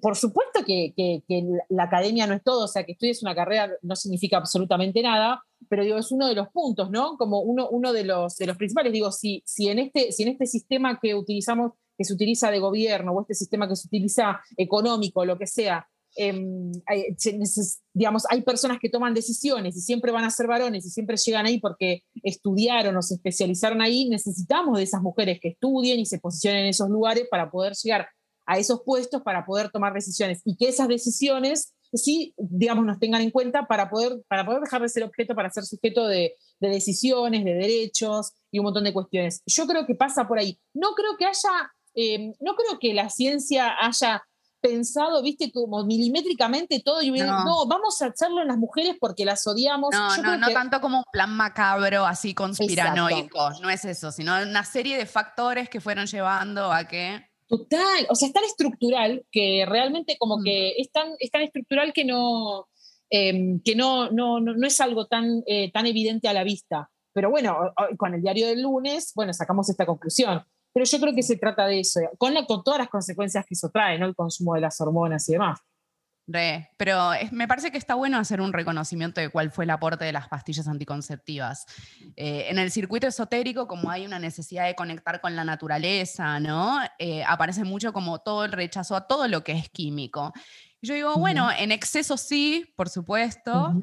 por 0.00 0.14
supuesto 0.14 0.64
que, 0.64 0.94
que, 0.96 1.22
la 1.68 1.84
academia 1.84 2.26
no 2.26 2.34
es 2.34 2.42
todo, 2.44 2.64
o 2.64 2.68
sea, 2.68 2.84
que 2.84 2.92
estudies 2.92 3.22
una 3.22 3.34
carrera 3.34 3.72
no 3.82 3.96
significa 3.96 4.36
absolutamente 4.36 5.02
nada, 5.02 5.42
pero 5.68 5.82
digo, 5.82 5.98
es 5.98 6.12
uno 6.12 6.28
de 6.28 6.36
los 6.36 6.48
puntos, 6.50 6.90
¿no? 6.92 7.16
Como 7.16 7.40
uno, 7.40 7.68
uno 7.68 7.92
de, 7.92 8.04
los, 8.04 8.36
de 8.36 8.46
los 8.46 8.56
principales, 8.56 8.92
digo, 8.92 9.10
si, 9.10 9.42
si, 9.44 9.68
en 9.68 9.80
este, 9.80 10.12
si 10.12 10.22
en 10.22 10.28
este 10.28 10.46
sistema 10.46 11.00
que 11.00 11.16
utilizamos, 11.16 11.72
que 11.98 12.04
se 12.04 12.14
utiliza 12.14 12.52
de 12.52 12.60
gobierno, 12.60 13.12
o 13.12 13.20
este 13.22 13.34
sistema 13.34 13.68
que 13.68 13.74
se 13.74 13.88
utiliza 13.88 14.40
económico, 14.56 15.24
lo 15.24 15.36
que 15.38 15.48
sea, 15.48 15.88
Em, 16.16 16.70
hay, 16.86 17.16
digamos, 17.92 18.24
hay 18.30 18.42
personas 18.42 18.78
que 18.80 18.88
toman 18.88 19.14
decisiones 19.14 19.76
y 19.76 19.80
siempre 19.80 20.12
van 20.12 20.24
a 20.24 20.30
ser 20.30 20.46
varones 20.46 20.86
y 20.86 20.90
siempre 20.90 21.16
llegan 21.16 21.46
ahí 21.46 21.58
porque 21.58 22.02
estudiaron 22.22 22.96
o 22.96 23.02
se 23.02 23.14
especializaron 23.14 23.82
ahí, 23.82 24.08
necesitamos 24.08 24.78
de 24.78 24.84
esas 24.84 25.02
mujeres 25.02 25.40
que 25.40 25.48
estudien 25.48 25.98
y 25.98 26.06
se 26.06 26.20
posicionen 26.20 26.62
en 26.62 26.68
esos 26.68 26.88
lugares 26.88 27.26
para 27.30 27.50
poder 27.50 27.74
llegar 27.74 28.08
a 28.46 28.58
esos 28.58 28.82
puestos, 28.84 29.22
para 29.22 29.44
poder 29.44 29.70
tomar 29.70 29.92
decisiones 29.92 30.40
y 30.44 30.56
que 30.56 30.68
esas 30.68 30.86
decisiones 30.88 31.74
sí, 31.96 32.34
digamos, 32.36 32.84
nos 32.84 32.98
tengan 32.98 33.22
en 33.22 33.30
cuenta 33.30 33.66
para 33.66 33.88
poder, 33.90 34.22
para 34.28 34.44
poder 34.44 34.60
dejar 34.60 34.82
de 34.82 34.88
ser 34.88 35.02
objeto, 35.04 35.34
para 35.34 35.50
ser 35.50 35.64
sujeto 35.64 36.06
de, 36.06 36.34
de 36.60 36.68
decisiones, 36.68 37.44
de 37.44 37.54
derechos 37.54 38.32
y 38.50 38.58
un 38.58 38.64
montón 38.64 38.84
de 38.84 38.92
cuestiones. 38.92 39.42
Yo 39.46 39.66
creo 39.66 39.86
que 39.86 39.94
pasa 39.94 40.26
por 40.26 40.38
ahí. 40.38 40.58
No 40.72 40.94
creo 40.94 41.16
que 41.16 41.26
haya, 41.26 41.72
em, 41.94 42.32
no 42.40 42.54
creo 42.56 42.78
que 42.78 42.94
la 42.94 43.08
ciencia 43.10 43.74
haya 43.80 44.22
pensado, 44.64 45.22
viste, 45.22 45.52
como 45.52 45.84
milimétricamente 45.84 46.80
todo 46.82 47.02
y 47.02 47.10
no. 47.10 47.44
no. 47.44 47.66
vamos 47.66 48.00
a 48.00 48.06
hacerlo 48.06 48.40
en 48.40 48.48
las 48.48 48.56
mujeres 48.56 48.96
porque 48.98 49.26
las 49.26 49.46
odiamos. 49.46 49.90
No, 49.92 50.16
no, 50.16 50.38
no 50.38 50.48
tanto 50.54 50.80
como 50.80 50.98
un 50.98 51.04
plan 51.12 51.30
macabro, 51.36 52.06
así 52.06 52.32
conspiranoico, 52.32 53.50
no 53.60 53.68
es 53.68 53.84
eso, 53.84 54.10
sino 54.10 54.40
una 54.40 54.64
serie 54.64 54.96
de 54.96 55.04
factores 55.04 55.68
que 55.68 55.82
fueron 55.82 56.06
llevando 56.06 56.72
a 56.72 56.88
que... 56.88 57.26
Total, 57.46 58.06
o 58.08 58.14
sea, 58.14 58.28
es 58.28 58.32
tan 58.32 58.44
estructural 58.44 59.26
que 59.30 59.66
realmente 59.68 60.16
como 60.18 60.38
mm. 60.38 60.44
que 60.44 60.70
es 60.78 60.90
tan, 60.90 61.12
es 61.18 61.30
tan 61.30 61.42
estructural 61.42 61.92
que 61.92 62.06
no, 62.06 62.66
em, 63.10 63.60
que 63.60 63.76
no, 63.76 64.10
no, 64.10 64.40
no, 64.40 64.66
es 64.66 64.80
algo 64.80 65.06
tan, 65.06 65.42
eh, 65.46 65.70
tan 65.72 65.86
evidente 65.86 66.26
a 66.26 66.32
la 66.32 66.42
vista. 66.42 66.90
Pero 67.12 67.28
bueno, 67.28 67.58
con 67.98 68.14
el 68.14 68.22
diario 68.22 68.46
del 68.46 68.62
lunes, 68.62 69.12
bueno, 69.14 69.34
sacamos 69.34 69.68
esta 69.68 69.84
conclusión. 69.84 70.42
Pero 70.74 70.84
yo 70.84 71.00
creo 71.00 71.14
que 71.14 71.22
se 71.22 71.36
trata 71.36 71.66
de 71.66 71.80
eso, 71.80 72.00
con, 72.18 72.34
con 72.46 72.62
todas 72.64 72.80
las 72.80 72.88
consecuencias 72.88 73.46
que 73.46 73.54
eso 73.54 73.70
trae, 73.70 73.98
¿no? 73.98 74.06
El 74.06 74.14
consumo 74.14 74.54
de 74.54 74.60
las 74.60 74.78
hormonas 74.80 75.26
y 75.28 75.32
demás. 75.32 75.60
pero 76.78 77.10
me 77.32 77.46
parece 77.46 77.70
que 77.70 77.76
está 77.76 77.94
bueno 77.94 78.18
hacer 78.18 78.40
un 78.40 78.52
reconocimiento 78.52 79.20
de 79.20 79.28
cuál 79.28 79.50
fue 79.50 79.64
el 79.64 79.70
aporte 79.70 80.04
de 80.04 80.12
las 80.12 80.28
pastillas 80.28 80.66
anticonceptivas. 80.66 81.66
Eh, 82.16 82.46
en 82.48 82.58
el 82.58 82.70
circuito 82.70 83.06
esotérico, 83.06 83.68
como 83.68 83.90
hay 83.90 84.06
una 84.06 84.18
necesidad 84.18 84.66
de 84.66 84.74
conectar 84.74 85.20
con 85.20 85.36
la 85.36 85.44
naturaleza, 85.44 86.40
¿no? 86.40 86.80
Eh, 86.98 87.22
aparece 87.24 87.62
mucho 87.62 87.92
como 87.92 88.20
todo 88.20 88.44
el 88.46 88.52
rechazo 88.52 88.96
a 88.96 89.06
todo 89.06 89.28
lo 89.28 89.44
que 89.44 89.52
es 89.52 89.68
químico. 89.68 90.32
Y 90.80 90.88
yo 90.88 90.94
digo, 90.94 91.14
bueno, 91.16 91.50
en 91.56 91.72
exceso 91.72 92.16
sí, 92.16 92.72
por 92.74 92.88
supuesto, 92.88 93.74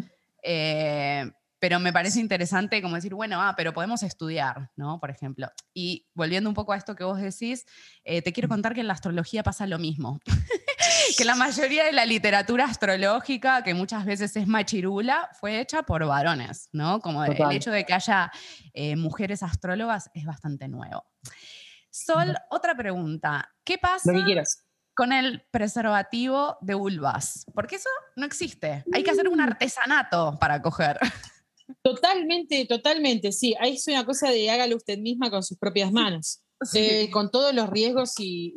pero 1.61 1.79
me 1.79 1.93
parece 1.93 2.19
interesante 2.19 2.81
como 2.81 2.95
decir, 2.95 3.13
bueno, 3.13 3.39
ah, 3.39 3.53
pero 3.55 3.71
podemos 3.71 4.01
estudiar, 4.01 4.71
¿no? 4.75 4.99
Por 4.99 5.11
ejemplo. 5.11 5.47
Y 5.75 6.09
volviendo 6.15 6.49
un 6.49 6.55
poco 6.55 6.73
a 6.73 6.77
esto 6.77 6.95
que 6.95 7.03
vos 7.03 7.21
decís, 7.21 7.67
eh, 8.03 8.23
te 8.23 8.33
quiero 8.33 8.49
contar 8.49 8.73
que 8.73 8.81
en 8.81 8.87
la 8.87 8.93
astrología 8.93 9.43
pasa 9.43 9.67
lo 9.67 9.77
mismo. 9.77 10.19
que 11.17 11.23
la 11.23 11.35
mayoría 11.35 11.85
de 11.85 11.91
la 11.91 12.07
literatura 12.07 12.65
astrológica, 12.65 13.63
que 13.63 13.75
muchas 13.75 14.05
veces 14.05 14.35
es 14.35 14.47
machirula, 14.47 15.29
fue 15.39 15.59
hecha 15.59 15.83
por 15.83 16.03
varones, 16.03 16.67
¿no? 16.73 16.99
Como 16.99 17.23
el 17.23 17.51
hecho 17.51 17.69
de 17.69 17.85
que 17.85 17.93
haya 17.93 18.31
eh, 18.73 18.95
mujeres 18.95 19.43
astrólogas 19.43 20.09
es 20.15 20.25
bastante 20.25 20.67
nuevo. 20.67 21.05
Sol, 21.91 22.35
otra 22.49 22.73
pregunta. 22.73 23.53
¿Qué 23.63 23.77
pasa? 23.77 24.11
con 24.93 25.13
el 25.13 25.41
preservativo 25.51 26.57
de 26.61 26.73
vulvas, 26.73 27.45
porque 27.53 27.77
eso 27.77 27.89
no 28.17 28.25
existe. 28.25 28.83
Hay 28.93 29.03
que 29.03 29.11
hacer 29.11 29.29
un 29.29 29.37
mm. 29.37 29.41
artesanato 29.41 30.37
para 30.39 30.61
coger. 30.61 30.99
Totalmente, 31.81 32.65
totalmente, 32.65 33.31
sí. 33.31 33.55
Ahí 33.59 33.75
es 33.75 33.87
una 33.87 34.05
cosa 34.05 34.29
de 34.29 34.49
hágalo 34.49 34.75
usted 34.75 34.97
misma 34.97 35.29
con 35.29 35.43
sus 35.43 35.57
propias 35.57 35.91
manos, 35.91 36.43
eh, 36.73 37.09
con 37.11 37.31
todos 37.31 37.53
los 37.53 37.69
riesgos 37.69 38.13
y, 38.19 38.55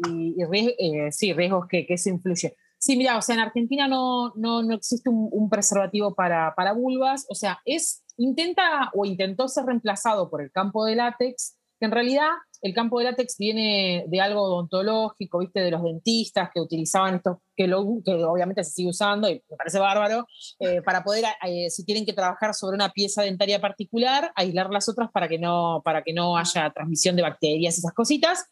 eh, 0.79 1.13
sí, 1.13 1.33
riesgos 1.33 1.67
que, 1.69 1.87
que 1.87 1.99
se 1.99 2.11
influye. 2.11 2.55
Sí, 2.85 2.99
mira, 2.99 3.17
o 3.17 3.23
sea, 3.23 3.37
en 3.37 3.41
Argentina 3.41 3.89
no, 3.89 4.35
no, 4.37 4.63
no 4.63 4.75
existe 4.75 5.09
un, 5.09 5.49
preservativo 5.49 6.15
para, 6.15 6.55
para 6.55 6.75
vulvas, 6.75 7.25
o 7.31 7.35
sea, 7.35 7.59
es, 7.65 8.05
intenta 8.19 8.91
o 8.93 9.07
intentó 9.07 9.49
ser 9.49 9.65
reemplazado 9.65 10.29
por 10.29 10.43
el 10.43 10.51
campo 10.51 10.85
de 10.85 10.97
látex, 10.97 11.57
que 11.79 11.87
en 11.87 11.93
realidad 11.93 12.31
el 12.65 12.73
campo 12.73 12.99
de 12.99 13.05
látex 13.05 13.37
viene 13.37 14.07
de 14.09 14.21
algo 14.23 14.41
odontológico, 14.41 15.41
¿viste? 15.41 15.61
De 15.61 15.71
los 15.71 15.83
dentistas 15.83 16.49
que 16.53 16.61
utilizaban 16.63 17.17
esto, 17.17 17.43
que, 17.55 17.67
que 17.67 18.25
obviamente 18.25 18.65
se 18.65 18.71
sigue 18.71 18.89
usando 18.89 19.29
y 19.29 19.35
me 19.51 19.57
parece 19.59 19.79
bárbaro, 19.79 20.27
eh, 20.61 20.81
para 20.81 21.05
poder, 21.05 21.27
eh, 21.47 21.69
si 21.69 21.85
tienen 21.85 22.07
que 22.07 22.15
trabajar 22.15 22.55
sobre 22.55 22.77
una 22.77 22.89
pieza 22.89 23.23
dentaria 23.23 23.61
particular, 23.61 24.33
aislar 24.35 24.71
las 24.71 24.89
otras 24.89 25.11
para 25.13 25.29
que 25.29 25.39
no, 25.39 25.83
para 25.85 26.03
que 26.03 26.15
no 26.15 26.39
haya 26.39 26.71
transmisión 26.71 27.17
de 27.17 27.23
bacterias 27.23 27.77
y 27.77 27.81
esas 27.81 27.93
cositas. 27.93 28.47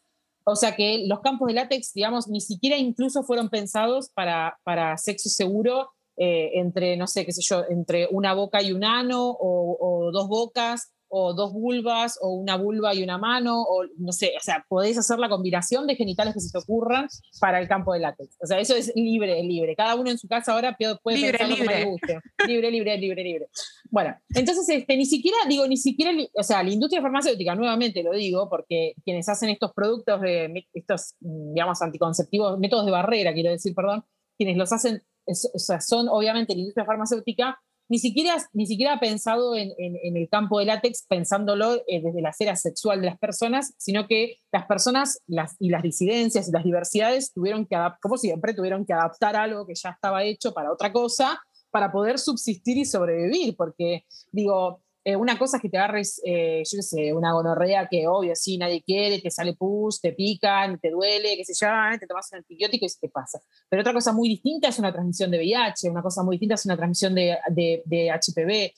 O 0.45 0.55
sea 0.55 0.75
que 0.75 1.05
los 1.07 1.21
campos 1.21 1.47
de 1.47 1.55
látex, 1.55 1.91
digamos, 1.93 2.27
ni 2.27 2.39
siquiera 2.39 2.77
incluso 2.77 3.23
fueron 3.23 3.49
pensados 3.49 4.11
para, 4.13 4.59
para 4.63 4.95
sexo 4.97 5.29
seguro 5.29 5.89
eh, 6.17 6.51
entre, 6.59 6.97
no 6.97 7.07
sé, 7.07 7.25
qué 7.25 7.31
sé 7.31 7.41
yo, 7.41 7.63
entre 7.67 8.07
una 8.11 8.35
boca 8.35 8.61
y 8.61 8.73
un 8.73 8.83
ano 8.83 9.27
o, 9.27 9.77
o 9.79 10.11
dos 10.11 10.27
bocas 10.27 10.93
o 11.15 11.35
dos 11.35 11.53
vulvas, 11.53 12.17
o 12.21 12.29
una 12.29 12.57
vulva 12.57 12.95
y 12.95 13.03
una 13.03 13.19
mano, 13.19 13.61
o 13.61 13.85
no 13.97 14.11
sé, 14.11 14.33
o 14.35 14.41
sea, 14.41 14.65
podéis 14.67 14.97
hacer 14.97 15.19
la 15.19 15.29
combinación 15.29 15.85
de 15.85 15.95
genitales 15.95 16.33
que 16.33 16.39
se 16.39 16.51
te 16.51 16.57
ocurran 16.57 17.07
para 17.39 17.59
el 17.59 17.67
campo 17.67 17.93
de 17.93 17.99
látex. 17.99 18.35
O 18.41 18.47
sea, 18.47 18.59
eso 18.59 18.75
es 18.75 18.91
libre, 18.95 19.43
libre. 19.43 19.75
Cada 19.75 19.93
uno 19.93 20.09
en 20.09 20.17
su 20.17 20.27
casa 20.27 20.53
ahora 20.53 20.75
puede 20.75 21.17
libre, 21.17 21.37
pensar 21.37 21.49
libre. 21.49 21.65
Lo 21.65 21.71
que 21.71 21.77
le 21.77 21.85
guste. 21.85 22.19
Libre, 22.47 22.71
libre, 22.71 22.97
libre, 22.97 23.23
libre. 23.23 23.47
Bueno, 23.91 24.17
entonces, 24.29 24.67
este, 24.69 24.97
ni 24.97 25.05
siquiera, 25.05 25.37
digo, 25.47 25.67
ni 25.67 25.77
siquiera, 25.77 26.11
o 26.33 26.41
sea, 26.41 26.63
la 26.63 26.71
industria 26.71 27.01
farmacéutica, 27.01 27.53
nuevamente 27.53 28.01
lo 28.01 28.11
digo, 28.13 28.49
porque 28.49 28.95
quienes 29.05 29.29
hacen 29.29 29.49
estos 29.49 29.71
productos, 29.73 30.19
de, 30.21 30.65
estos, 30.73 31.13
digamos, 31.19 31.79
anticonceptivos, 31.83 32.57
métodos 32.57 32.85
de 32.87 32.91
barrera, 32.91 33.33
quiero 33.33 33.51
decir, 33.51 33.75
perdón, 33.75 34.03
quienes 34.35 34.57
los 34.57 34.73
hacen, 34.73 35.03
o 35.27 35.59
sea, 35.59 35.79
son 35.79 36.09
obviamente 36.09 36.55
la 36.55 36.61
industria 36.61 36.85
farmacéutica, 36.85 37.59
ni 37.89 37.99
siquiera, 37.99 38.37
ni 38.53 38.65
siquiera 38.65 38.99
pensado 38.99 39.55
en, 39.55 39.71
el 39.77 40.29
campo 40.29 40.59
de 40.59 40.65
látex 40.65 41.05
pensándolo 41.07 41.75
eh, 41.87 42.01
desde 42.01 42.21
la 42.21 42.29
esfera 42.29 42.55
sexual 42.55 43.01
de 43.01 43.07
las 43.07 43.19
personas, 43.19 43.73
sino 43.77 44.07
que 44.07 44.37
las 44.51 44.65
personas 44.65 45.19
las, 45.27 45.55
y 45.59 45.69
las 45.69 45.83
disidencias 45.83 46.47
y 46.47 46.51
las 46.51 46.63
diversidades 46.63 47.33
tuvieron 47.33 47.65
que, 47.65 47.77
como 48.01 48.17
siempre, 48.17 48.53
tuvieron 48.53 48.85
que 48.85 48.93
adaptar 48.93 49.35
algo 49.35 49.65
que 49.65 49.75
ya 49.75 49.89
estaba 49.89 50.23
hecho 50.23 50.53
para 50.53 50.71
otra 50.71 50.91
cosa 50.91 51.41
para 51.71 51.91
poder 51.91 52.19
subsistir 52.19 52.77
y 52.77 52.85
sobrevivir, 52.85 53.55
porque 53.57 54.05
digo, 54.31 54.81
eh, 55.05 55.15
una 55.15 55.37
cosa 55.37 55.57
es 55.57 55.61
que 55.61 55.69
te 55.69 55.77
agarres, 55.77 56.21
eh, 56.25 56.63
yo 56.65 56.77
qué 56.77 56.83
sé, 56.83 57.13
una 57.13 57.33
gonorrea 57.33 57.87
que 57.89 58.07
obvio, 58.07 58.35
sí, 58.35 58.57
nadie 58.57 58.81
quiere, 58.81 59.19
te 59.19 59.29
sale 59.29 59.53
pus, 59.53 59.99
te 60.01 60.13
pican, 60.13 60.79
te 60.79 60.91
duele, 60.91 61.35
qué 61.37 61.45
sé 61.45 61.53
yo, 61.59 61.67
ah, 61.69 61.95
te 61.99 62.07
tomas 62.07 62.31
un 62.31 62.39
antibiótico 62.39 62.85
y 62.85 62.89
se 62.89 62.99
te 62.99 63.09
pasa. 63.09 63.41
Pero 63.69 63.81
otra 63.81 63.93
cosa 63.93 64.13
muy 64.13 64.29
distinta 64.29 64.67
es 64.67 64.79
una 64.79 64.91
transmisión 64.91 65.31
de 65.31 65.37
VIH, 65.37 65.89
una 65.89 66.01
cosa 66.01 66.23
muy 66.23 66.35
distinta 66.35 66.55
es 66.55 66.65
una 66.65 66.77
transmisión 66.77 67.15
de, 67.15 67.37
de, 67.85 68.11
HPV. 68.11 68.73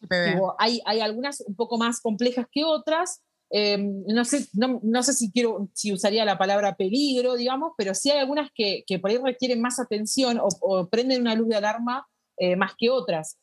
hay, 0.58 0.82
hay 0.86 1.00
algunas 1.00 1.42
un 1.42 1.56
poco 1.56 1.78
más 1.78 2.00
complejas 2.02 2.48
que 2.52 2.64
otras, 2.64 3.22
Em, 3.52 4.04
no, 4.08 4.26
sé, 4.26 4.48
no, 4.54 5.04
sé 5.04 5.14
si, 5.14 5.32
quiero, 5.32 5.70
si 5.74 5.94
usaría 5.94 6.26
la 6.26 6.38
palabra 6.38 6.76
peligro, 6.76 7.36
digamos, 7.36 7.74
pero 7.78 7.94
sí 7.94 8.10
hay 8.10 8.20
algunas 8.20 8.50
que, 8.54 8.84
que 8.88 9.00
por 9.00 9.12
ahí 9.12 9.18
requieren 9.18 9.62
más 9.62 9.80
atención 9.80 10.40
o, 10.42 10.88
prenden 10.90 11.22
una 11.22 11.36
luz 11.36 11.48
de 11.50 11.56
alarma 11.56 12.08
eh, 12.38 12.56
más 12.56 12.74
que 12.78 12.90
otras. 12.90 13.38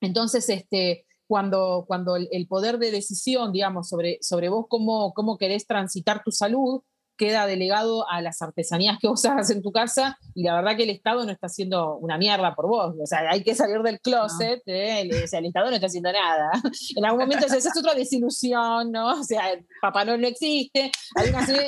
Entonces, 0.00 0.48
este, 0.48 1.06
cuando, 1.32 1.86
cuando 1.88 2.16
el, 2.16 2.46
poder 2.46 2.76
de 2.76 2.90
decisión, 2.90 3.52
digamos, 3.52 3.88
sobre, 3.88 4.18
sobre 4.20 4.50
vos 4.50 4.66
cómo, 4.68 5.14
cómo 5.14 5.38
querés 5.38 5.66
transitar 5.66 6.22
tu 6.22 6.30
salud, 6.30 6.82
queda 7.16 7.46
delegado 7.46 8.08
a 8.08 8.20
las 8.20 8.42
artesanías 8.42 8.98
que 9.00 9.08
vos 9.08 9.24
hagas 9.24 9.50
en 9.50 9.62
tu 9.62 9.72
casa 9.72 10.18
y 10.34 10.44
la 10.44 10.54
verdad 10.54 10.76
que 10.76 10.84
el 10.84 10.90
Estado 10.90 11.24
no 11.24 11.32
está 11.32 11.46
haciendo 11.46 11.96
una 11.96 12.18
mierda 12.18 12.54
por 12.54 12.66
vos. 12.66 12.94
O 13.00 13.06
sea, 13.06 13.30
hay 13.30 13.42
que 13.42 13.54
salir 13.54 13.80
del 13.82 14.00
closet, 14.00 14.62
¿eh? 14.66 15.08
o 15.24 15.26
sea, 15.26 15.38
el 15.38 15.46
Estado 15.46 15.68
no 15.68 15.74
está 15.74 15.86
haciendo 15.86 16.12
nada. 16.12 16.50
En 16.96 17.04
algún 17.04 17.20
momento 17.20 17.46
esa 17.46 17.56
es 17.56 17.76
otra 17.76 17.94
desilusión, 17.94 18.90
¿no? 18.92 19.20
O 19.20 19.24
sea, 19.24 19.42
Papá 19.80 20.04
no, 20.04 20.16
no 20.16 20.26
existe. 20.26 20.90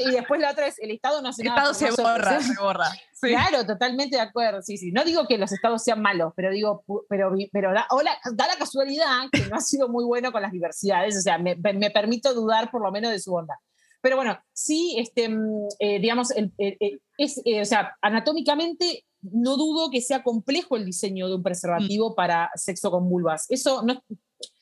y 0.07 0.11
después 0.11 0.41
la 0.41 0.51
otra 0.51 0.67
es, 0.67 0.79
el 0.79 0.91
Estado 0.91 1.23
no 1.23 1.29
hace 1.29 1.43
el 1.43 1.49
nada. 1.49 1.63
El 1.63 1.71
Estado 1.71 1.95
se 1.97 2.03
borra, 2.03 2.41
se 2.41 2.61
borra. 2.61 2.91
Claro, 3.21 3.67
totalmente 3.67 4.17
de 4.17 4.23
acuerdo. 4.23 4.63
Sí, 4.63 4.77
sí. 4.77 4.93
No 4.93 5.05
digo 5.05 5.27
que 5.27 5.39
los 5.39 5.53
estados 5.53 5.83
sean 5.83 6.03
malos, 6.03 6.33
pero 6.37 6.51
digo, 6.51 6.85
pero, 7.09 7.33
pero 7.53 7.73
da, 7.73 7.87
da 8.33 8.47
la 8.47 8.57
casualidad 8.59 9.29
que 9.33 9.47
no 9.47 9.57
ha 9.57 9.61
sido 9.61 9.89
muy 9.89 10.05
bueno 10.05 10.33
con 10.33 10.43
las 10.43 10.53
diversidades. 10.53 11.17
O 11.17 11.21
sea, 11.21 11.39
me, 11.39 11.57
me 11.57 11.91
permito 11.91 12.35
dudar 12.35 12.71
por 12.71 12.83
lo 12.83 12.91
menos 12.91 13.11
de 13.11 13.19
su 13.19 13.31
bondad. 13.31 13.57
Pero 14.05 14.17
bueno, 14.17 14.39
sí, 14.53 14.97
este, 14.99 15.31
mm, 15.31 15.69
eh, 15.79 15.99
digamos, 15.99 16.31
eh, 16.33 16.51
eh, 16.59 16.99
es, 17.17 17.39
o 17.39 17.65
sea, 17.65 17.97
anatómicamente 18.03 19.07
no 19.23 19.57
dudo 19.57 19.91
que 19.91 20.03
sea 20.03 20.23
complejo 20.23 20.77
el 20.77 20.85
diseño 20.85 21.27
de 21.27 21.37
un 21.37 21.43
preservativo 21.43 22.11
mm. 22.11 22.15
para 22.15 22.51
sexo 22.55 22.91
con 22.91 23.09
vulvas. 23.09 23.47
Eso 23.49 23.83
no 23.83 24.03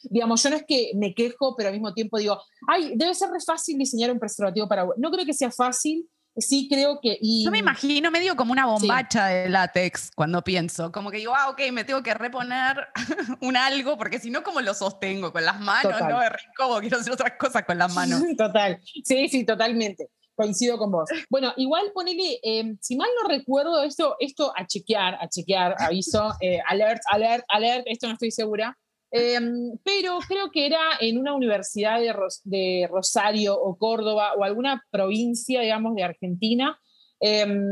digamos, 0.05 0.41
yo 0.45 0.51
no 0.51 0.57
es 0.57 0.65
que 0.65 0.93
me 0.95 1.13
quejo, 1.13 1.57
pero 1.57 1.71
al 1.71 1.75
mismo 1.75 1.93
tiempo 1.93 2.19
digo, 2.19 2.39
ay, 2.69 2.93
debe 2.95 3.15
ser 3.15 3.31
re 3.31 3.41
fácil 3.45 3.77
diseñar 3.79 4.13
un 4.13 4.21
preservativo 4.21 4.69
para 4.69 4.87
No 4.97 5.11
creo 5.11 5.27
que 5.27 5.35
sea 5.35 5.51
fácil, 5.51 6.09
sí 6.37 6.69
creo 6.71 7.01
que... 7.01 7.19
Yo 7.21 7.51
me 7.51 7.59
imagino 7.59 8.11
medio 8.11 8.37
como 8.37 8.53
una 8.53 8.67
bombacha 8.67 9.27
de 9.27 9.49
látex 9.49 10.11
cuando 10.15 10.43
pienso, 10.43 10.91
como 10.93 11.11
que 11.11 11.19
digo, 11.19 11.35
ah, 11.35 11.51
ok, 11.51 11.61
me 11.73 11.85
tengo 11.85 12.03
que 12.03 12.15
reponer 12.15 12.89
un 13.41 13.57
algo, 13.57 13.97
porque 13.97 14.19
si 14.19 14.31
no, 14.31 14.43
¿cómo 14.43 14.61
lo 14.61 14.75
sostengo? 14.75 15.33
Con 15.33 15.45
las 15.45 15.61
manos, 15.61 16.01
¿no? 16.01 16.23
Es 16.23 16.31
rico, 16.31 16.81
quiero 16.81 16.99
hacer 16.99 17.13
otras 17.13 17.33
cosas 17.39 17.65
con 17.65 17.79
las 17.79 17.95
manos. 17.95 18.23
Total, 18.37 18.81
sí, 19.05 19.29
sí, 19.29 19.45
totalmente. 19.45 20.09
Coincido 20.35 20.79
con 20.79 20.91
vos. 20.91 21.09
Bueno, 21.29 21.53
igual 21.59 21.93
ponele, 21.93 22.41
em, 22.43 22.79
si 22.81 22.97
mal 22.97 23.09
no 23.23 23.29
recuerdo, 23.29 23.83
esto, 23.83 24.17
esto 24.19 24.53
a 24.57 24.67
chequear, 24.67 25.15
a 25.21 25.29
chequear, 25.29 25.77
aviso, 25.79 26.33
eh, 26.41 26.59
alert, 26.69 27.03
alert, 27.11 27.45
alert, 27.49 27.85
esto 27.87 28.07
no 28.07 28.15
estoy 28.15 28.31
segura, 28.31 28.79
Em, 29.15 29.77
pero 29.85 30.19
creo 30.27 30.51
que 30.51 30.65
era 30.65 30.81
en 30.99 31.19
una 31.19 31.35
universidad 31.35 32.01
de, 32.45 32.89
Rosario 32.91 33.55
o 33.61 33.77
Córdoba 33.77 34.33
o 34.39 34.43
alguna 34.43 34.83
provincia, 34.91 35.61
digamos, 35.61 35.95
de 35.95 36.03
Argentina. 36.03 36.79
Em, 37.21 37.63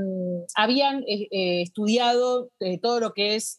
habían 0.54 1.02
eh, 1.08 1.28
eh, 1.30 1.62
estudiado 1.62 2.50
eh, 2.60 2.78
todo 2.78 3.00
lo 3.00 3.14
que 3.14 3.36
es, 3.36 3.56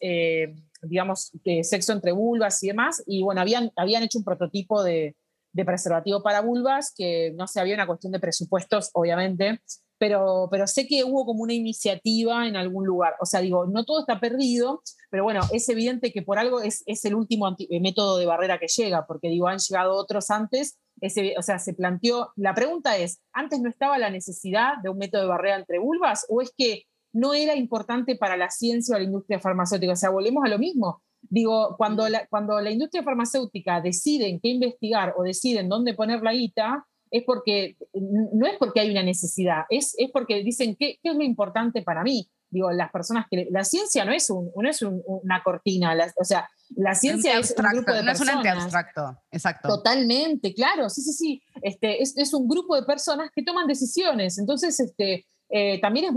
digamos, 0.82 1.32
sexo 1.62 1.92
entre 1.92 2.12
vulvas 2.12 2.62
y 2.62 2.68
demás, 2.68 3.02
y 3.04 3.22
bueno, 3.22 3.40
habían, 3.40 3.72
habían 3.74 4.04
hecho 4.04 4.18
un 4.18 4.24
prototipo 4.24 4.82
de, 4.84 5.16
preservativo 5.52 6.22
para 6.22 6.40
vulvas, 6.40 6.94
que 6.96 7.32
no 7.36 7.46
sé, 7.46 7.60
había 7.60 7.74
una 7.74 7.86
cuestión 7.86 8.12
de 8.12 8.20
presupuestos, 8.20 8.90
obviamente, 8.94 9.60
pero, 10.02 10.48
pero 10.50 10.66
sé 10.66 10.88
que 10.88 11.04
hubo 11.04 11.24
como 11.24 11.44
una 11.44 11.52
iniciativa 11.52 12.48
en 12.48 12.56
algún 12.56 12.84
lugar. 12.84 13.14
O 13.20 13.24
sea, 13.24 13.38
digo, 13.38 13.66
no 13.66 13.84
todo 13.84 14.00
está 14.00 14.18
perdido, 14.18 14.82
pero 15.10 15.22
bueno, 15.22 15.42
es 15.52 15.68
evidente 15.68 16.12
que 16.12 16.22
por 16.22 16.40
algo 16.40 16.60
es, 16.60 16.82
es 16.86 17.04
el 17.04 17.14
último 17.14 17.54
eh, 17.56 17.80
método 17.80 18.18
de 18.18 18.26
barrera 18.26 18.58
que 18.58 18.66
llega, 18.66 19.06
porque 19.06 19.28
digo, 19.28 19.46
han 19.46 19.60
llegado 19.60 19.94
otros 19.94 20.28
antes. 20.30 20.76
Ese, 21.00 21.36
o 21.38 21.42
sea, 21.42 21.60
se 21.60 21.72
planteó, 21.72 22.32
la 22.34 22.52
pregunta 22.52 22.96
es, 22.96 23.22
¿antes 23.32 23.60
no 23.60 23.68
estaba 23.68 23.96
la 23.96 24.10
necesidad 24.10 24.72
de 24.82 24.88
un 24.88 24.98
método 24.98 25.22
de 25.22 25.28
barrera 25.28 25.58
entre 25.58 25.78
vulvas 25.78 26.26
o 26.28 26.42
es 26.42 26.52
que 26.58 26.82
no 27.12 27.32
era 27.32 27.54
importante 27.54 28.16
para 28.16 28.36
la 28.36 28.50
ciencia 28.50 28.96
o 28.96 28.98
la 28.98 29.04
industria 29.04 29.38
farmacéutica? 29.38 29.92
O 29.92 29.96
sea, 29.96 30.10
volvemos 30.10 30.42
a 30.44 30.48
lo 30.48 30.58
mismo. 30.58 31.00
Digo, 31.20 31.76
cuando 31.78 32.08
la, 32.08 32.26
cuando 32.26 32.60
la 32.60 32.72
industria 32.72 33.04
farmacéutica 33.04 33.80
decide 33.80 34.40
qué 34.42 34.48
investigar 34.48 35.14
o 35.16 35.22
deciden 35.22 35.68
dónde 35.68 35.94
poner 35.94 36.22
la 36.22 36.32
guita, 36.32 36.88
es 37.12 37.24
porque, 37.24 37.76
no 37.92 38.46
es 38.46 38.56
porque 38.58 38.80
hay 38.80 38.90
una 38.90 39.02
necesidad, 39.02 39.64
es, 39.68 39.94
es 39.98 40.10
porque 40.10 40.42
dicen, 40.42 40.74
¿qué, 40.76 40.98
¿qué, 41.02 41.10
es 41.10 41.14
lo 41.14 41.22
importante 41.22 41.82
para 41.82 42.02
mí? 42.02 42.28
Digo, 42.48 42.70
las 42.72 42.90
personas 42.90 43.26
que... 43.30 43.48
La 43.50 43.64
ciencia 43.64 44.04
no 44.06 44.12
es, 44.12 44.30
un, 44.30 44.50
no 44.56 44.68
es 44.68 44.80
una 44.82 45.42
cortina, 45.42 45.94
o 46.18 46.24
sea, 46.24 46.48
la 46.74 46.94
ciencia 46.94 47.38
es 47.38 47.54
un 47.56 47.64
grupo 47.70 47.92
de 47.92 48.02
no 48.02 48.12
es 48.12 48.20
un 48.20 48.30
ente 48.30 48.48
abstracto, 48.48 49.18
exacto. 49.30 49.68
Totalmente, 49.68 50.54
claro, 50.54 50.88
sí, 50.88 51.02
sí, 51.02 51.12
sí. 51.12 51.42
Este, 51.60 52.02
es, 52.02 52.16
es, 52.16 52.32
un 52.32 52.48
grupo 52.48 52.74
de 52.76 52.84
personas 52.84 53.30
que 53.34 53.42
toman 53.42 53.66
decisiones. 53.66 54.38
Entonces, 54.38 54.80
este, 54.80 55.26
eh, 55.54 55.78
también 55.82 56.06
es 56.06 56.12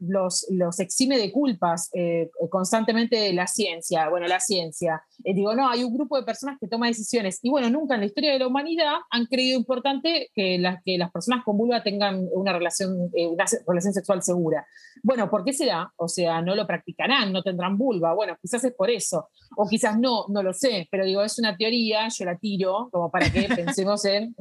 los, 0.00 0.46
los, 0.48 0.80
exime 0.80 1.18
de 1.18 1.30
culpas 1.30 1.90
eh, 1.92 2.30
constantemente 2.48 3.30
la 3.34 3.46
ciencia. 3.46 4.08
Bueno, 4.08 4.26
la 4.26 4.40
ciencia. 4.40 5.02
Eh, 5.24 5.34
digo, 5.34 5.54
no, 5.54 5.68
hay 5.68 5.84
un 5.84 5.94
grupo 5.94 6.16
de 6.16 6.22
personas 6.22 6.56
que 6.58 6.68
toma 6.68 6.86
decisiones. 6.86 7.38
Y 7.42 7.50
bueno, 7.50 7.68
nunca 7.68 7.94
en 7.94 8.00
la 8.00 8.06
historia 8.06 8.32
de 8.32 8.38
la 8.38 8.46
humanidad 8.46 8.94
han 9.10 9.26
creído 9.26 9.58
importante 9.58 10.30
que, 10.34 10.58
las 10.58 10.82
que 10.82 10.96
las 10.96 11.12
personas 11.12 11.44
con 11.44 11.58
vulva 11.58 11.82
tengan 11.82 12.26
una 12.32 12.54
relación, 12.54 13.10
una 13.12 13.44
relación 13.66 13.92
sexual 13.92 14.22
segura. 14.22 14.66
Bueno, 15.02 15.28
¿por 15.28 15.44
qué 15.44 15.52
será? 15.52 15.92
O 15.96 16.08
sea, 16.08 16.40
no 16.40 16.54
lo 16.54 16.66
practicarán, 16.66 17.30
no 17.30 17.42
tendrán 17.42 17.76
vulva. 17.76 18.14
Bueno, 18.14 18.38
quizás 18.40 18.64
es 18.64 18.72
por 18.72 18.88
eso. 18.88 19.28
O 19.54 19.68
quizás 19.68 19.98
no, 19.98 20.24
no 20.28 20.42
lo 20.42 20.54
sé. 20.54 20.88
Pero 20.90 21.04
digo, 21.04 21.22
es 21.22 21.38
una 21.38 21.58
teoría, 21.58 22.08
yo 22.08 22.24
la 22.24 22.38
tiro, 22.38 22.88
como 22.90 23.10
para 23.10 23.30
que 23.30 23.42
pensemos 23.54 24.02
en... 24.06 24.34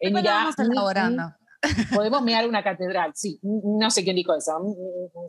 en 0.00 0.12
vamos 0.12 0.58
elaborando 0.58 1.22
podemos 1.94 2.22
mirar 2.22 2.48
una 2.48 2.62
catedral, 2.62 3.12
sí, 3.14 3.38
no 3.42 3.90
sé 3.90 4.04
quién 4.04 4.16
dijo 4.16 4.34
eso, 4.34 4.58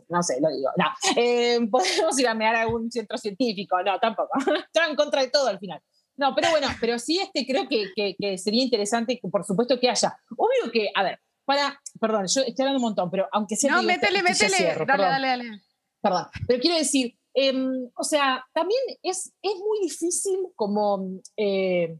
no 0.08 0.22
sé, 0.22 0.40
lo 0.40 0.48
digo, 0.48 0.70
no. 0.76 0.86
Eh, 1.16 1.58
podemos 1.70 2.18
ir 2.18 2.28
a 2.28 2.34
mirar 2.34 2.56
algún 2.56 2.90
centro 2.90 3.18
científico, 3.18 3.76
no, 3.82 3.98
tampoco, 3.98 4.30
está 4.66 4.86
en 4.86 4.96
contra 4.96 5.22
de 5.22 5.28
todo 5.28 5.48
al 5.48 5.58
final. 5.58 5.82
No, 6.18 6.34
pero 6.34 6.50
bueno, 6.50 6.66
pero 6.80 6.98
sí 6.98 7.20
este, 7.20 7.46
creo 7.46 7.68
que, 7.68 7.92
que, 7.94 8.38
sería 8.38 8.64
interesante, 8.64 9.20
por 9.30 9.44
supuesto, 9.44 9.78
que 9.78 9.88
haya. 9.88 10.18
Obvio 10.36 10.72
que, 10.72 10.90
a 10.92 11.04
ver, 11.04 11.20
para, 11.44 11.80
perdón, 12.00 12.26
yo 12.26 12.42
estoy 12.42 12.64
hablando 12.64 12.78
un 12.78 12.82
montón, 12.82 13.08
pero 13.08 13.28
aunque 13.30 13.54
sea... 13.54 13.76
No, 13.76 13.84
métele, 13.84 14.22
métele, 14.22 14.74
dale, 14.84 15.04
dale, 15.04 15.26
dale. 15.28 15.62
Perdón, 16.00 16.26
pero 16.46 16.60
quiero 16.60 16.76
decir, 16.76 17.16
em, 17.32 17.88
o 17.94 18.02
sea, 18.02 18.44
también 18.52 18.80
es, 19.02 19.32
es 19.40 19.54
muy 19.58 19.80
difícil 19.82 20.40
como... 20.56 21.20
Eh, 21.36 21.96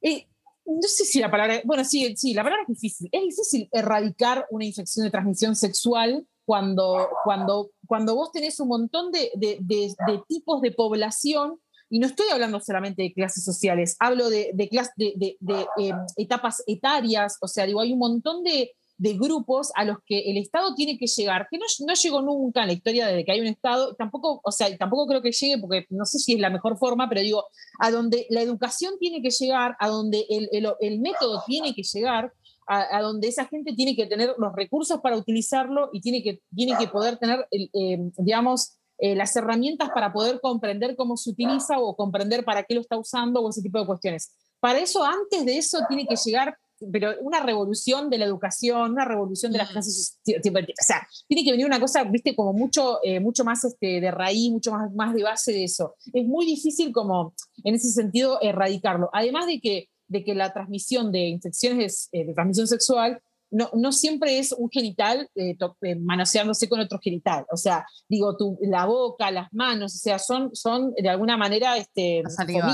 eh, 0.00 0.28
no 0.68 0.86
sé 0.86 1.04
si 1.04 1.18
la 1.18 1.30
palabra, 1.30 1.62
bueno, 1.64 1.82
sí, 1.84 2.14
sí, 2.16 2.34
la 2.34 2.42
palabra 2.42 2.62
es 2.62 2.74
difícil. 2.74 3.08
Es 3.10 3.22
difícil 3.22 3.68
erradicar 3.72 4.46
una 4.50 4.66
infección 4.66 5.04
de 5.04 5.10
transmisión 5.10 5.56
sexual 5.56 6.26
cuando, 6.44 7.08
cuando, 7.24 7.70
cuando 7.86 8.14
vos 8.14 8.32
tenés 8.32 8.60
un 8.60 8.68
montón 8.68 9.10
de, 9.10 9.30
de, 9.34 9.94
tipos 10.28 10.60
de 10.60 10.72
población, 10.72 11.58
y 11.90 11.98
no 11.98 12.06
estoy 12.06 12.26
hablando 12.30 12.60
solamente 12.60 13.02
de 13.02 13.14
clases 13.14 13.44
sociales, 13.44 13.96
hablo 13.98 14.28
de, 14.28 14.50
de 14.54 15.66
em, 15.78 15.96
etapas 16.16 16.62
etarias, 16.66 17.38
o 17.40 17.48
sea, 17.48 17.64
digo, 17.64 17.80
hay 17.80 17.94
un 17.94 17.98
montón 17.98 18.44
de, 18.44 18.72
de 18.98 19.14
grupos 19.14 19.70
a 19.76 19.84
los 19.84 19.98
que 20.04 20.30
el 20.30 20.36
Estado 20.36 20.74
tiene 20.74 20.98
que 20.98 21.06
llegar, 21.06 21.46
que 21.50 21.56
no, 21.56 21.64
no, 21.86 21.94
llegó 21.94 22.20
nunca 22.20 22.62
en 22.62 22.66
la 22.66 22.72
historia 22.72 23.06
desde 23.06 23.24
que 23.24 23.32
hay 23.32 23.40
un 23.40 23.46
Estado, 23.46 23.94
tampoco, 23.94 24.40
o 24.42 24.52
sea, 24.52 24.76
tampoco 24.76 25.06
creo 25.06 25.22
que 25.22 25.30
llegue, 25.30 25.58
porque 25.58 25.86
no 25.90 26.04
sé 26.04 26.18
si 26.18 26.34
es 26.34 26.40
la 26.40 26.50
mejor 26.50 26.76
forma, 26.76 27.08
pero 27.08 27.20
digo, 27.20 27.44
a 27.78 27.92
donde 27.92 28.26
la 28.28 28.42
educación 28.42 28.94
tiene 28.98 29.22
que 29.22 29.30
llegar, 29.30 29.76
a 29.78 29.88
donde 29.88 30.26
el, 30.28 30.48
el, 30.80 31.00
método 31.00 31.42
tiene 31.46 31.74
que 31.74 31.84
llegar, 31.84 32.32
a, 32.66 33.00
donde 33.00 33.28
esa 33.28 33.46
gente 33.46 33.72
tiene 33.72 33.96
que 33.96 34.04
tener 34.04 34.34
los 34.36 34.52
recursos 34.54 35.00
para 35.00 35.16
utilizarlo 35.16 35.88
y 35.92 36.02
tiene 36.02 36.22
que, 36.22 36.42
tiene 36.54 36.76
que 36.76 36.88
poder 36.88 37.16
tener, 37.16 37.46
eh, 37.50 38.10
digamos, 38.18 38.78
eh, 38.98 39.14
las 39.14 39.34
herramientas 39.36 39.90
para 39.94 40.12
poder 40.12 40.40
comprender 40.40 40.96
cómo 40.96 41.16
se 41.16 41.30
utiliza 41.30 41.78
o 41.78 41.96
comprender 41.96 42.44
para 42.44 42.64
qué 42.64 42.74
lo 42.74 42.80
está 42.80 42.98
usando 42.98 43.40
o 43.40 43.48
ese 43.48 43.62
tipo 43.62 43.78
de 43.78 43.86
cuestiones. 43.86 44.34
Para 44.60 44.80
eso, 44.80 45.04
antes 45.04 45.46
de 45.46 45.56
eso, 45.56 45.78
tiene 45.88 46.06
que 46.06 46.16
llegar 46.16 46.58
pero 46.92 47.14
una 47.20 47.40
revolución 47.40 48.10
de 48.10 48.18
la 48.18 48.24
educación, 48.24 48.92
una 48.92 49.04
revolución 49.04 49.52
de 49.52 49.58
las 49.58 49.70
clases, 49.70 50.18
o 50.26 50.84
sea, 50.84 51.06
tiene 51.26 51.44
que 51.44 51.50
venir 51.50 51.66
una 51.66 51.80
cosa, 51.80 52.04
viste, 52.04 52.34
como 52.34 52.52
mucho, 52.52 52.98
eh, 53.02 53.20
mucho 53.20 53.44
más 53.44 53.64
este, 53.64 54.00
de 54.00 54.10
raíz, 54.10 54.50
mucho 54.50 54.72
más, 54.72 54.92
más 54.94 55.14
de 55.14 55.22
base 55.22 55.52
de 55.52 55.64
eso. 55.64 55.94
Es 56.12 56.26
muy 56.26 56.46
difícil 56.46 56.92
como, 56.92 57.34
en 57.64 57.74
ese 57.74 57.90
sentido, 57.90 58.38
erradicarlo. 58.40 59.10
Además 59.12 59.46
de 59.46 59.60
que, 59.60 59.88
de 60.06 60.24
que 60.24 60.34
la 60.34 60.52
transmisión 60.52 61.12
de 61.12 61.28
infecciones 61.28 62.08
eh, 62.12 62.26
de 62.26 62.34
transmisión 62.34 62.66
sexual 62.66 63.20
no, 63.50 63.70
no, 63.72 63.92
siempre 63.92 64.38
es 64.38 64.52
un 64.52 64.68
genital 64.70 65.28
eh, 65.34 65.56
manoseándose 66.00 66.68
con 66.68 66.80
otro 66.80 66.98
genital. 67.02 67.46
O 67.50 67.56
sea, 67.56 67.86
digo, 68.08 68.36
tu, 68.36 68.58
la 68.60 68.84
boca, 68.84 69.30
las 69.30 69.52
manos, 69.52 69.94
o 69.94 69.98
sea, 69.98 70.18
son, 70.18 70.54
son 70.54 70.92
de 70.94 71.08
alguna 71.08 71.36
manera 71.36 71.76
este, 71.76 72.22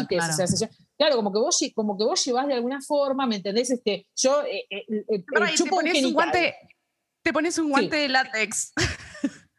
claro, 0.08 0.34
como 0.96 1.32
que 1.32 1.38
vos, 1.38 1.60
como 1.74 1.96
que 1.96 2.04
vos 2.04 2.24
llevas 2.24 2.46
de 2.46 2.54
alguna 2.54 2.80
forma, 2.80 3.26
¿me 3.26 3.36
entendés? 3.36 3.70
Este, 3.70 4.06
yo 4.16 4.42
eh, 4.44 4.66
eh, 4.70 4.84
eh, 4.88 5.24
te 5.26 5.68
pones 5.70 6.02
un 6.04 6.12
guante, 6.12 6.54
te 7.22 7.32
pones 7.32 7.58
un 7.58 7.70
guante 7.70 7.96
de 7.96 8.08
látex. 8.08 8.72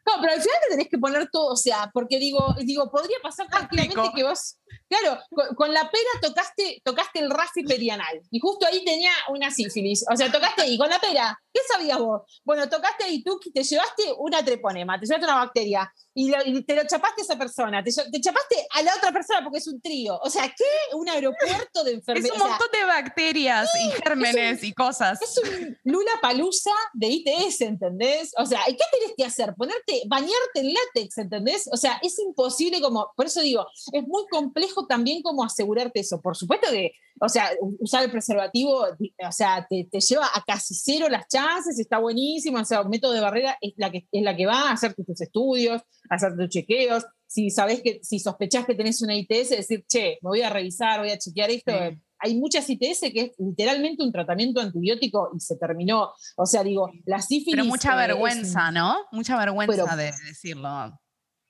No, 0.08 0.22
pero 0.22 0.34
al 0.34 0.42
final 0.42 0.58
te 0.62 0.70
tenés 0.70 0.88
que 0.88 1.00
poner 1.00 1.30
todo, 1.32 1.54
o 1.54 1.56
sea, 1.56 1.90
porque 1.92 2.20
digo, 2.20 2.54
digo 2.60 2.92
podría 2.92 3.18
pasar 3.24 3.48
tranquilamente 3.48 4.12
que 4.16 4.24
vos, 4.24 4.60
claro, 4.88 5.20
con, 5.56 5.74
la 5.74 5.90
pera 5.90 6.10
tocaste, 6.22 6.80
tocaste 6.84 7.20
el 7.22 7.32
rafi 7.32 7.64
perianal 7.64 8.22
y 8.30 8.40
justo 8.40 8.68
ahí 8.68 8.86
tenía 8.86 9.12
una 9.30 9.50
sífilis, 9.50 10.06
o 10.08 10.16
sea, 10.16 10.32
tocaste 10.32 10.62
ahí 10.62 10.78
con 10.78 10.90
la 10.90 11.00
pera, 11.00 11.42
¿qué 11.52 11.60
sabías 11.68 11.98
vos? 11.98 12.22
Bueno, 12.46 12.70
tocaste 12.70 13.04
ahí 13.04 13.24
tú, 13.24 13.40
te 13.52 13.64
llevaste 13.64 14.04
una 14.20 14.46
treponema, 14.46 15.00
te 15.00 15.08
llevaste 15.08 15.26
una 15.26 15.44
bacteria 15.44 15.92
y, 16.18 16.64
te 16.64 16.76
lo 16.76 16.88
chapaste 16.88 17.22
a 17.22 17.26
esa 17.26 17.38
persona, 17.38 17.84
te, 17.84 17.92
chapaste 17.92 18.56
a 18.72 18.82
la 18.84 18.96
otra 18.96 19.12
persona 19.12 19.44
porque 19.44 19.58
es 19.58 19.68
un 19.68 19.82
trío, 19.82 20.18
o 20.24 20.30
sea, 20.30 20.44
¿qué? 20.48 20.96
Un 20.96 21.10
aeropuerto 21.10 21.84
de 21.84 21.92
enfermedades. 21.92 22.34
Es 22.34 22.42
un 22.42 22.50
montón 22.50 22.68
de 22.72 22.86
bacterias 22.86 23.70
y 23.84 23.92
gérmenes 24.02 24.64
y 24.64 24.74
cosas. 24.74 25.22
Es 25.22 25.38
un 25.38 25.78
lula 25.84 26.12
palusa 26.22 26.72
de 26.94 27.08
ITS, 27.08 27.62
¿entendés? 27.62 28.34
O 28.38 28.46
sea, 28.46 28.62
¿qué 28.66 28.78
tenés 28.92 29.14
que 29.18 29.26
hacer? 29.26 29.56
Ponerte 29.56 30.04
bañarte 30.08 30.62
en 30.62 30.74
látex, 30.74 31.18
¿entendés? 31.18 31.70
O 31.74 31.76
sea, 31.76 32.00
es 32.02 32.18
imposible 32.20 32.80
como, 32.80 33.12
por 33.18 33.26
eso 33.26 33.42
digo, 33.42 33.68
es 33.92 34.08
muy 34.08 34.26
complejo 34.32 34.88
también 34.88 35.22
como 35.22 35.44
asegurarte 35.44 36.00
eso. 36.00 36.22
Por 36.22 36.38
supuesto 36.38 36.72
que, 36.72 36.94
o 37.20 37.30
sea, 37.30 37.50
usar 37.80 38.04
el 38.04 38.12
preservativo, 38.12 38.84
o 38.84 39.32
sea, 39.32 39.66
te, 39.70 39.88
lleva 40.00 40.28
a 40.34 40.44
casi 40.46 40.74
cero 40.74 41.08
las 41.10 41.28
chances, 41.28 41.80
está 41.80 42.00
buenísimo, 42.00 42.60
o 42.60 42.66
sea, 42.66 42.82
un 42.82 42.90
método 42.90 43.14
de 43.14 43.22
barrera 43.22 43.58
es 43.62 43.74
la 43.78 43.92
que, 43.92 44.08
es 44.12 44.24
la 44.24 44.36
que 44.36 44.46
va 44.46 44.70
a 44.70 44.74
hacer 44.74 44.94
tus 44.94 45.22
estudios, 45.22 45.82
a 46.10 46.16
hacer 46.16 46.36
tus 46.36 46.50
chequeos. 46.50 47.06
Si 47.28 47.50
sabes 47.50 47.82
que, 47.82 48.00
si 48.04 48.20
sospechás 48.20 48.66
que 48.66 48.76
tenés 48.76 49.02
una 49.02 49.16
ITS, 49.16 49.50
decir, 49.50 49.86
che, 49.88 50.20
me 50.22 50.30
voy 50.30 50.42
a 50.42 50.50
revisar, 50.50 51.00
voy 51.00 51.12
a 51.12 51.18
chequear 51.18 51.50
esto 51.50 51.72
hay 52.20 52.36
muchas 52.36 52.70
ITS 52.70 53.02
que 53.14 53.22
es 53.22 53.32
literalmente 53.38 54.04
un 54.04 54.12
tratamiento 54.12 54.60
antibiótico 54.60 55.32
y 55.36 55.40
se 55.40 55.58
terminó. 55.58 56.12
O 56.38 56.46
sea, 56.46 56.64
digo, 56.64 56.90
la 57.06 57.22
sífilis. 57.22 57.56
Pero 57.56 57.66
mucha 57.66 57.96
vergüenza, 57.96 58.72
¿no? 58.72 58.98
Mucha 59.12 59.38
vergüenza 59.38 59.96
de 59.96 60.12
decirlo. 60.26 60.98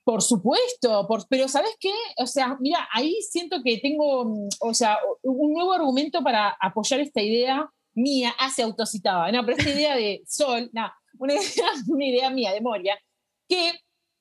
Por 0.05 0.21
supuesto, 0.21 1.07
pero 1.29 1.47
¿sabes 1.49 1.75
qué? 1.79 1.91
O 2.17 2.27
sea, 2.27 2.57
mira, 2.61 2.87
ahí 2.93 3.17
siento 3.29 3.57
que 3.63 3.79
tengo, 3.79 4.47
o 4.61 4.73
sea, 4.73 4.97
un 5.23 5.53
nuevo 5.53 5.73
argumento 5.73 6.23
para 6.23 6.55
apoyar 6.61 7.01
esta 7.01 7.21
idea 7.21 7.69
mía, 7.95 8.33
ah, 8.39 8.51
autocitaba, 8.63 9.31
no, 9.31 9.45
pero 9.45 9.57
esta 9.57 9.71
idea 9.71 9.95
de 9.95 10.21
Sol, 10.27 10.69
no, 10.73 10.91
una 11.17 12.05
idea, 12.05 12.29
mía 12.29 12.53
de 12.53 12.61
Moria, 12.61 12.97
que 13.49 13.73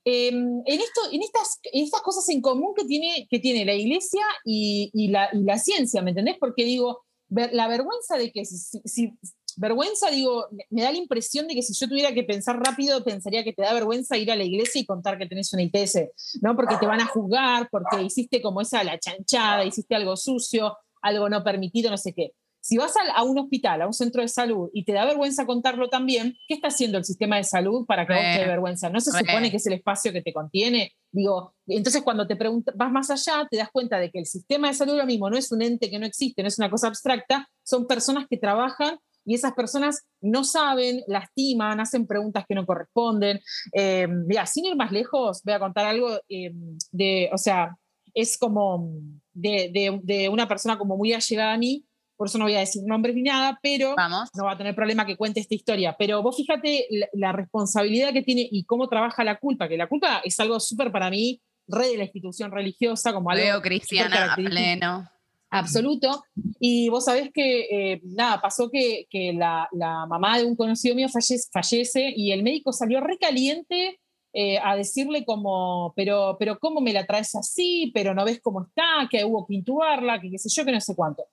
Em, 0.07 0.63
en, 0.67 0.81
esto, 0.81 1.01
en, 1.13 1.23
estas, 1.23 1.61
estas 1.73 2.03
cosas 2.03 2.29
en 2.29 2.43
común 2.43 2.75
que 2.77 2.85
tiene, 2.85 3.27
que 3.31 3.39
tiene 3.39 3.65
la 3.65 3.73
iglesia 3.73 4.23
y, 4.45 5.09
la, 5.09 5.59
ciencia, 5.59 6.03
¿me 6.03 6.11
entendés? 6.11 6.37
Porque 6.39 6.65
digo, 6.65 7.05
la 7.29 7.69
vergüenza 7.69 8.19
de 8.19 8.31
que 8.31 8.45
si, 8.45 9.13
vergüenza, 9.57 10.11
digo, 10.11 10.47
me 10.71 10.83
da 10.83 10.93
la 10.93 10.99
impresión 10.99 11.47
de 11.47 11.55
que 11.55 11.63
si 11.63 11.75
yo 11.75 11.89
tuviera 11.89 12.13
que 12.13 12.25
pensar 12.25 12.59
rápido, 12.59 13.03
pensaría 13.05 13.45
que 13.45 13.53
te 13.53 13.63
da 13.63 13.73
vergüenza 13.73 14.17
ir 14.17 14.31
a 14.31 14.37
la 14.37 14.45
iglesia 14.45 14.81
y 14.81 14.87
contar 14.87 15.19
que 15.19 15.27
tenés 15.27 15.53
una 15.53 15.63
ITS, 15.63 16.41
¿no? 16.43 16.57
Porque 16.57 16.77
te 16.77 16.87
van 16.87 17.01
a 17.01 17.07
juzgar, 17.07 17.69
porque 17.71 18.03
hiciste 18.03 18.43
como 18.43 18.61
esa 18.61 18.85
la 18.85 18.99
chanchada, 18.99 19.65
hiciste 19.65 19.95
algo 19.95 20.17
sucio, 20.17 20.77
algo 21.03 21.29
no 21.29 21.45
permitido, 21.45 21.91
no 21.91 21.99
sé 21.99 22.13
qué. 22.13 22.33
Si 22.61 22.79
vas 22.79 22.95
a, 23.15 23.23
un 23.23 23.39
hospital, 23.39 23.83
a 23.83 23.87
un 23.87 23.93
centro 23.93 24.23
de 24.23 24.29
salud 24.29 24.71
y 24.73 24.87
te 24.87 24.95
da 24.95 25.05
vergüenza 25.05 25.45
contarlo 25.45 25.91
también, 25.91 26.35
¿qué 26.49 26.55
está 26.55 26.69
haciendo 26.69 26.97
el 26.97 27.05
sistema 27.05 27.37
de 27.37 27.45
salud 27.45 27.85
para 27.85 28.07
que 28.07 28.15
vos 28.15 28.23
te 28.23 28.41
dé 28.41 28.47
vergüenza? 28.47 28.89
¿No 28.89 29.01
se 29.01 29.13
supone 29.13 29.51
que 29.51 29.59
es 29.59 29.67
el 29.67 29.75
espacio 29.75 30.15
que 30.15 30.23
te 30.23 30.33
contiene? 30.33 30.95
Digo, 31.13 31.55
entonces 31.67 32.01
cuando 32.01 32.27
te 32.27 32.37
preguntas, 32.37 32.75
vas 32.75 32.91
más 32.91 33.11
allá, 33.11 33.47
te 33.51 33.59
das 33.59 33.69
cuenta 33.71 33.99
de 33.99 34.11
que 34.11 34.19
el 34.19 34.25
sistema 34.25 34.69
de 34.69 34.75
salud 34.75 34.97
lo 34.97 35.05
mismo 35.05 35.29
no 35.29 35.37
es 35.37 35.53
un 35.53 35.61
ente 35.61 35.91
que 35.91 35.99
no 35.99 36.07
existe, 36.07 36.41
no 36.41 36.49
es 36.49 36.59
una 36.59 36.71
cosa 36.71 36.87
abstracta, 36.87 37.51
son 37.63 37.87
personas 37.87 38.25
que 38.31 38.39
trabajan 38.39 38.99
y 39.25 39.35
esas 39.35 39.55
personas 39.55 40.05
no 40.21 40.45
saben, 40.45 41.03
lastiman, 41.07 41.81
hacen 41.81 42.07
preguntas 42.07 42.45
que 42.49 42.55
no 42.55 42.67
corresponden. 42.67 43.41
Eh, 43.73 44.09
sin 44.47 44.67
ir 44.67 44.77
más 44.77 44.93
lejos, 44.93 45.43
voy 45.45 45.55
a 45.55 45.59
contar 45.59 45.87
algo 45.87 46.19
eh, 46.29 46.53
de, 46.93 47.31
o 47.33 47.39
sea, 47.39 47.77
es 48.13 48.39
como 48.39 48.91
de, 49.33 50.01
de, 50.03 50.29
una 50.29 50.47
persona 50.47 50.79
como 50.79 50.97
muy 50.97 51.13
allegada 51.13 51.55
a 51.55 51.59
mí, 51.59 51.85
por 52.17 52.29
eso 52.29 52.39
no 52.39 52.45
voy 52.45 52.55
a 52.55 52.61
decir 52.61 52.83
nombres 52.87 53.17
ni 53.17 53.23
nada, 53.23 53.59
pero 53.61 53.97
no 54.35 54.45
va 54.45 54.53
a 54.53 54.57
tener 54.57 54.75
problema 54.75 55.05
que 55.05 55.17
cuente 55.17 55.41
esta 55.41 55.55
historia. 55.55 55.97
Pero 55.99 56.23
vos 56.23 56.37
fíjate 56.37 56.87
la, 57.13 57.33
responsabilidad 57.33 58.13
que 58.13 58.23
tiene 58.23 58.49
y 58.49 58.65
cómo 58.65 58.89
trabaja 58.89 59.25
la 59.25 59.39
culpa, 59.39 59.69
que 59.69 59.77
la 59.77 59.89
culpa 59.89 60.21
es 60.23 60.39
algo 60.39 60.61
súper 60.61 60.93
para 60.93 61.11
mí, 61.11 61.43
re 61.67 61.89
de 61.89 61.97
la 61.97 62.05
institución 62.05 62.53
religiosa, 62.53 63.13
como 63.13 63.31
algo... 63.31 63.61
cristiana 63.63 64.35
pleno. 64.37 65.11
Absoluto. 65.55 66.25
Y 66.59 66.89
vos 66.89 67.05
sabés 67.05 67.31
que, 67.33 67.61
eh, 67.71 68.01
nada, 68.03 68.41
pasó 68.41 68.71
que, 68.71 69.07
que 69.09 69.33
la, 69.33 69.69
la, 69.73 70.05
mamá 70.07 70.39
de 70.39 70.45
un 70.45 70.57
conocido 70.57 70.97
mío 70.97 71.09
fallece, 71.09 71.49
fallece 71.53 72.13
y 72.17 72.33
el 72.33 72.43
médico 72.43 72.73
salió 72.73 73.01
recaliente 73.01 74.01
eh, 74.33 74.59
a 74.59 74.75
decirle 74.75 75.25
como, 75.25 75.93
pero, 75.95 76.35
pero 76.41 76.59
¿cómo 76.59 76.81
me 76.81 76.93
la 76.93 77.07
traes 77.07 77.37
así? 77.37 77.93
Pero 77.95 78.15
no 78.15 78.25
ves 78.25 78.41
cómo 78.41 78.65
está, 78.65 79.09
que 79.09 79.25
hubo 79.25 79.47
que 79.47 79.55
intubarla, 79.55 80.21
que 80.21 80.29
qué 80.29 80.39
sé 80.39 80.49
yo, 80.49 80.65
que 80.65 80.73
no 80.73 80.81
sé 80.81 80.97
cuánto. 80.97 81.25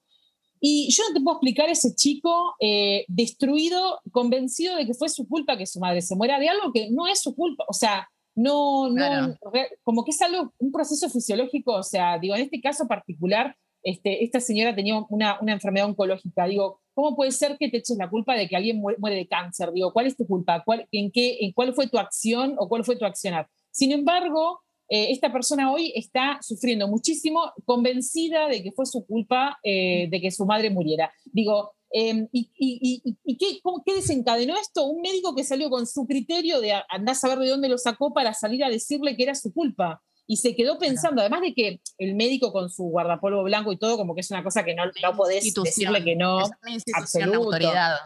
Y 0.60 0.92
yo 0.92 1.04
no 1.08 1.16
te 1.16 1.22
puedo 1.22 1.38
explicar 1.38 1.70
ese 1.70 1.96
chico 1.96 2.54
eh, 2.60 3.06
destruido, 3.08 4.02
convencido 4.12 4.76
de 4.76 4.86
que 4.86 4.94
fue 4.94 5.10
su 5.10 5.28
culpa 5.28 5.58
que 5.58 5.66
su 5.66 5.80
madre 5.80 6.04
se 6.04 6.16
muera 6.16 6.38
de 6.38 6.48
algo 6.48 6.72
que 6.72 6.92
no 6.92 7.08
es 7.08 7.22
su 7.22 7.36
culpa. 7.36 7.66
O 7.68 7.74
sea, 7.74 8.08
no, 8.36 8.88
no, 8.88 9.36
como 9.82 10.06
que 10.06 10.12
es 10.12 10.22
algo, 10.22 10.54
un 10.60 10.72
proceso 10.72 11.10
fisiológico. 11.10 11.74
O 11.74 11.84
sea, 11.84 12.20
digo, 12.20 12.36
en 12.36 12.44
este 12.44 12.62
caso 12.62 12.88
particular, 12.88 13.58
este, 13.84 14.24
esta 14.24 14.40
señora 14.40 14.76
tenía 14.76 15.04
una, 15.10 15.40
enfermedad 15.48 15.88
oncológica. 15.88 16.46
Digo, 16.46 16.82
¿cómo 16.94 17.16
puede 17.16 17.32
ser 17.32 17.58
que 17.58 17.70
te 17.70 17.78
eches 17.78 17.98
la 17.98 18.10
culpa 18.10 18.36
de 18.36 18.48
que 18.48 18.56
alguien 18.56 18.80
muere, 18.80 19.16
de 19.16 19.28
cáncer? 19.28 19.72
Digo, 19.72 19.92
¿cuál 19.94 20.08
es 20.08 20.16
tu 20.16 20.28
culpa? 20.28 20.64
¿Cuál, 20.64 20.88
en, 20.92 21.12
qué, 21.12 21.38
en 21.42 21.52
¿Cuál 21.54 21.74
fue 21.74 21.88
tu 21.88 21.98
acción 21.98 22.56
o 22.58 22.68
cuál 22.68 22.84
fue 22.84 22.96
tu 22.96 23.06
accionar? 23.06 23.48
Sin 23.72 23.92
embargo, 23.92 24.62
eh, 24.94 25.12
esta 25.12 25.32
persona 25.32 25.72
hoy 25.72 25.94
está 25.96 26.38
sufriendo 26.42 26.86
muchísimo, 26.86 27.54
convencida 27.64 28.50
de 28.50 28.62
que 28.62 28.74
fue 28.74 28.86
su 28.86 29.06
culpa 29.06 29.58
eh, 29.64 30.10
de 30.12 30.20
que 30.20 30.32
su 30.32 30.46
madre 30.46 30.70
muriera. 30.70 31.10
Digo, 31.26 31.72
em, 31.92 32.28
¿y, 32.34 33.16
qué, 33.38 33.94
desencadenó 33.96 34.58
esto? 34.58 34.86
Un 34.86 35.02
médico 35.02 35.34
que 35.34 35.46
salió 35.46 35.70
con 35.70 35.88
su 35.88 36.06
criterio 36.06 36.60
de 36.60 36.74
andar 36.90 37.14
a 37.14 37.16
saber 37.16 37.40
de 37.40 37.48
dónde 37.48 37.70
lo 37.70 37.78
sacó 37.78 38.14
para 38.14 38.34
salir 38.34 38.66
a 38.66 38.70
decirle 38.70 39.16
que 39.16 39.24
era 39.24 39.34
su 39.34 39.54
culpa. 39.54 40.02
Y 40.32 40.38
se 40.38 40.56
quedó 40.56 40.80
pensando, 40.80 41.20
además 41.20 41.42
de 41.42 41.54
que 41.54 41.82
el 41.98 42.16
médico 42.16 42.54
con 42.54 42.70
su 42.70 42.84
guardapolvo 42.84 43.44
blanco 43.44 43.74
y 43.74 43.78
todo, 43.78 43.98
como 43.98 44.16
que 44.16 44.22
es 44.22 44.32
una 44.32 44.46
cosa 44.46 44.64
que 44.64 44.74
no, 44.74 44.86
no 44.86 45.18
podés 45.18 45.54
decirle 45.54 46.02
que 46.06 46.16
no. 46.16 46.40
Es 46.40 47.16
una 47.16 47.36
autoridad. 47.36 47.98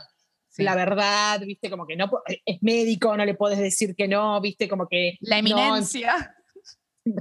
La 0.58 0.74
verdad, 0.74 1.40
viste, 1.42 1.70
como 1.70 1.86
que 1.86 1.96
no 1.96 2.10
es 2.44 2.64
médico, 2.64 3.16
no 3.16 3.26
le 3.26 3.36
podés 3.36 3.60
decir 3.60 3.96
que 3.96 4.08
no, 4.08 4.42
viste, 4.42 4.68
como 4.68 4.88
que. 4.88 5.20
La 5.20 5.38
eminencia. 5.38 6.36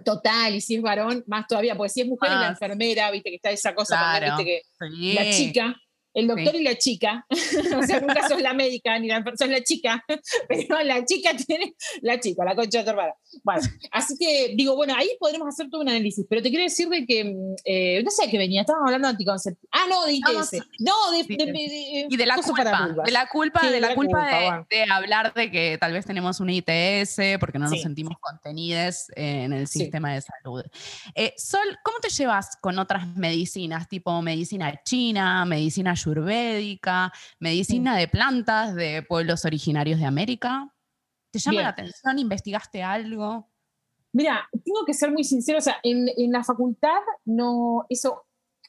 Total, 0.06 0.54
y 0.54 0.62
si 0.62 0.76
es 0.76 0.80
varón, 0.80 1.22
más 1.26 1.46
todavía, 1.46 1.76
porque 1.76 1.90
si 1.90 2.00
es 2.00 2.08
mujer 2.08 2.30
y 2.30 2.36
la 2.36 2.46
ah, 2.46 2.50
enfermera, 2.52 3.10
viste 3.10 3.28
que 3.28 3.36
está 3.36 3.50
esa 3.50 3.74
cosa, 3.74 4.18
¿viste? 4.18 4.42
que 4.42 4.62
la 5.12 5.30
chica, 5.32 5.76
el 6.14 6.28
doctor 6.28 6.54
y 6.54 6.62
la 6.62 6.78
chica, 6.78 7.26
o 7.76 7.82
sea, 7.82 8.00
nunca 8.00 8.28
sos 8.28 8.40
la 8.40 8.54
médica 8.54 8.98
ni 8.98 9.08
la 9.08 9.22
sos 9.36 9.48
la 9.48 9.62
chica, 9.62 10.04
pero 10.48 10.82
la 10.82 11.04
chica 11.04 11.36
tiene, 11.36 11.74
la 12.02 12.20
chica, 12.20 12.44
la 12.44 12.54
concha 12.54 12.78
de 12.78 12.84
tu 12.84 12.90
hermana. 12.90 13.14
Bueno, 13.42 13.62
así 13.90 14.16
que 14.16 14.54
digo, 14.56 14.76
bueno, 14.76 14.94
ahí 14.96 15.10
podremos 15.18 15.48
hacer 15.48 15.68
todo 15.68 15.80
un 15.80 15.88
análisis, 15.88 16.24
pero 16.28 16.40
te 16.40 16.50
quiero 16.50 16.62
decir 16.62 16.88
de 16.88 17.04
que, 17.04 17.34
eh, 17.64 18.02
no 18.04 18.10
sé 18.10 18.30
qué 18.30 18.38
venía, 18.38 18.60
estábamos 18.60 18.86
hablando 18.86 19.08
de 19.08 19.12
anticonceptivos. 19.12 19.68
Ah, 19.72 19.86
no, 19.88 20.06
de 20.06 20.12
ITS. 20.14 20.52
No, 20.78 21.10
de, 21.10 21.24
de, 21.24 22.06
y 22.08 22.16
de 22.16 22.26
la 22.26 22.36
culpa, 22.36 22.64
de 23.04 23.10
la 23.10 23.28
culpa, 23.28 23.70
de 23.70 23.80
la 23.80 23.94
culpa, 23.94 24.66
de, 24.70 24.84
hablar 24.84 25.34
de 25.34 25.50
que 25.50 25.78
tal 25.78 25.92
vez 25.92 26.06
tenemos 26.06 26.38
una 26.38 26.52
ITS 26.52 27.38
porque 27.40 27.58
no 27.58 27.68
nos 27.68 27.80
sentimos 27.80 28.16
contenidos 28.20 29.06
en 29.16 29.52
el 29.52 29.66
sistema 29.66 30.14
de 30.14 30.20
salud. 30.20 30.64
Eh, 31.16 31.34
Sol, 31.36 31.78
¿cómo 31.82 31.98
te 31.98 32.08
llevas 32.08 32.56
con 32.60 32.78
otras 32.78 33.06
medicinas, 33.16 33.88
tipo 33.88 34.22
medicina 34.22 34.80
china, 34.84 35.44
medicina 35.44 35.94
ayurvédica, 36.04 37.12
medicina 37.38 37.96
de 37.96 38.08
plantas 38.08 38.74
de 38.74 39.02
pueblos 39.02 39.44
originarios 39.44 39.98
de 39.98 40.06
América. 40.06 40.72
¿Te 41.30 41.38
llama 41.38 41.62
la 41.62 41.68
atención? 41.70 42.18
¿Investigaste 42.18 42.82
algo? 42.82 43.48
Mira, 44.12 44.48
tengo 44.64 44.84
que 44.86 44.94
ser 44.94 45.10
muy 45.10 45.24
sincero, 45.24 45.58
o 45.58 45.60
sea, 45.60 45.76
en, 45.82 46.08
la 46.30 46.44
facultad 46.44 47.00
no, 47.24 47.84
eso 47.88 48.26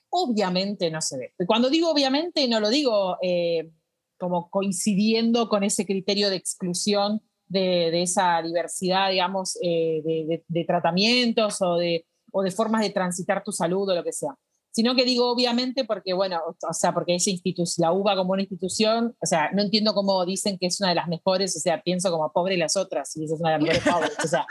obviamente 0.10 0.90
no 0.90 1.02
se 1.02 1.18
ve. 1.18 1.34
Cuando 1.46 1.70
digo 1.70 1.92
obviamente, 1.92 2.48
no 2.48 2.60
lo 2.60 2.70
digo 2.70 3.18
eh, 3.22 3.70
como 4.18 4.50
coincidiendo 4.50 5.48
con 5.48 5.64
ese 5.64 5.86
criterio 5.86 6.32
de 6.32 6.38
exclusión 6.38 7.22
de, 7.48 8.02
esa 8.02 8.42
diversidad, 8.42 9.12
digamos, 9.12 9.60
eh, 9.62 10.02
de, 10.04 10.44
de, 10.48 10.66
tratamientos 10.66 11.62
o 11.62 11.76
de, 11.76 12.08
o 12.32 12.42
de 12.42 12.50
formas 12.50 12.82
de 12.82 12.90
transitar 12.90 13.44
tu 13.44 13.52
salud 13.52 13.88
o 13.88 13.96
lo 13.96 14.04
que 14.04 14.14
sea 14.14 14.36
sino 14.76 14.94
que 14.94 15.06
digo 15.06 15.32
obviamente 15.32 15.86
porque, 15.86 16.12
bueno, 16.14 16.42
o 16.48 16.74
sea, 16.74 16.94
porque 16.94 17.16
esa 17.16 17.32
la 17.78 17.94
UBA 17.94 18.18
como 18.18 18.34
una 18.34 18.42
institución, 18.42 19.16
o 19.22 19.26
sea, 19.26 19.50
no 19.54 19.62
entiendo 19.62 19.94
cómo 19.94 20.26
dicen 20.26 20.58
que 20.60 20.68
es 20.68 20.82
una 20.82 20.90
de 20.90 20.96
las 20.96 21.08
mejores, 21.08 21.56
o 21.56 21.62
sea, 21.62 21.82
pienso 21.82 22.12
como 22.12 22.30
pobre 22.34 22.58
las 22.58 22.76
otras, 22.76 23.16
y 23.16 23.24
esa 23.24 23.36
es 23.36 23.40
una 23.40 23.52
de 23.52 23.58
las 23.58 23.64
mejores 23.64 23.94
pobres, 23.94 24.18
o 24.22 24.28
sea, 24.28 24.46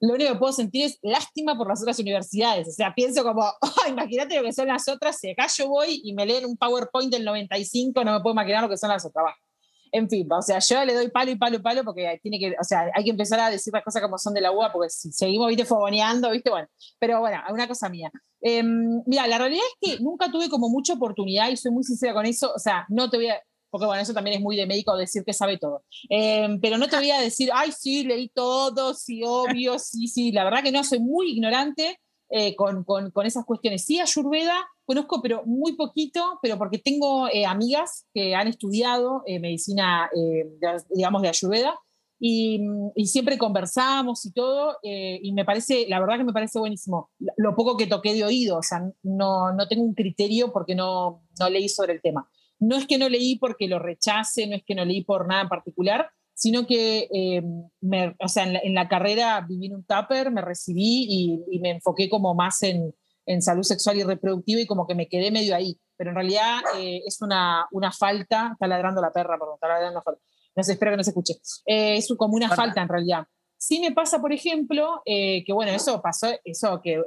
lo 0.00 0.14
único 0.14 0.32
que 0.32 0.38
puedo 0.38 0.54
sentir 0.54 0.86
es 0.86 0.98
lástima 1.02 1.58
por 1.58 1.68
las 1.68 1.82
otras 1.82 1.98
universidades, 1.98 2.68
o 2.68 2.70
sea, 2.70 2.94
pienso 2.94 3.22
como, 3.22 3.42
oh, 3.60 3.88
imagínate 3.90 4.36
lo 4.36 4.44
que 4.44 4.54
son 4.54 4.68
las 4.68 4.88
otras, 4.88 5.18
si 5.18 5.32
acá 5.32 5.46
yo 5.54 5.68
voy 5.68 6.00
y 6.02 6.14
me 6.14 6.24
leen 6.24 6.46
un 6.46 6.56
PowerPoint 6.56 7.12
del 7.12 7.26
95, 7.26 8.02
no 8.02 8.14
me 8.14 8.20
puedo 8.20 8.32
imaginar 8.32 8.62
lo 8.62 8.70
que 8.70 8.78
son 8.78 8.88
las 8.88 9.04
otras. 9.04 9.26
En 9.92 10.08
fin, 10.08 10.26
o 10.32 10.42
sea, 10.42 10.58
yo 10.58 10.84
le 10.84 10.94
doy 10.94 11.08
palo 11.08 11.30
y 11.30 11.36
palo 11.36 11.56
y 11.56 11.60
palo 11.60 11.84
porque 11.84 12.18
tiene 12.22 12.38
que, 12.38 12.56
o 12.58 12.64
sea, 12.64 12.90
hay 12.94 13.04
que 13.04 13.10
empezar 13.10 13.38
a 13.40 13.50
decir 13.50 13.72
las 13.72 13.84
cosas 13.84 14.02
como 14.02 14.18
son 14.18 14.34
de 14.34 14.40
la 14.40 14.52
UA 14.52 14.72
porque 14.72 14.90
si 14.90 15.12
seguimos, 15.12 15.48
viste, 15.48 15.64
fogoneando, 15.64 16.30
viste, 16.30 16.50
bueno. 16.50 16.66
Pero 16.98 17.20
bueno, 17.20 17.40
una 17.50 17.68
cosa 17.68 17.88
mía. 17.88 18.10
Em, 18.48 19.02
mira, 19.06 19.26
la 19.26 19.38
realidad 19.38 19.64
es 19.80 19.96
que 19.96 20.02
nunca 20.04 20.30
tuve 20.30 20.48
como 20.48 20.68
mucha 20.68 20.92
oportunidad 20.92 21.50
y 21.50 21.56
soy 21.56 21.72
muy 21.72 21.82
sincera 21.82 22.14
con 22.14 22.26
eso. 22.26 22.52
O 22.54 22.60
sea, 22.60 22.86
no 22.88 23.10
te 23.10 23.16
voy 23.16 23.26
a, 23.26 23.42
porque 23.70 23.86
bueno, 23.86 24.00
eso 24.00 24.14
también 24.14 24.36
es 24.36 24.42
muy 24.42 24.54
de 24.54 24.66
médico 24.66 24.96
decir 24.96 25.24
que 25.24 25.32
sabe 25.32 25.58
todo. 25.58 25.82
Em, 26.08 26.60
pero 26.60 26.78
no 26.78 26.86
te 26.86 26.96
voy 26.96 27.10
a 27.10 27.20
decir, 27.20 27.50
ay, 27.52 27.72
sí, 27.72 28.04
leí 28.04 28.28
todo, 28.28 28.94
sí, 28.94 29.22
obvio, 29.26 29.80
sí, 29.80 30.06
sí. 30.06 30.30
La 30.30 30.44
verdad 30.44 30.62
que 30.62 30.70
no, 30.70 30.84
soy 30.84 31.00
muy 31.00 31.32
ignorante 31.32 31.98
eh, 32.28 32.54
con, 32.54 32.84
con, 32.84 33.10
con, 33.10 33.26
esas 33.26 33.44
cuestiones. 33.44 33.84
Sí, 33.84 33.98
Ayurveda 33.98 34.64
conozco, 34.84 35.20
pero 35.20 35.42
muy 35.44 35.74
poquito, 35.74 36.38
pero 36.40 36.56
porque 36.56 36.78
tengo 36.78 37.26
eh, 37.26 37.46
amigas 37.46 38.06
que 38.14 38.36
han 38.36 38.46
estudiado 38.46 39.22
eh, 39.26 39.40
medicina, 39.40 40.08
digamos, 40.94 41.22
de 41.22 41.28
Ayurveda. 41.28 41.74
Y, 42.18 42.60
y, 42.94 43.06
siempre 43.06 43.36
conversamos 43.36 44.24
y 44.24 44.32
todo, 44.32 44.78
y 44.82 45.32
me 45.32 45.44
parece, 45.44 45.86
la 45.88 46.00
verdad 46.00 46.16
que 46.16 46.24
me 46.24 46.32
parece 46.32 46.58
buenísimo. 46.58 47.10
Lo 47.36 47.54
poco 47.54 47.76
que 47.76 47.86
toqué 47.86 48.14
de 48.14 48.24
oído, 48.24 48.58
o 48.58 48.62
sea, 48.62 48.90
no, 49.02 49.52
no 49.52 49.68
tengo 49.68 49.82
un 49.82 49.94
criterio 49.94 50.52
porque 50.52 50.74
no, 50.74 51.22
no 51.38 51.50
leí 51.50 51.68
sobre 51.68 51.92
el 51.92 52.00
tema. 52.00 52.28
No 52.58 52.76
es 52.76 52.86
que 52.86 52.98
no 52.98 53.08
leí 53.08 53.38
porque 53.38 53.68
lo 53.68 53.78
rechace, 53.78 54.46
no 54.46 54.56
es 54.56 54.64
que 54.64 54.74
no 54.74 54.84
leí 54.84 55.04
por 55.04 55.28
nada 55.28 55.42
en 55.42 55.48
particular, 55.48 56.10
sino 56.36 56.66
que 56.66 57.08
eh, 57.12 57.42
me, 57.80 58.14
o 58.18 58.28
sea, 58.28 58.44
en, 58.44 58.74
la, 58.74 58.88
carrera 58.88 59.40
viví 59.40 59.66
en 59.66 59.76
un 59.76 59.84
tupper, 59.84 60.30
me 60.30 60.42
recibí 60.42 61.06
y, 61.08 61.58
me 61.60 61.70
enfoqué 61.70 62.10
como 62.10 62.34
más 62.34 62.62
en, 62.62 62.94
en, 63.24 63.40
salud 63.40 63.62
sexual 63.62 63.96
y 63.96 64.04
reproductiva 64.04 64.60
y 64.60 64.66
como 64.66 64.86
que 64.86 64.94
me 64.94 65.08
quedé 65.08 65.30
medio 65.30 65.56
ahí. 65.56 65.80
Pero 65.96 66.10
en 66.10 66.16
realidad 66.16 66.58
eh, 66.78 67.00
es 67.06 67.22
una, 67.22 67.66
una, 67.72 67.90
falta, 67.90 68.50
está 68.52 68.66
ladrando 68.66 69.00
la 69.00 69.12
perra, 69.12 69.38
perdón, 69.38 69.54
está 69.54 69.68
ladrando 69.68 69.98
la 69.98 70.02
falta. 70.02 70.20
No 70.56 70.62
sé, 70.62 70.72
espero 70.72 70.92
que 70.92 70.96
no 70.96 71.04
se 71.04 71.10
escuche. 71.10 71.34
Eh, 71.66 71.98
es 71.98 72.12
como 72.16 72.34
una 72.34 72.48
falta 72.48 72.82
en 72.82 72.88
realidad. 72.88 73.26
Sí 73.58 73.80
me 73.80 73.92
pasa, 73.92 74.20
por 74.20 74.32
ejemplo, 74.32 75.02
que 75.04 75.52
bueno, 75.52 75.72
eso 75.72 76.00
pasó, 76.02 76.28
eso 76.44 76.80
que 76.82 77.00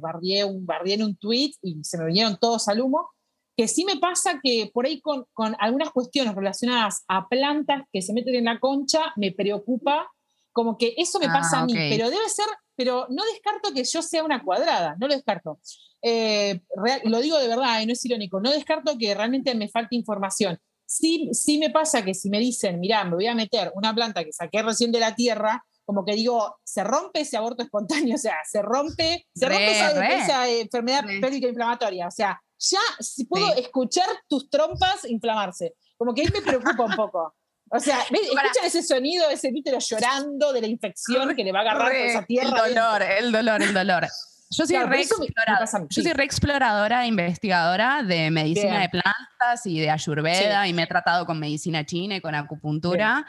barrié, 0.00 0.44
un, 0.44 0.64
barrié 0.64 0.94
en 0.94 1.04
un 1.04 1.16
tweet 1.16 1.52
y 1.62 1.82
se 1.84 1.98
me 1.98 2.06
vinieron 2.06 2.38
todos 2.38 2.66
al 2.68 2.80
humo, 2.80 3.10
que 3.56 3.68
sí 3.68 3.84
me 3.84 3.96
pasa 3.96 4.40
que 4.42 4.70
por 4.72 4.86
ahí 4.86 5.00
con, 5.00 5.26
con, 5.32 5.54
algunas 5.58 5.90
cuestiones 5.90 6.34
relacionadas 6.34 7.04
a 7.08 7.28
plantas 7.28 7.82
que 7.92 8.02
se 8.02 8.12
meten 8.12 8.34
en 8.34 8.44
la 8.46 8.58
concha, 8.58 9.12
me 9.16 9.32
preocupa, 9.32 10.10
como 10.52 10.76
que 10.76 10.94
eso 10.96 11.18
me 11.18 11.26
pasa 11.26 11.60
a 11.60 11.66
mí, 11.66 11.74
ah, 11.76 11.86
pero 11.90 12.10
debe 12.10 12.28
ser, 12.28 12.46
pero 12.76 13.06
no 13.10 13.24
descarto 13.24 13.72
que 13.74 13.84
yo 13.84 14.02
sea 14.02 14.24
una 14.24 14.42
cuadrada, 14.42 14.96
no 14.98 15.08
lo 15.08 15.14
descarto. 15.14 15.58
Eh, 16.02 16.60
lo 17.04 17.20
digo 17.20 17.38
de 17.38 17.48
verdad 17.48 17.80
y 17.80 17.86
no 17.86 17.92
es 17.92 18.04
irónico, 18.04 18.40
no 18.40 18.50
descarto 18.50 18.96
que 18.98 19.14
realmente 19.14 19.54
me 19.54 19.68
falte 19.68 19.96
información. 19.96 20.58
Sí, 20.94 21.30
sí 21.32 21.56
me 21.56 21.70
pasa 21.70 22.04
que 22.04 22.12
si 22.12 22.28
me 22.28 22.38
dicen, 22.38 22.78
mira, 22.78 23.02
me 23.04 23.14
voy 23.14 23.26
a 23.26 23.34
meter 23.34 23.72
una 23.74 23.94
planta 23.94 24.22
que 24.22 24.30
saqué 24.30 24.62
recién 24.62 24.92
de 24.92 25.00
la 25.00 25.14
tierra, 25.14 25.64
como 25.86 26.04
que 26.04 26.14
digo, 26.14 26.58
se 26.62 26.84
rompe 26.84 27.20
ese 27.20 27.38
aborto 27.38 27.62
espontáneo, 27.62 28.14
o 28.16 28.18
sea, 28.18 28.36
se 28.44 28.60
rompe, 28.60 29.26
se 29.34 29.48
rompe 29.48 29.70
esa, 30.18 30.50
enfermedad 30.50 31.04
pélvica 31.18 31.48
inflamatoria, 31.48 32.08
o 32.08 32.10
sea, 32.10 32.38
ya 32.58 32.80
si 33.00 33.24
puedo 33.24 33.54
escuchar 33.54 34.06
tus 34.28 34.50
trompas 34.50 35.06
inflamarse. 35.06 35.72
Como 35.96 36.12
que 36.12 36.22
ahí 36.22 36.28
me 36.30 36.42
preocupa 36.42 36.84
un 36.84 36.94
poco. 36.94 37.34
O 37.70 37.80
sea, 37.80 38.02
escuchan 38.02 38.64
ese 38.66 38.82
sonido, 38.82 39.30
ese 39.30 39.50
vítero 39.50 39.78
llorando 39.78 40.52
de 40.52 40.60
la 40.60 40.66
infección 40.66 41.34
que 41.34 41.42
le 41.42 41.52
va 41.52 41.60
a 41.60 41.62
agarrar 41.62 41.96
esa 41.96 42.22
tierra. 42.26 42.66
El 42.66 42.74
dolor, 42.74 43.02
el 43.02 43.32
dolor, 43.32 43.62
el 43.62 43.72
dolor. 43.72 44.08
Yo 44.54 44.66
soy, 44.66 44.76
re, 44.76 45.02
yo 45.02 46.02
soy 46.02 46.12
re 46.12 46.24
exploradora, 46.24 47.06
investigadora 47.06 48.02
de 48.02 48.30
medicina 48.30 48.80
de 48.80 48.88
plantas 48.90 49.64
y 49.64 49.80
de 49.80 49.90
ayurveda 49.90 50.68
y 50.68 50.74
me 50.74 50.82
he 50.82 50.86
tratado 50.86 51.24
con 51.24 51.38
medicina 51.38 51.86
china 51.86 52.16
y 52.16 52.20
con 52.20 52.34
acupuntura. 52.34 53.26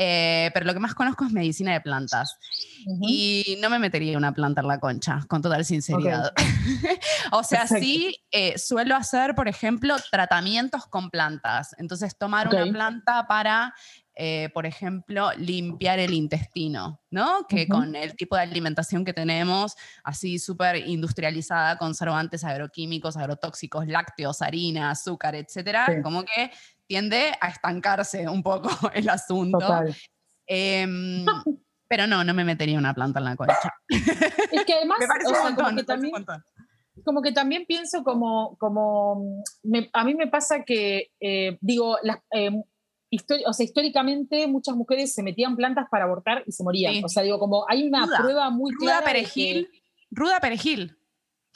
Eh, 0.00 0.52
pero 0.54 0.64
lo 0.64 0.74
que 0.74 0.78
más 0.78 0.94
conozco 0.94 1.24
es 1.24 1.32
medicina 1.32 1.72
de 1.72 1.80
plantas. 1.80 2.38
Y 3.02 3.58
no 3.60 3.68
me 3.68 3.80
metería 3.80 4.16
una 4.16 4.32
planta 4.32 4.60
en 4.60 4.68
la 4.68 4.78
concha, 4.78 5.24
con 5.26 5.42
total 5.42 5.64
sinceridad. 5.64 6.32
o 7.32 7.42
sea, 7.42 7.66
sí 7.66 8.16
eh, 8.30 8.56
suelo 8.58 8.94
hacer, 8.94 9.34
por 9.34 9.48
ejemplo, 9.48 9.96
tratamientos 10.12 10.86
con 10.86 11.10
plantas. 11.10 11.74
Entonces, 11.78 12.16
tomar 12.16 12.48
una 12.48 12.66
planta 12.66 13.26
para 13.26 13.74
eh, 14.20 14.50
por 14.52 14.66
ejemplo, 14.66 15.30
limpiar 15.36 16.00
el 16.00 16.12
intestino, 16.12 17.00
¿no? 17.08 17.46
Que 17.48 17.68
con 17.68 17.94
el 17.94 18.16
tipo 18.16 18.34
de 18.34 18.42
alimentación 18.42 19.04
que 19.04 19.12
tenemos, 19.12 19.76
así 20.02 20.40
súper 20.40 20.88
industrializada, 20.88 21.78
conservantes 21.78 22.42
agroquímicos, 22.42 23.16
agrotóxicos, 23.16 23.86
lácteos, 23.86 24.42
harina, 24.42 24.90
azúcar, 24.90 25.36
etcétera, 25.36 26.02
como 26.02 26.24
que 26.24 26.50
tiende 26.88 27.32
a 27.40 27.48
estancarse 27.48 28.28
un 28.28 28.42
poco 28.42 28.70
el 28.94 29.08
asunto. 29.08 29.84
Em, 30.46 31.24
pero 31.86 32.06
no, 32.06 32.24
no 32.24 32.34
me 32.34 32.44
metería 32.44 32.78
una 32.78 32.94
planta 32.94 33.20
en 33.20 33.24
la 33.26 33.36
concha. 33.36 33.72
Es 34.50 34.64
que 34.64 34.72
además, 34.74 34.98
como, 35.56 35.76
que 35.76 35.84
también, 35.84 36.14
como 37.04 37.22
que 37.22 37.32
también 37.32 37.64
pienso 37.66 38.02
como, 38.02 38.56
como 38.58 39.42
a 39.92 40.04
mí 40.04 40.14
me 40.14 40.26
pasa 40.26 40.64
que, 40.64 41.10
eh, 41.20 41.58
digo, 41.60 41.98
las, 42.02 42.18
em, 42.30 42.62
o 43.46 43.52
sea, 43.52 43.64
históricamente 43.64 44.46
muchas 44.46 44.74
mujeres 44.74 45.14
se 45.14 45.22
metían 45.22 45.56
plantas 45.56 45.86
para 45.90 46.04
abortar 46.04 46.42
y 46.46 46.52
se 46.52 46.64
morían. 46.64 47.04
O 47.04 47.08
sea, 47.08 47.22
digo, 47.22 47.38
como 47.38 47.66
hay 47.68 47.86
una 47.86 48.06
prueba 48.06 48.50
muy 48.50 48.72
clara. 48.74 49.00
Ruda 49.00 49.06
perejil. 49.12 49.68
ruda 50.10 50.40
perejil. 50.40 50.98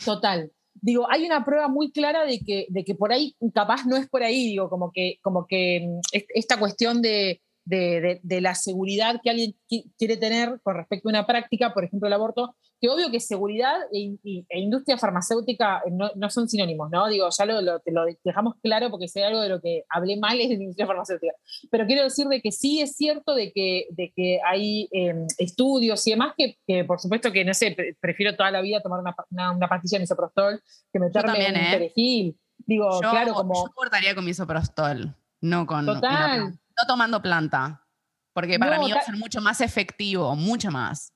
Total. 0.04 0.52
Digo, 0.82 1.06
hay 1.08 1.24
una 1.24 1.44
prueba 1.44 1.68
muy 1.68 1.92
clara 1.92 2.24
de 2.24 2.40
que, 2.40 2.66
de 2.68 2.84
que 2.84 2.96
por 2.96 3.12
ahí, 3.12 3.36
capaz 3.54 3.86
no 3.86 3.96
es 3.96 4.08
por 4.08 4.24
ahí, 4.24 4.48
digo, 4.48 4.68
como 4.68 4.90
que, 4.90 5.18
como 5.22 5.46
que 5.46 5.86
mm, 5.86 6.00
esta 6.34 6.58
cuestión 6.58 7.00
de, 7.00 7.40
de, 7.64 8.20
de, 8.22 8.40
la 8.40 8.54
seguridad 8.54 9.20
que 9.22 9.30
alguien 9.30 9.54
quiere 9.98 10.16
tener 10.16 10.60
con 10.62 10.76
respecto 10.76 11.08
a 11.08 11.10
una 11.10 11.26
práctica, 11.26 11.72
por 11.72 11.84
ejemplo 11.84 12.08
el 12.08 12.12
aborto, 12.12 12.56
que 12.80 12.88
obvio 12.88 13.12
que 13.12 13.20
seguridad 13.20 13.76
e, 13.92 14.16
e 14.24 14.58
industria 14.58 14.98
farmacéutica 14.98 15.82
no, 15.92 16.10
no, 16.16 16.30
son 16.30 16.48
sinónimos, 16.48 16.90
¿no? 16.90 17.06
Digo, 17.08 17.28
ya 17.30 17.44
lo, 17.44 17.62
lo, 17.62 17.80
lo, 17.86 18.04
dejamos 18.24 18.56
claro 18.60 18.90
porque 18.90 19.06
si 19.06 19.20
hay 19.20 19.26
algo 19.26 19.40
de 19.40 19.48
lo 19.48 19.60
que 19.60 19.84
hablé 19.88 20.16
mal 20.16 20.40
es 20.40 20.48
de 20.48 20.56
la 20.56 20.62
industria 20.62 20.88
farmacéutica. 20.88 21.32
Pero 21.70 21.86
quiero 21.86 22.02
decir 22.02 22.26
de 22.26 22.40
que 22.40 22.50
sí 22.50 22.80
es 22.80 22.96
cierto 22.96 23.36
de 23.36 23.52
que, 23.52 23.86
de 23.90 24.12
que 24.16 24.40
hay 24.44 24.88
em, 24.90 25.26
estudios 25.38 26.04
y 26.08 26.10
demás 26.10 26.34
que, 26.36 26.58
que, 26.66 26.84
por 26.84 26.98
supuesto 26.98 27.30
que, 27.30 27.44
no 27.44 27.54
sé, 27.54 27.76
prefiero 28.00 28.34
toda 28.34 28.50
la 28.50 28.60
vida 28.60 28.82
tomar 28.82 28.98
una, 28.98 29.14
una, 29.30 29.52
una 29.52 29.68
pastilla 29.68 29.98
de 29.98 30.02
misoprostol 30.02 30.60
que 30.92 30.98
meterme 30.98 31.46
en 31.46 31.54
un 31.54 31.60
¿eh? 31.60 31.70
perejil. 31.70 32.36
Digo, 32.58 32.98
claro, 32.98 33.34
como... 33.34 33.54
Yo 33.66 33.72
cortaría 33.72 34.16
con 34.16 34.24
misoprostol, 34.24 35.14
no 35.40 35.66
con... 35.66 35.86
Total 35.86 36.58
no 36.76 36.86
tomando 36.86 37.20
planta, 37.20 37.86
porque 38.34 38.58
para 38.58 38.78
mí 38.78 38.90
va 38.92 38.98
a 38.98 39.02
ser 39.02 39.16
mucho 39.16 39.40
más 39.40 39.60
efectivo, 39.60 40.34
mucho 40.34 40.70
más. 40.70 41.12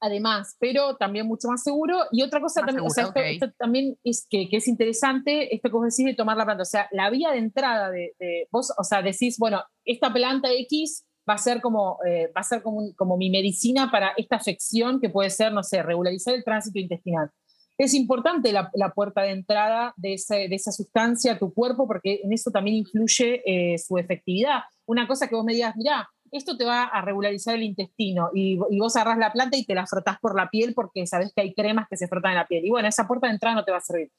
Además, 0.00 0.56
pero 0.60 0.96
también 0.96 1.26
mucho 1.26 1.48
más 1.48 1.62
seguro. 1.62 2.04
Y 2.12 2.22
otra 2.22 2.40
cosa 2.40 2.60
también, 2.64 2.86
esto, 2.86 3.52
también 3.58 3.96
es 4.04 4.26
que, 4.28 4.48
que, 4.48 4.58
es 4.58 4.68
interesante, 4.68 5.54
esto 5.54 5.70
que 5.70 5.74
vos 5.74 5.84
decís 5.84 6.04
de 6.04 6.14
tomar 6.14 6.36
la 6.36 6.44
planta. 6.44 6.62
O 6.62 6.66
sea, 6.66 6.86
la 6.92 7.08
vía 7.08 7.30
de 7.30 7.38
entrada 7.38 7.90
de, 7.90 8.12
vos, 8.50 8.72
o 8.76 8.84
sea, 8.84 9.00
decís, 9.00 9.38
bueno, 9.38 9.62
esta 9.84 10.12
planta 10.12 10.52
X 10.52 11.06
va 11.28 11.34
a 11.34 11.38
ser 11.38 11.62
como, 11.62 11.98
eh, 12.06 12.30
va 12.36 12.40
a 12.40 12.44
ser 12.44 12.62
como, 12.62 12.94
como 12.94 13.16
mi 13.16 13.30
medicina 13.30 13.90
para 13.90 14.12
esta 14.16 14.36
afección 14.36 15.00
que 15.00 15.08
puede 15.08 15.30
ser, 15.30 15.52
no 15.52 15.62
sé, 15.62 15.82
regularizar 15.82 16.34
el 16.34 16.44
tránsito 16.44 16.78
intestinal 16.78 17.30
es 17.78 17.94
importante 17.94 18.52
la, 18.52 18.92
puerta 18.94 19.22
de 19.22 19.30
entrada 19.30 19.92
de, 19.96 20.14
esa 20.14 20.72
sustancia 20.72 21.32
a 21.32 21.38
tu 21.38 21.52
cuerpo 21.52 21.86
porque 21.86 22.20
en 22.22 22.32
eso 22.32 22.50
también 22.50 22.76
influye 22.76 23.42
eh, 23.44 23.78
su 23.78 23.98
efectividad. 23.98 24.60
Una 24.86 25.06
cosa 25.06 25.28
que 25.28 25.34
vos 25.34 25.44
me 25.44 25.52
digas, 25.52 25.76
mira, 25.76 26.08
esto 26.30 26.56
te 26.56 26.64
va 26.64 26.84
a 26.84 27.02
regularizar 27.02 27.54
el 27.54 27.62
intestino 27.62 28.30
y, 28.34 28.56
vos 28.56 28.96
agarras 28.96 29.18
la 29.18 29.32
planta 29.32 29.56
y 29.56 29.64
te 29.64 29.74
la 29.74 29.86
frotás 29.86 30.18
por 30.20 30.34
la 30.34 30.48
piel 30.48 30.74
porque 30.74 31.06
sabes 31.06 31.32
que 31.34 31.42
hay 31.42 31.54
cremas 31.54 31.86
que 31.88 31.96
se 31.96 32.08
frotan 32.08 32.32
en 32.32 32.38
la 32.38 32.46
piel. 32.46 32.64
Y 32.64 32.70
bueno, 32.70 32.88
esa 32.88 33.06
puerta 33.06 33.26
de 33.26 33.34
entrada 33.34 33.56
no 33.56 33.64
te 33.64 33.72
va 33.72 33.78
a 33.78 33.82
servir. 33.82 34.10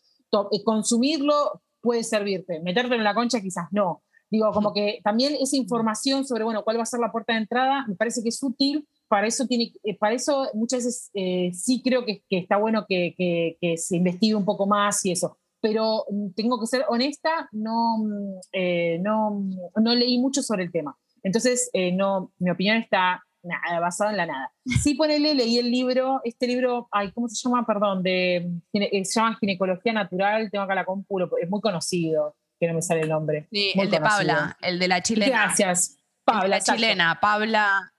Eh, 0.51 0.63
consumirlo 0.63 1.61
puede 1.81 2.03
servirte, 2.03 2.59
meterte 2.61 2.95
en 2.95 3.03
la 3.03 3.15
concha 3.15 3.41
quizás 3.41 3.67
no. 3.71 4.03
Digo, 4.29 4.51
como 4.51 4.73
que 4.73 4.99
también 5.03 5.35
esa 5.39 5.55
información 5.55 6.25
sobre, 6.25 6.43
bueno, 6.43 6.63
cuál 6.63 6.77
va 6.77 6.83
a 6.83 6.85
ser 6.85 6.99
la 6.99 7.13
puerta 7.13 7.33
de 7.33 7.39
entrada, 7.39 7.85
me 7.87 7.95
parece 7.95 8.21
que 8.21 8.29
es 8.29 8.43
útil 8.43 8.85
para 9.07 9.27
eso, 9.27 9.47
tiene, 9.47 9.71
eh, 9.83 9.97
para 9.97 10.15
eso 10.15 10.49
muchas 10.53 10.85
veces 10.85 11.09
eh, 11.13 11.51
sí 11.53 11.81
creo 11.83 12.05
que, 12.05 12.23
que 12.29 12.39
está 12.39 12.57
bueno 12.57 12.85
que, 12.87 13.15
que, 13.17 13.77
se 13.77 13.97
investigue 13.97 14.35
un 14.35 14.45
poco 14.45 14.67
más 14.67 15.03
y 15.05 15.11
eso. 15.11 15.37
Pero 15.61 16.05
mm, 16.09 16.31
tengo 16.35 16.59
que 16.59 16.67
ser 16.67 16.85
honesta, 16.89 17.49
no, 17.51 17.97
mm, 17.99 18.39
eh, 18.53 18.99
no, 19.01 19.43
no 19.75 19.95
leí 19.95 20.19
mucho 20.19 20.41
sobre 20.43 20.63
el 20.63 20.71
tema. 20.71 20.97
Entonces, 21.23 21.69
no, 21.93 22.31
mi 22.37 22.51
opinión 22.51 22.77
está 22.77 23.21
nada, 23.43 23.79
basada 23.81 24.11
en 24.11 24.17
la 24.17 24.25
nada. 24.27 24.51
Sí, 24.81 24.93
ponele, 24.93 25.33
leí 25.33 25.57
el 25.57 25.69
libro, 25.69 26.21
este 26.23 26.47
libro, 26.47 26.87
ay, 26.91 27.11
¿cómo 27.11 27.27
se 27.27 27.35
llama? 27.35 27.65
Perdón, 27.65 28.01
de, 28.03 28.49
se 28.71 29.19
llama 29.19 29.37
Ginecología 29.39 29.93
Natural, 29.93 30.49
tengo 30.51 30.63
acá 30.63 30.75
la 30.75 30.85
compu, 30.85 31.19
es 31.41 31.49
muy 31.49 31.59
conocido, 31.59 32.35
que 32.59 32.67
no 32.67 32.75
me 32.75 32.81
sale 32.81 33.01
el 33.01 33.09
nombre. 33.09 33.47
Sí, 33.51 33.73
el 33.75 33.89
de 33.89 33.99
Paula, 33.99 34.57
el 34.61 34.79
de 34.79 34.87
la 34.87 35.01
chilena. 35.01 35.45
Gracias. 35.45 35.97
Paula, 36.23 36.47
la 36.47 36.61
chilena, 36.61 37.19
Paula 37.19 37.93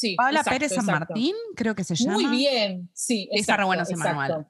Sí, 0.00 0.14
Paula 0.16 0.42
Pérez 0.42 0.72
San 0.72 0.86
Martín, 0.86 1.34
creo 1.54 1.74
que 1.74 1.84
se 1.84 1.94
llama. 1.94 2.14
Muy 2.14 2.38
bien, 2.38 2.88
sí. 2.94 3.28
Está 3.30 3.58
re 3.58 3.64
bueno 3.64 3.82
ese 3.82 3.96
manual. 3.96 4.46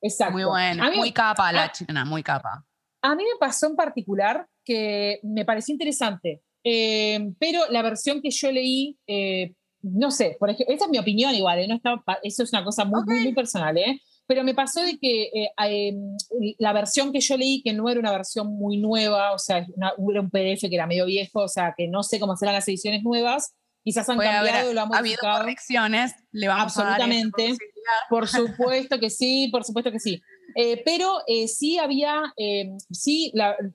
Exacto. 0.00 0.34
Muy 0.34 0.44
bueno, 0.44 0.84
muy 0.94 1.10
capa 1.10 1.50
la 1.50 1.72
chilena, 1.72 2.04
muy 2.04 2.22
capa. 2.22 2.64
A 3.02 3.16
mí 3.16 3.24
me 3.24 3.36
pasó 3.40 3.66
en 3.66 3.74
particular 3.74 4.46
que 4.64 5.18
me 5.24 5.44
pareció 5.44 5.72
interesante 5.72 6.42
Eh, 6.62 7.32
pero 7.40 7.60
la 7.70 7.82
versión 7.82 8.22
que 8.22 8.30
yo 8.30 8.52
leí, 8.52 8.96
eh, 9.08 9.52
no 9.82 10.10
sé, 10.12 10.36
por 10.38 10.48
ejemplo, 10.48 10.72
esa 10.74 10.84
es 10.84 10.90
mi 10.90 10.98
opinión 10.98 11.34
igual, 11.34 11.58
¿eh? 11.58 11.66
no 11.66 11.74
está, 11.74 12.00
eso 12.22 12.44
es 12.44 12.52
una 12.52 12.64
cosa 12.64 12.84
muy, 12.84 13.02
muy, 13.04 13.34
personal, 13.34 13.76
¿eh? 13.76 14.00
pero 14.26 14.44
me 14.44 14.54
pasó 14.54 14.80
de 14.80 14.96
que 14.98 15.30
em, 15.58 16.16
la 16.58 16.72
versión 16.72 17.12
que 17.12 17.20
yo 17.20 17.36
leí, 17.36 17.62
que 17.62 17.74
no 17.74 17.90
era 17.90 18.00
una 18.00 18.12
versión 18.12 18.46
muy 18.56 18.78
nueva, 18.78 19.32
o 19.32 19.38
sea, 19.38 19.58
era 19.58 19.92
un 19.98 20.30
PDF 20.30 20.68
que 20.68 20.74
era 20.74 20.86
medio 20.86 21.04
viejo, 21.04 21.40
o 21.40 21.48
sea, 21.48 21.74
que 21.76 21.88
no 21.88 22.02
sé 22.02 22.18
cómo 22.20 22.36
serán 22.36 22.54
las 22.54 22.68
ediciones 22.68 23.02
nuevas, 23.02 23.54
quizás 23.84 24.08
han 24.08 24.18
cambiado, 24.18 24.72
lo 24.72 24.80
han 24.80 24.88
modificado. 24.88 24.96
Ha 24.96 24.98
habido 24.98 25.44
correcciones, 25.44 26.14
le 26.32 26.48
vamos 26.48 26.76
Absolutamente. 26.76 27.50
A 27.50 28.08
por 28.08 28.26
supuesto 28.28 28.98
que 28.98 29.10
sí, 29.10 29.48
por 29.52 29.64
supuesto 29.64 29.92
que 29.92 30.00
sí. 30.00 30.22
Eh, 30.56 30.82
pero 30.84 31.18
eh, 31.26 31.48
sí 31.48 31.78
había, 31.78 32.22
eh, 32.36 32.70
sí, 32.90 33.32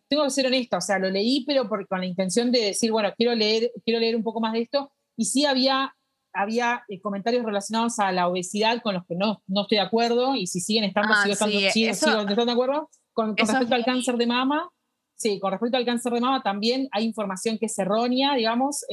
tengo 0.07 0.23
que 0.23 0.29
ser 0.29 0.47
honesta, 0.47 0.77
o 0.77 0.81
sea, 0.81 0.97
lo 0.97 1.09
leí, 1.09 1.43
pero 1.45 1.67
con 1.67 1.99
la 1.99 2.05
intención 2.05 2.51
de 2.51 2.61
decir, 2.61 2.91
bueno, 2.91 3.13
quiero 3.17 3.35
leer, 3.35 3.71
quiero 3.83 3.99
leer 3.99 4.15
un 4.15 4.23
poco 4.23 4.39
más 4.39 4.53
de 4.53 4.61
esto, 4.61 4.91
y 5.17 5.25
sí 5.25 5.45
había, 5.45 5.93
había 6.33 6.83
comentarios 7.01 7.43
relacionados 7.43 7.99
a 7.99 8.11
la 8.13 8.27
obesidad 8.27 8.81
con 8.81 8.93
los 8.93 9.05
que 9.05 9.15
no, 9.15 9.43
no 9.47 9.63
estoy 9.63 9.77
de 9.77 9.83
acuerdo, 9.83 10.35
y 10.35 10.47
si 10.47 10.61
siguen 10.61 10.85
estando, 10.85 11.13
ah, 11.13 11.23
sigo, 11.23 11.33
estando, 11.91 12.45
de 12.45 12.51
acuerdo, 12.51 12.89
con, 13.11 13.35
respecto 13.35 13.75
al 13.75 13.83
cáncer 13.83 14.15
de 14.15 14.27
mama, 14.27 14.69
sí, 15.17 15.37
con 15.39 15.51
respecto 15.51 15.75
al 15.75 15.85
cáncer 15.85 16.13
de 16.13 16.21
mama 16.21 16.41
también 16.41 16.87
hay 16.93 17.03
información 17.03 17.57
que 17.57 17.65
es 17.65 17.77
errónea, 17.77 18.35
digamos, 18.35 18.85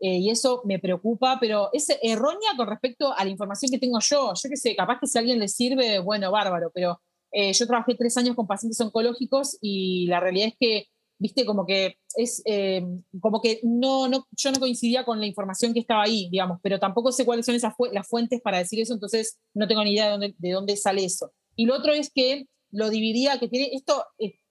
eh, 0.00 0.18
y 0.18 0.30
eso 0.30 0.62
me 0.64 0.78
preocupa, 0.78 1.38
pero 1.40 1.70
es 1.72 1.88
errónea 2.02 2.50
con 2.56 2.68
respecto 2.68 3.12
a 3.12 3.24
la 3.24 3.30
información 3.30 3.70
que 3.70 3.78
tengo 3.78 3.98
yo. 4.00 4.32
Yo 4.34 4.50
qué 4.50 4.56
sé, 4.56 4.76
capaz 4.76 4.98
que 5.00 5.06
si 5.06 5.18
a 5.18 5.20
alguien 5.20 5.38
le 5.38 5.48
sirve, 5.48 5.98
bueno, 6.00 6.30
bárbaro, 6.30 6.70
pero 6.74 7.00
eh, 7.32 7.52
yo 7.52 7.66
trabajé 7.66 7.94
tres 7.94 8.16
años 8.16 8.36
con 8.36 8.46
pacientes 8.46 8.80
oncológicos 8.80 9.58
y 9.60 10.06
la 10.06 10.20
realidad 10.20 10.48
es 10.48 10.54
que, 10.58 10.86
viste, 11.18 11.44
como 11.44 11.64
que 11.66 11.96
es 12.16 12.42
eh, 12.44 12.84
como 13.20 13.40
que 13.40 13.60
no, 13.62 14.08
no, 14.08 14.26
yo 14.32 14.52
no 14.52 14.60
coincidía 14.60 15.04
con 15.04 15.20
la 15.20 15.26
información 15.26 15.72
que 15.72 15.80
estaba 15.80 16.02
ahí, 16.02 16.28
digamos, 16.30 16.58
pero 16.62 16.78
tampoco 16.78 17.10
sé 17.10 17.24
cuáles 17.24 17.46
son 17.46 17.54
esas 17.54 17.74
las 17.92 18.06
fuentes 18.06 18.40
para 18.40 18.58
decir 18.58 18.80
eso, 18.80 18.94
entonces 18.94 19.38
no 19.54 19.66
tengo 19.66 19.82
ni 19.84 19.92
idea 19.92 20.06
de 20.06 20.10
dónde, 20.10 20.34
de 20.38 20.50
dónde 20.50 20.76
sale 20.76 21.04
eso. 21.04 21.32
Y 21.56 21.66
lo 21.66 21.76
otro 21.76 21.92
es 21.92 22.10
que 22.12 22.46
lo 22.70 22.90
dividía, 22.90 23.38
que 23.38 23.48
tiene 23.48 23.70
esto, 23.72 24.04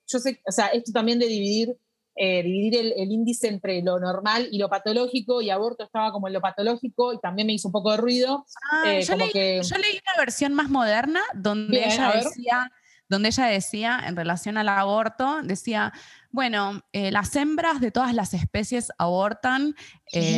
yo 0.08 0.20
sé, 0.20 0.42
o 0.48 0.52
sea, 0.52 0.68
esto 0.68 0.92
también 0.94 1.20
de 1.20 1.28
dividir 1.28 1.78
eh, 2.16 2.44
dividir 2.44 2.94
el, 2.96 3.12
índice 3.12 3.48
entre 3.48 3.82
lo 3.82 4.00
normal 4.00 4.48
y 4.52 4.60
lo 4.60 4.70
patológico, 4.70 5.42
y 5.42 5.50
aborto 5.50 5.84
estaba 5.84 6.12
como 6.12 6.28
en 6.28 6.34
lo 6.34 6.42
patológico, 6.42 7.12
y 7.12 7.20
también 7.20 7.48
me 7.48 7.54
hizo 7.54 7.70
un 7.70 7.72
poco 7.72 7.92
de 7.92 7.98
ruido. 7.98 8.46
Ah, 8.72 8.94
eh, 8.94 9.02
yo, 9.02 9.16
leí, 9.16 9.32
una 9.34 10.20
versión 10.20 10.54
más 10.54 10.70
moderna 10.70 11.22
donde 11.34 11.86
ella 11.86 12.12
decía 12.16 12.72
donde 13.10 13.30
ella 13.30 13.46
decía, 13.46 14.02
en 14.08 14.16
relación 14.16 14.58
al 14.58 14.70
aborto, 14.70 15.42
decía, 15.44 15.94
bueno, 16.32 16.82
eh, 16.94 17.12
las 17.12 17.36
hembras 17.36 17.80
de 17.80 17.92
todas 17.92 18.16
las 18.16 18.34
especies 18.34 18.92
abortan, 18.98 19.76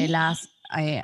las 0.10 0.50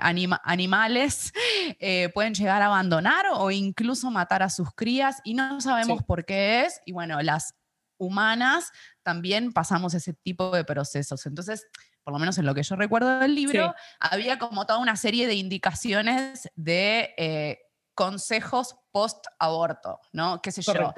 animales 0.02 1.32
pueden 2.14 2.34
llegar 2.34 2.62
a 2.62 2.66
abandonar 2.66 3.28
o 3.36 3.52
incluso 3.52 4.12
matar 4.12 4.44
a 4.44 4.50
sus 4.50 4.74
crías 4.74 5.22
y 5.24 5.34
no 5.34 5.62
sabemos 5.62 6.04
por 6.04 6.26
qué 6.26 6.66
es. 6.66 6.82
Y 6.86 6.92
bueno, 6.92 7.22
las 7.22 7.56
humanas 8.02 8.72
también 9.04 9.54
pasamos 9.54 9.94
ese 9.94 10.14
tipo 10.14 10.52
de 10.52 10.66
procesos. 10.66 11.26
Entonces, 11.26 11.68
por 12.04 12.14
lo 12.14 12.20
menos 12.20 12.38
en 12.38 12.46
lo 12.46 12.56
que 12.56 12.64
yo 12.64 12.76
recuerdo 12.76 13.20
del 13.20 13.36
libro, 13.36 13.74
había 14.00 14.40
como 14.40 14.66
toda 14.66 14.80
una 14.80 14.96
serie 14.96 15.28
de 15.28 15.36
indicaciones 15.36 16.50
de 16.56 17.14
eh, 17.18 17.60
consejos 17.94 18.76
post-aborto, 18.92 20.00
¿no? 20.12 20.42
¿Qué 20.42 20.52
sé 20.52 20.62
yo? 20.62 20.94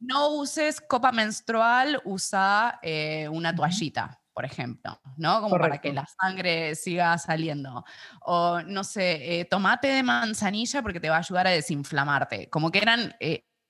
No 0.00 0.30
uses 0.30 0.80
copa 0.80 1.12
menstrual, 1.12 2.00
usa 2.04 2.78
eh, 2.82 3.28
una 3.28 3.54
toallita 3.54 4.16
por 4.32 4.44
ejemplo, 4.46 4.98
¿no? 5.18 5.42
Como 5.42 5.58
para 5.58 5.82
que 5.82 5.92
la 5.92 6.06
sangre 6.06 6.74
siga 6.74 7.18
saliendo. 7.18 7.84
O, 8.22 8.62
no 8.62 8.84
sé, 8.84 9.40
eh, 9.40 9.44
tomate 9.44 9.88
de 9.88 10.02
manzanilla 10.02 10.80
porque 10.80 11.00
te 11.00 11.10
va 11.10 11.16
a 11.16 11.18
ayudar 11.18 11.46
a 11.48 11.50
desinflamarte. 11.50 12.48
Como 12.48 12.70
que 12.70 12.78
eran 12.78 13.14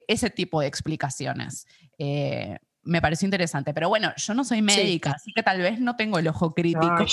ese 0.07 0.31
tipo 0.31 0.61
de 0.61 0.69
explicaciones 0.69 1.67
me 2.83 3.01
pareció 3.01 3.27
interesante. 3.27 3.75
Pero 3.75 3.89
bueno, 3.89 4.13
yo 4.17 4.35
no 4.35 4.45
soy 4.45 4.63
médica, 4.63 5.13
así 5.13 5.33
que 5.33 5.43
tal 5.43 5.61
vez 5.61 5.81
no 5.81 5.97
tengo 5.97 6.19
el 6.19 6.29
ojo 6.29 6.53
crítico. 6.53 7.05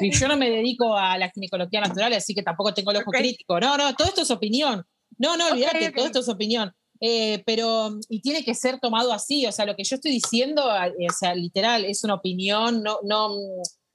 y 0.00 0.10
yo 0.12 0.28
no 0.28 0.36
me 0.36 0.50
dedico 0.50 0.96
a 0.96 1.18
la 1.18 1.30
ginecología 1.30 1.80
natural, 1.80 2.12
así 2.12 2.34
que 2.34 2.42
tampoco 2.42 2.74
tengo 2.74 2.90
el 2.90 2.98
ojo 2.98 3.10
crítico. 3.10 3.58
No, 3.60 3.76
no, 3.76 3.94
todo 3.94 4.08
esto 4.08 4.22
es 4.22 4.30
opinión. 4.30 4.84
No, 5.18 5.36
no, 5.36 5.48
olvídate, 5.48 5.92
todo 5.92 6.06
esto 6.06 6.20
es 6.20 6.28
opinión. 6.28 6.72
Eh, 7.00 7.42
pero, 7.46 7.98
y 8.08 8.20
tiene 8.20 8.44
que 8.44 8.54
ser 8.54 8.78
tomado 8.78 9.12
así, 9.12 9.46
o 9.46 9.52
sea, 9.52 9.64
lo 9.64 9.74
que 9.74 9.84
yo 9.84 9.96
estoy 9.96 10.12
diciendo, 10.12 10.62
eh, 10.84 11.06
o 11.08 11.12
sea, 11.12 11.34
literal, 11.34 11.86
es 11.86 12.04
una 12.04 12.14
opinión, 12.14 12.82
no, 12.82 12.98
no, 13.04 13.30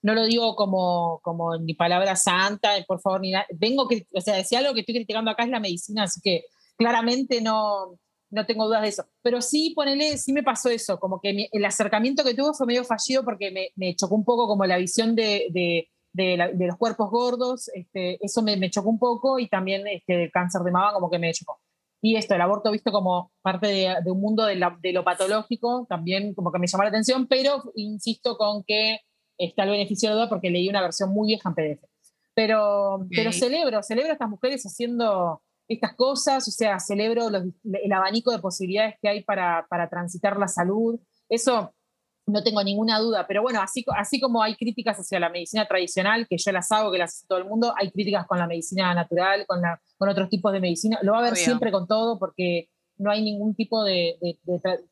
no 0.01 0.13
lo 0.15 0.25
digo 0.25 0.55
como, 0.55 1.19
como 1.21 1.57
mi 1.59 1.75
palabra 1.75 2.15
santa, 2.15 2.71
por 2.87 2.99
favor, 3.01 3.21
ni 3.21 3.31
nada. 3.31 3.45
Vengo, 3.53 3.87
o 4.13 4.21
sea, 4.21 4.43
si 4.43 4.55
algo 4.55 4.73
que 4.73 4.79
estoy 4.79 4.95
criticando 4.95 5.29
acá 5.29 5.43
es 5.43 5.49
la 5.49 5.59
medicina, 5.59 6.03
así 6.03 6.19
que 6.19 6.45
claramente 6.77 7.41
no, 7.41 7.99
no 8.35 8.45
tengo 8.45 8.65
dudas 8.65 8.83
de 8.83 8.89
eso. 8.89 9.05
Pero 9.21 9.41
sí, 9.41 9.73
ponele, 9.75 10.17
sí 10.17 10.33
me 10.33 10.43
pasó 10.43 10.69
eso, 10.69 10.99
como 10.99 11.19
que 11.19 11.47
el 11.51 11.65
acercamiento 11.65 12.23
que 12.23 12.33
tuvo 12.33 12.53
fue 12.53 12.67
medio 12.67 12.83
fallido 12.83 13.23
porque 13.23 13.71
me, 13.75 13.95
chocó 13.95 14.15
un 14.15 14.25
poco 14.25 14.47
como 14.47 14.65
la 14.65 14.77
visión 14.77 15.15
de, 15.15 15.47
de, 16.13 16.67
los 16.67 16.77
cuerpos 16.77 17.09
gordos, 17.09 17.69
este, 17.73 18.23
eso 18.23 18.41
me, 18.41 18.69
chocó 18.69 18.89
un 18.89 18.99
poco 18.99 19.39
y 19.39 19.47
también 19.47 19.87
este, 19.87 20.23
el 20.23 20.31
cáncer 20.31 20.61
de 20.61 20.71
mama 20.71 20.93
como 20.93 21.09
que 21.09 21.19
me 21.19 21.33
chocó. 21.33 21.59
Y 22.01 22.17
esto, 22.17 22.35
el 22.35 22.41
aborto 22.41 22.71
visto 22.71 22.91
como 22.91 23.31
parte 23.41 23.67
de, 23.67 24.11
un 24.11 24.21
mundo 24.21 24.45
de, 24.45 24.55
lo 24.55 25.03
patológico, 25.03 25.87
también 25.89 26.35
como 26.35 26.51
que 26.51 26.59
me 26.59 26.67
llamó 26.67 26.83
la 26.83 26.89
atención, 26.89 27.25
pero 27.27 27.63
insisto 27.75 28.37
con 28.37 28.63
que 28.63 28.99
está 29.37 29.63
el 29.63 29.71
beneficio 29.71 30.09
de 30.09 30.15
duda 30.15 30.29
porque 30.29 30.51
leí 30.51 30.69
una 30.69 30.81
versión 30.81 31.09
muy 31.11 31.29
vieja 31.29 31.49
en 31.49 31.55
PDF. 31.55 31.83
Pero, 32.35 33.07
pero 33.09 33.31
celebro, 33.31 33.81
celebro 33.81 34.11
a 34.11 34.13
estas 34.13 34.29
mujeres 34.29 34.63
haciendo 34.65 35.41
estas 35.67 35.95
cosas, 35.95 36.47
o 36.47 36.51
sea, 36.51 36.79
celebro 36.79 37.29
el 37.29 37.91
abanico 37.91 38.31
de 38.31 38.39
posibilidades 38.39 38.95
que 39.01 39.09
hay 39.09 39.23
para, 39.23 39.65
para, 39.69 39.89
transitar 39.89 40.37
la 40.37 40.47
salud. 40.47 40.99
Eso 41.27 41.73
no 42.27 42.43
tengo 42.43 42.63
ninguna 42.63 42.99
duda, 42.99 43.25
pero 43.27 43.41
bueno, 43.41 43.61
así, 43.61 43.85
así 43.97 44.19
como 44.19 44.41
hay 44.41 44.55
críticas 44.55 44.97
hacia 44.97 45.19
la 45.19 45.29
medicina 45.29 45.67
tradicional, 45.67 46.27
que 46.27 46.37
yo 46.37 46.51
las 46.51 46.71
hago, 46.71 46.91
que 46.91 46.97
las 46.97 47.13
hace 47.13 47.27
todo 47.27 47.37
el 47.37 47.45
mundo, 47.45 47.73
hay 47.77 47.91
críticas 47.91 48.25
con 48.25 48.39
la 48.39 48.47
medicina 48.47 48.93
natural, 48.93 49.45
con, 49.47 49.61
la, 49.61 49.79
con 49.97 50.09
otros 50.09 50.29
tipos 50.29 50.51
de 50.51 50.59
medicina. 50.59 50.99
Lo 51.03 51.11
va 51.11 51.19
a 51.19 51.21
haber 51.21 51.35
siempre 51.35 51.71
con 51.71 51.87
todo 51.87 52.17
porque 52.17 52.69
no 52.97 53.11
hay 53.11 53.21
ningún 53.21 53.55
tipo 53.55 53.83
de, 53.83 54.17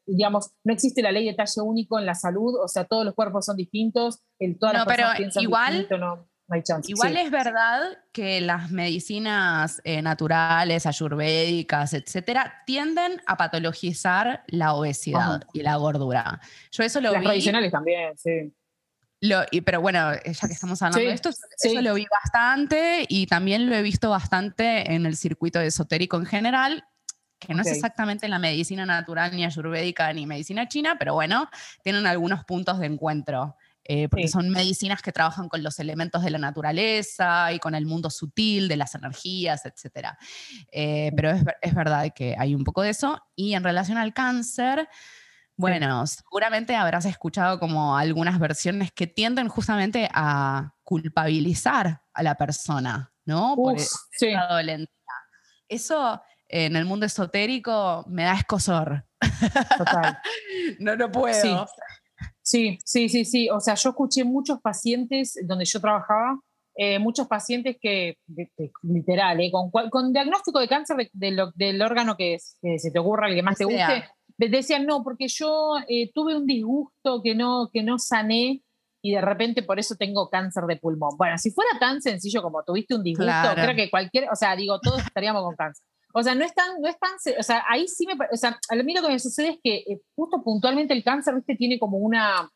digamos, 0.05 0.51
no 0.63 0.73
existe 0.73 1.01
la 1.01 1.11
ley 1.11 1.25
de 1.25 1.33
talle 1.33 1.61
único 1.61 1.97
en 1.97 2.05
la 2.05 2.15
salud, 2.15 2.55
o 2.61 2.67
sea, 2.67 2.85
todos 2.85 3.05
los 3.05 3.15
cuerpos 3.15 3.45
son 3.45 3.55
distintos, 3.55 4.19
el, 4.39 4.59
todas 4.59 4.75
no, 4.75 4.85
pero 4.85 5.07
igual, 5.39 5.87
no 5.99 6.27
Igual 6.87 7.17
es 7.17 7.31
verdad 7.31 7.97
que 8.11 8.41
las 8.41 8.69
medicinas 8.69 9.81
eh, 9.83 10.01
naturales, 10.01 10.85
ayurvédicas, 10.85 11.93
etcétera, 11.93 12.63
tienden 12.65 13.21
a 13.25 13.37
patologizar 13.37 14.43
la 14.47 14.73
obesidad 14.73 15.43
y 15.53 15.61
la 15.61 15.77
gordura. 15.77 16.41
Yo 16.71 16.83
eso 16.83 16.99
lo 17.01 17.11
las 17.11 17.23
tradicionales 17.23 17.71
también, 17.71 18.17
sí. 18.17 18.53
pero 19.65 19.81
bueno, 19.81 20.11
ya 20.13 20.47
que 20.47 20.53
estamos 20.53 20.81
hablando 20.81 21.07
de 21.07 21.13
esto, 21.13 21.29
eso 21.29 21.81
lo 21.81 21.93
vi 21.93 22.05
bastante 22.11 23.05
y 23.07 23.25
también 23.25 23.69
lo 23.69 23.75
he 23.75 23.81
visto 23.81 24.09
bastante 24.09 24.93
en 24.93 25.05
el 25.05 25.15
circuito 25.15 25.61
esotérico 25.61 26.17
en 26.17 26.25
general, 26.25 26.85
que 27.39 27.53
no 27.53 27.61
es 27.61 27.67
exactamente 27.67 28.27
la 28.27 28.39
medicina 28.39 28.85
natural, 28.85 29.35
ni 29.35 29.45
ayurvédica, 29.45 30.11
ni 30.13 30.25
medicina 30.25 30.67
china, 30.67 30.97
pero 30.99 31.13
bueno, 31.13 31.49
tienen 31.83 32.05
algunos 32.05 32.43
puntos 32.45 32.79
de 32.79 32.87
encuentro. 32.87 33.55
Eh, 33.85 34.07
porque 34.07 34.29
son 34.29 34.49
medicinas 34.49 35.01
que 35.01 35.11
trabajan 35.11 35.49
con 35.49 35.61
los 35.61 35.77
elementos 35.79 36.23
de 36.23 36.29
la 36.29 36.37
naturaleza 36.37 37.51
y 37.51 37.59
con 37.59 37.75
el 37.75 37.85
mundo 37.85 38.09
sutil 38.09 38.69
de 38.69 38.77
las 38.77 38.95
energías, 38.95 39.65
etc. 39.65 40.09
Eh, 40.71 41.11
pero 41.15 41.31
es, 41.61 41.75
verdad 41.75 42.09
que 42.15 42.35
hay 42.37 42.55
un 42.55 42.63
poco 42.63 42.81
de 42.81 42.91
eso. 42.91 43.21
Y 43.35 43.55
en 43.55 43.63
relación 43.63 43.97
al 43.97 44.13
cáncer, 44.13 44.87
bueno, 45.57 46.07
seguramente 46.07 46.75
habrás 46.75 47.05
escuchado 47.05 47.59
como 47.59 47.97
algunas 47.97 48.39
versiones 48.39 48.91
que 48.93 49.07
tienden 49.07 49.49
justamente 49.49 50.09
a 50.13 50.73
culpabilizar 50.83 52.03
a 52.13 52.23
la 52.23 52.35
persona, 52.35 53.11
¿no? 53.25 53.55
Por 53.55 53.77
dolencia. 54.49 54.93
Eso 55.67 56.21
en 56.47 56.75
el 56.75 56.85
mundo 56.85 57.05
esotérico 57.05 58.05
me 58.07 58.23
da 58.23 58.35
escosor. 58.35 59.05
Total. 59.77 60.19
no, 60.79 60.95
no 60.95 61.11
puedo. 61.11 61.33
Sí, 61.33 61.53
sí, 62.43 63.09
sí, 63.09 63.25
sí. 63.25 63.49
O 63.49 63.59
sea, 63.59 63.75
yo 63.75 63.89
escuché 63.89 64.23
muchos 64.23 64.59
pacientes 64.61 65.37
donde 65.45 65.65
yo 65.65 65.79
trabajaba, 65.79 66.39
eh, 66.75 66.99
muchos 66.99 67.27
pacientes 67.27 67.77
que, 67.79 68.17
literal, 68.81 69.39
eh, 69.39 69.51
con, 69.51 69.69
con, 69.89 70.11
diagnóstico 70.11 70.59
de 70.59 70.67
cáncer 70.67 71.09
del 71.13 71.81
órgano 71.81 72.15
que, 72.17 72.37
se 72.39 72.91
te 72.91 72.99
ocurra, 72.99 73.29
el 73.29 73.35
que 73.35 73.43
más 73.43 73.57
te 73.57 73.65
guste, 73.65 74.05
decían, 74.37 74.85
no, 74.85 75.03
porque 75.03 75.27
yo 75.27 75.75
eh, 75.87 76.11
tuve 76.13 76.35
un 76.35 76.45
disgusto 76.45 77.21
que 77.23 77.35
no, 77.35 77.69
que 77.71 77.83
no 77.83 77.99
sané 77.99 78.61
y 79.01 79.11
de 79.11 79.21
repente 79.21 79.63
por 79.63 79.79
eso 79.79 79.95
tengo 79.95 80.29
cáncer 80.29 80.63
de 80.63 80.77
pulmón. 80.77 81.17
Bueno, 81.17 81.37
si 81.37 81.51
fuera 81.51 81.71
tan 81.79 82.01
sencillo 82.01 82.41
como 82.41 82.63
tuviste 82.63 82.95
un 82.95 83.03
disgusto, 83.03 83.49
creo 83.53 83.75
que 83.75 83.89
cualquier, 83.89 84.29
o 84.31 84.35
sea, 84.35 84.55
digo, 84.55 84.79
todos 84.79 85.05
estaríamos 85.05 85.43
con 85.43 85.55
cáncer. 85.55 85.85
O 86.15 86.21
sea, 86.21 86.35
no 86.35 86.45
es 86.45 86.53
tan, 86.53 86.79
no 86.79 86.87
es 86.87 86.97
tan, 86.99 87.11
o 87.39 87.43
sea, 87.43 87.63
ahí 87.67 87.87
sí 87.87 88.05
me, 88.05 88.13
o 88.31 88.37
sea, 88.37 88.59
a 88.69 88.75
mí 88.75 88.93
lo 88.93 89.01
que 89.01 89.09
me 89.09 89.19
sucede 89.19 89.49
es 89.49 89.57
que 89.63 89.77
eh, 89.77 90.01
justo 90.15 90.43
puntualmente 90.43 90.93
el 90.93 91.03
cáncer, 91.03 91.33
viste, 91.33 91.55
tiene 91.55 91.79
como 91.79 91.97
una, 91.97 92.51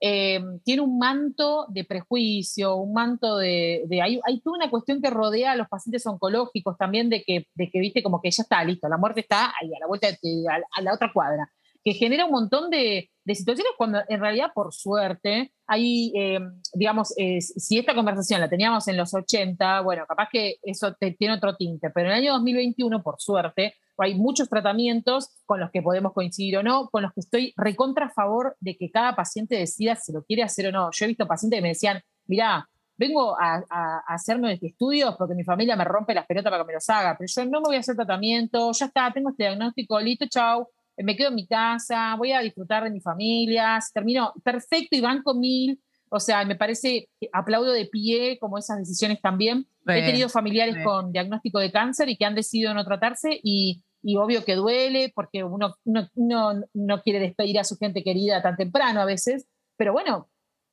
eh, 0.00 0.40
tiene 0.64 0.82
un 0.82 0.98
manto 0.98 1.66
de 1.68 1.84
prejuicio, 1.84 2.76
un 2.76 2.92
manto 2.92 3.36
de... 3.36 3.86
hay, 4.02 4.40
toda 4.40 4.56
una 4.56 4.70
cuestión 4.70 5.00
que 5.00 5.10
rodea 5.10 5.52
a 5.52 5.56
los 5.56 5.68
pacientes 5.68 6.06
oncológicos 6.06 6.76
también 6.76 7.08
de 7.08 7.22
que, 7.24 7.46
de 7.54 7.70
que 7.70 7.80
viste, 7.80 8.02
como 8.02 8.20
que 8.20 8.30
ya 8.30 8.42
está 8.42 8.62
listo, 8.64 8.88
la 8.88 8.96
muerte 8.96 9.20
está 9.20 9.52
ahí, 9.60 9.70
a 9.74 9.80
la 9.80 9.86
vuelta, 9.86 10.08
de, 10.08 10.44
a, 10.48 10.82
la 10.82 10.94
otra 10.94 11.12
cuadra, 11.12 11.50
que 11.88 11.94
genera 11.94 12.26
un 12.26 12.32
montón 12.32 12.68
de, 12.68 13.08
situaciones 13.24 13.72
cuando 13.78 14.00
en 14.08 14.20
realidad, 14.20 14.52
por 14.54 14.74
suerte, 14.74 15.52
hay, 15.66 16.12
eh, 16.14 16.38
digamos, 16.74 17.08
si 17.08 17.78
esta 17.78 17.94
conversación 17.94 18.40
la 18.40 18.48
teníamos 18.48 18.88
en 18.88 18.96
los 18.98 19.14
80, 19.14 19.80
bueno, 19.80 20.04
capaz 20.06 20.28
que 20.30 20.56
eso 20.62 20.94
tiene 20.94 21.34
otro 21.34 21.56
tinte, 21.56 21.88
pero 21.90 22.08
en 22.08 22.12
el 22.12 22.18
año 22.18 22.32
2021, 22.34 23.02
por 23.02 23.16
suerte, 23.18 23.74
hay 23.96 24.14
muchos 24.14 24.50
tratamientos 24.50 25.30
con 25.46 25.60
los 25.60 25.70
que 25.70 25.80
podemos 25.80 26.12
coincidir 26.12 26.58
o 26.58 26.62
no, 26.62 26.90
con 26.90 27.02
los 27.02 27.12
que 27.14 27.20
estoy 27.20 27.54
recontra 27.56 28.06
a 28.06 28.10
favor 28.10 28.54
de 28.60 28.76
que 28.76 28.90
cada 28.90 29.16
paciente 29.16 29.56
decida 29.56 29.96
si 29.96 30.12
lo 30.12 30.24
quiere 30.24 30.42
hacer 30.42 30.66
o 30.66 30.72
no. 30.72 30.90
Yo 30.92 31.06
he 31.06 31.08
visto 31.08 31.26
pacientes 31.26 31.56
que 31.56 31.62
me 31.62 31.68
decían, 31.68 32.02
mira, 32.26 32.68
vengo 32.98 33.34
a, 33.40 33.62
hacerme 34.08 34.52
este 34.52 34.66
estudios 34.66 35.16
porque 35.16 35.34
mi 35.34 35.44
familia 35.44 35.74
me 35.74 35.84
rompe 35.84 36.12
las 36.12 36.26
pelotas 36.26 36.50
para 36.50 36.64
que 36.64 36.66
me 36.66 36.74
los 36.74 36.90
haga, 36.90 37.16
pero 37.18 37.30
yo 37.34 37.44
no 37.46 37.60
me 37.60 37.68
voy 37.68 37.76
a 37.76 37.80
hacer 37.80 37.96
tratamiento, 37.96 38.72
ya 38.72 38.86
está, 38.86 39.10
tengo 39.12 39.30
este 39.30 39.44
diagnóstico, 39.44 39.98
listo, 40.00 40.26
chao, 40.28 40.68
me 41.02 41.16
quedo 41.16 41.28
en 41.28 41.34
mi 41.34 41.46
casa, 41.46 42.14
voy 42.16 42.32
a 42.32 42.40
disfrutar 42.40 42.84
de 42.84 42.90
mi 42.90 43.00
familia, 43.00 43.78
termino 43.92 44.32
perfecto 44.42 44.96
y 44.96 45.00
van 45.00 45.22
con 45.22 45.40
mil. 45.40 45.80
O 46.10 46.20
sea, 46.20 46.44
me 46.44 46.56
parece, 46.56 47.08
aplaudo 47.32 47.72
de 47.72 47.84
pie 47.86 48.38
como 48.38 48.56
esas 48.56 48.78
decisiones 48.78 49.20
también. 49.20 49.66
He 49.86 50.04
tenido 50.04 50.28
familiares 50.28 50.76
con 50.84 51.12
diagnóstico 51.12 51.58
de 51.58 51.70
cáncer 51.70 52.08
y 52.08 52.16
que 52.16 52.24
han 52.24 52.34
decidido 52.34 52.72
no 52.72 52.84
tratarse 52.84 53.38
y 53.42 53.82
y 54.02 54.16
obvio 54.16 54.44
que 54.44 54.54
duele 54.54 55.12
porque 55.14 55.44
uno 55.44 55.76
no, 55.84 57.02
quiere 57.02 57.20
despedir 57.20 57.58
a 57.58 57.64
su 57.64 57.76
gente 57.76 58.02
querida 58.02 58.42
tan 58.42 58.56
temprano 58.56 59.00
a 59.00 59.04
veces, 59.04 59.46
pero 59.76 59.92
bueno, 59.92 60.28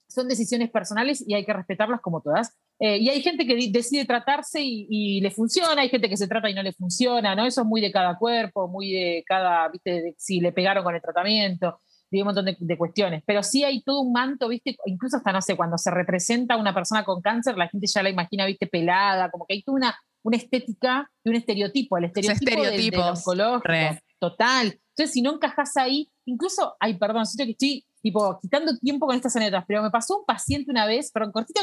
son 0.08 0.28
decisiones 0.28 0.70
personales 0.70 1.24
y 1.28 1.34
hay 1.34 1.46
que 1.46 1.54
respetarlas 1.54 2.02
como 2.02 2.22
todas. 2.22 2.56
Eh, 2.80 2.98
y 2.98 3.10
hay 3.10 3.22
gente 3.22 3.46
que 3.46 3.56
decide 3.72 4.06
tratarse 4.06 4.60
y, 4.62 5.22
le 5.22 5.32
funciona, 5.32 5.82
hay 5.82 5.90
gente 5.90 6.10
que 6.10 6.18
se 6.18 6.28
trata 6.28 6.50
y 6.50 6.54
no 6.54 6.62
le 6.62 6.74
funciona, 6.74 7.36
¿no? 7.36 7.46
Eso 7.46 7.62
es 7.62 7.68
muy 7.68 7.82
de 7.82 7.92
cada 7.92 8.18
cuerpo, 8.18 8.68
muy 8.68 8.92
de 8.92 9.24
cada, 9.26 9.70
viste, 9.70 10.14
si 10.18 10.42
le 10.42 10.52
pegaron 10.52 10.84
con 10.84 10.94
el 10.94 11.02
tratamiento, 11.02 11.80
de 12.12 12.22
un 12.22 12.26
montón 12.26 12.46
de, 12.46 12.78
cuestiones. 12.78 13.24
Pero 13.26 13.44
sí 13.44 13.64
hay 13.64 13.82
todo 13.84 14.02
un 14.02 14.12
manto, 14.12 14.50
viste, 14.50 14.76
incluso 14.86 15.18
hasta, 15.18 15.32
no 15.32 15.42
sé, 15.42 15.56
cuando 15.56 15.78
se 15.78 15.90
representa 15.92 16.58
una 16.58 16.74
persona 16.74 17.06
con 17.06 17.22
cáncer, 17.22 17.58
la 17.58 17.70
gente 17.70 17.88
ya 17.88 18.04
la 18.04 18.10
imagina, 18.10 18.46
viste, 18.46 18.68
pelada, 18.68 19.32
como 19.32 19.46
que 19.46 19.56
hay 19.56 19.64
toda 19.64 19.78
una 19.78 19.96
una 20.26 20.38
estética 20.38 21.10
y 21.24 21.30
un 21.30 21.36
estereotipo, 21.36 21.98
el 21.98 22.06
estereotipo 22.06 22.64
del, 22.64 22.90
del 22.90 24.00
total. 24.20 24.80
Entonces, 24.90 25.14
si 25.14 25.22
no 25.22 25.36
encajas 25.36 25.78
ahí, 25.78 26.10
incluso, 26.26 26.76
ay, 26.80 26.98
perdón, 26.98 27.28
siento 27.28 27.46
que 27.46 27.52
estoy 27.52 27.86
tipo 28.06 28.38
quitando 28.40 28.78
tiempo 28.78 29.08
con 29.08 29.16
estas 29.16 29.36
anécdotas, 29.36 29.66
pero 29.68 29.82
me 29.82 29.90
pasó 29.90 30.20
un 30.20 30.26
paciente 30.26 30.70
una 30.70 30.86
vez, 30.86 31.12
perdón, 31.12 31.32
cortita, 31.32 31.62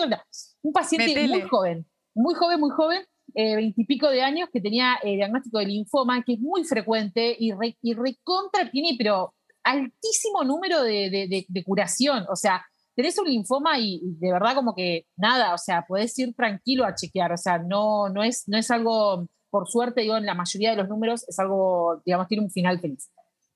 un 0.62 0.72
paciente 0.72 1.28
muy 1.28 1.42
joven, 1.42 1.86
muy 2.14 2.34
joven, 2.34 2.58
muy 2.58 2.70
joven, 2.70 3.02
eh, 3.34 3.54
veintipico 3.54 4.10
de 4.10 4.22
años, 4.22 4.48
que 4.52 4.60
tenía 4.60 4.98
eh, 5.04 5.14
diagnóstico 5.14 5.60
de 5.60 5.66
linfoma, 5.66 6.24
que 6.24 6.32
es 6.32 6.40
muy 6.40 6.64
frecuente 6.64 7.36
y, 7.38 7.52
y 7.82 7.94
recontra 7.94 8.68
tiene, 8.72 8.96
pero 8.98 9.34
altísimo 9.62 10.42
número 10.42 10.82
de, 10.82 11.46
de 11.48 11.64
curación. 11.64 12.26
O 12.28 12.34
sea, 12.34 12.64
tenés 12.96 13.16
un 13.20 13.28
linfoma 13.28 13.78
y, 13.78 14.00
de 14.02 14.32
verdad 14.32 14.56
como 14.56 14.74
que 14.74 15.06
nada, 15.16 15.54
o 15.54 15.58
sea, 15.58 15.84
podés 15.86 16.18
ir 16.18 16.34
tranquilo 16.34 16.84
a 16.84 16.96
chequear, 16.96 17.32
o 17.32 17.36
sea, 17.36 17.58
no, 17.58 18.08
no, 18.08 18.24
es, 18.24 18.48
no 18.48 18.58
es 18.58 18.68
algo, 18.70 19.28
por 19.48 19.68
suerte, 19.68 20.00
digo, 20.00 20.16
en 20.16 20.26
la 20.26 20.34
mayoría 20.34 20.70
de 20.70 20.76
los 20.76 20.88
números 20.88 21.24
es 21.28 21.38
algo, 21.38 22.02
digamos, 22.04 22.26
tiene 22.26 22.42
un 22.42 22.50
final 22.50 22.80
feliz. 22.80 23.10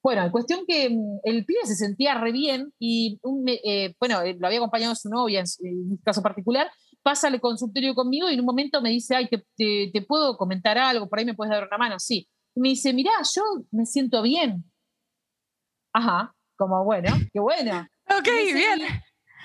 Bueno, 0.07 0.23
en 0.23 0.31
cuestión 0.31 0.61
que 0.69 0.89
mm, 0.89 1.19
el 1.25 1.45
pibe 1.45 1.59
se 1.65 1.75
sentía 1.75 2.15
re 2.15 2.31
bien 2.31 2.73
y, 2.79 3.19
eh, 3.65 3.93
bueno, 3.99 4.23
eh, 4.23 4.37
lo 4.39 4.47
había 4.47 4.61
acompañado 4.61 4.95
su 4.95 5.09
novia 5.09 5.41
en, 5.41 5.47
en 5.67 5.95
este 5.95 6.05
caso 6.05 6.23
particular, 6.23 6.71
pasa 7.03 7.27
al 7.27 7.41
consultorio 7.41 7.93
conmigo 7.93 8.31
y 8.31 8.35
en 8.35 8.39
un 8.39 8.47
momento 8.47 8.81
me 8.81 8.91
dice, 8.91 9.17
ay, 9.17 9.29
te, 9.29 9.45
te, 9.57 10.03
puedo 10.03 10.37
comentar 10.37 10.79
algo, 10.79 11.09
por 11.09 11.19
ahí 11.19 11.25
me 11.25 11.35
puedes 11.35 11.51
dar 11.51 11.67
una 11.67 11.77
mano, 11.77 11.97
sí. 11.99 12.29
me 12.55 12.69
dice, 12.69 12.93
mirá, 12.93 13.11
yo 13.35 13.43
me 13.73 13.85
siento 13.85 14.23
bien. 14.23 14.63
Ajá, 15.93 16.33
como 16.57 16.85
bueno, 16.85 17.11
qué 17.33 17.41
bueno. 17.41 17.89
Ok, 18.09 18.29
bien 18.55 18.83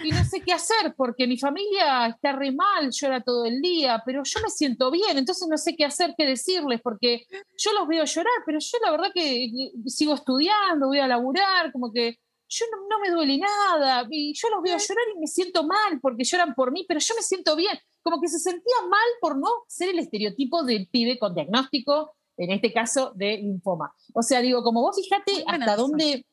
y 0.04 0.12
no 0.12 0.24
sé 0.24 0.42
qué 0.42 0.54
hacer 0.54 0.94
porque 0.96 1.28
mi 1.28 1.38
familia 1.38 2.08
está 2.08 2.34
re 2.34 2.52
mal, 2.52 2.90
llora 2.92 3.22
todo 3.22 3.46
el 3.46 3.62
día, 3.62 4.02
pero 4.06 4.24
yo 4.24 4.40
me 4.42 4.50
siento 4.50 4.92
bien, 4.92 5.18
entonces 5.18 5.48
no 5.48 5.58
sé 5.58 5.76
qué 5.76 5.86
hacer, 5.86 6.14
qué 6.18 6.26
decirles, 6.26 6.82
porque 6.82 7.26
yo 7.58 7.74
los 7.74 7.88
veo 7.88 8.04
llorar, 8.06 8.34
pero 8.46 8.60
yo 8.60 8.78
la 8.84 8.92
verdad 8.92 9.12
que 9.14 9.52
sigo 9.88 10.14
estudiando, 10.14 10.88
voy 10.88 11.00
a 11.00 11.08
laburar, 11.08 11.72
como 11.72 11.92
que 11.92 12.18
yo 12.48 12.66
no, 12.90 13.00
me 13.00 13.10
duele 13.10 13.38
nada, 13.38 14.06
y 14.10 14.34
yo 14.34 14.50
los 14.50 14.62
veo 14.62 14.78
llorar 14.78 15.06
y 15.16 15.20
me 15.20 15.28
siento 15.28 15.64
mal 15.64 16.00
porque 16.02 16.24
lloran 16.24 16.54
por 16.54 16.72
mí, 16.72 16.86
pero 16.88 17.00
yo 17.00 17.16
me 17.16 17.22
siento 17.22 17.56
bien, 17.56 17.78
como 18.02 18.20
que 18.20 18.28
se 18.28 18.40
sentía 18.40 18.76
mal 18.90 19.08
por 19.22 19.38
no 19.38 19.50
ser 19.68 19.90
el 19.90 20.00
estereotipo 20.00 20.64
del 20.64 20.88
pibe 20.88 21.18
con 21.18 21.34
diagnóstico, 21.34 22.14
en 22.38 22.52
este 22.52 22.74
caso 22.74 23.12
de 23.16 23.38
linfoma. 23.38 23.94
O 24.14 24.22
sea, 24.22 24.42
digo, 24.42 24.64
como 24.64 24.82
vos 24.82 24.96
fíjate 24.96 25.44
hasta 25.46 25.76
dónde 25.76 26.26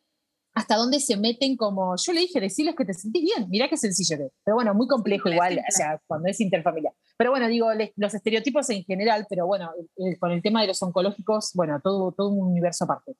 hasta 0.58 0.74
dónde 0.74 0.98
se 0.98 1.16
meten 1.16 1.56
como, 1.56 1.94
yo 1.96 2.12
le 2.12 2.20
dije, 2.20 2.40
decirles 2.40 2.74
que 2.74 2.84
te 2.84 2.92
sentís 2.92 3.22
bien, 3.22 3.48
mirá 3.48 3.68
qué 3.68 3.76
sencillo 3.76 4.18
que 4.18 4.28
Pero 4.44 4.56
bueno, 4.56 4.74
muy 4.74 4.88
complejo 4.88 5.28
igual, 5.28 5.56
o 5.58 5.70
sea, 5.70 6.00
cuando 6.04 6.28
es 6.28 6.40
interfamiliar. 6.40 6.92
Pero 7.16 7.30
bueno, 7.30 7.46
digo, 7.46 7.68
los 7.94 8.14
estereotipos 8.14 8.68
en 8.70 8.82
general, 8.82 9.24
pero 9.30 9.46
bueno, 9.46 9.70
con 10.18 10.32
el 10.32 10.42
tema 10.42 10.60
de 10.62 10.66
los 10.66 10.82
oncológicos, 10.82 11.52
bueno, 11.54 11.80
todo, 11.80 12.10
todo 12.10 12.30
un 12.30 12.48
universo 12.48 12.84
aparte. 12.84 13.12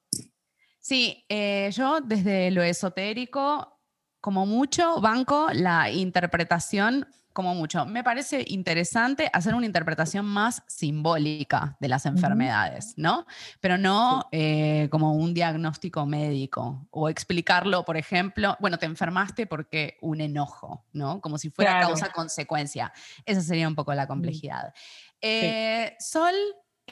Sí, 0.80 1.24
eh, 1.28 1.70
yo 1.72 2.00
desde 2.00 2.50
lo 2.50 2.62
esotérico, 2.64 3.78
como 4.20 4.44
mucho, 4.44 5.00
banco 5.00 5.48
la 5.52 5.92
interpretación 5.92 7.06
como 7.38 7.54
mucho. 7.54 7.86
Me 7.86 8.02
parece 8.02 8.44
interesante 8.48 9.30
hacer 9.32 9.54
una 9.54 9.64
interpretación 9.64 10.24
más 10.24 10.64
simbólica 10.66 11.76
de 11.78 11.86
las 11.86 12.04
enfermedades, 12.04 12.94
¿no? 12.96 13.28
Pero 13.60 13.78
no 13.78 14.28
eh, 14.32 14.88
como 14.90 15.12
un 15.12 15.34
diagnóstico 15.34 16.04
médico 16.04 16.88
o 16.90 17.08
explicarlo, 17.08 17.84
por 17.84 17.96
ejemplo, 17.96 18.56
bueno, 18.58 18.76
te 18.76 18.86
enfermaste 18.86 19.46
porque 19.46 19.98
un 20.00 20.20
enojo, 20.20 20.84
¿no? 20.92 21.20
Como 21.20 21.38
si 21.38 21.48
fuera 21.50 21.78
causa-consecuencia. 21.78 22.92
Esa 23.24 23.40
sería 23.40 23.68
un 23.68 23.76
poco 23.76 23.94
la 23.94 24.08
complejidad. 24.08 24.74
Eh, 25.20 25.94
Sol, 26.00 26.34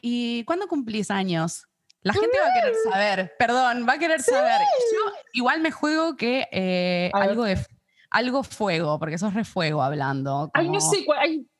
¿y 0.00 0.44
cuándo 0.44 0.68
cumplís 0.68 1.10
años? 1.10 1.66
La 2.02 2.12
gente 2.12 2.38
va 2.40 2.46
a 2.46 2.54
querer 2.54 2.74
saber, 2.84 3.34
perdón, 3.36 3.84
va 3.88 3.94
a 3.94 3.98
querer 3.98 4.22
saber. 4.22 4.60
Yo 4.92 5.12
igual 5.32 5.60
me 5.60 5.72
juego 5.72 6.14
que 6.14 6.46
eh, 6.52 7.10
algo 7.14 7.42
de 7.42 7.56
algo 8.10 8.42
fuego, 8.42 8.98
porque 8.98 9.18
sos 9.18 9.34
refuego 9.34 9.82
hablando. 9.82 10.50
Ay, 10.54 10.68
no 10.68 10.80
sé, 10.80 11.04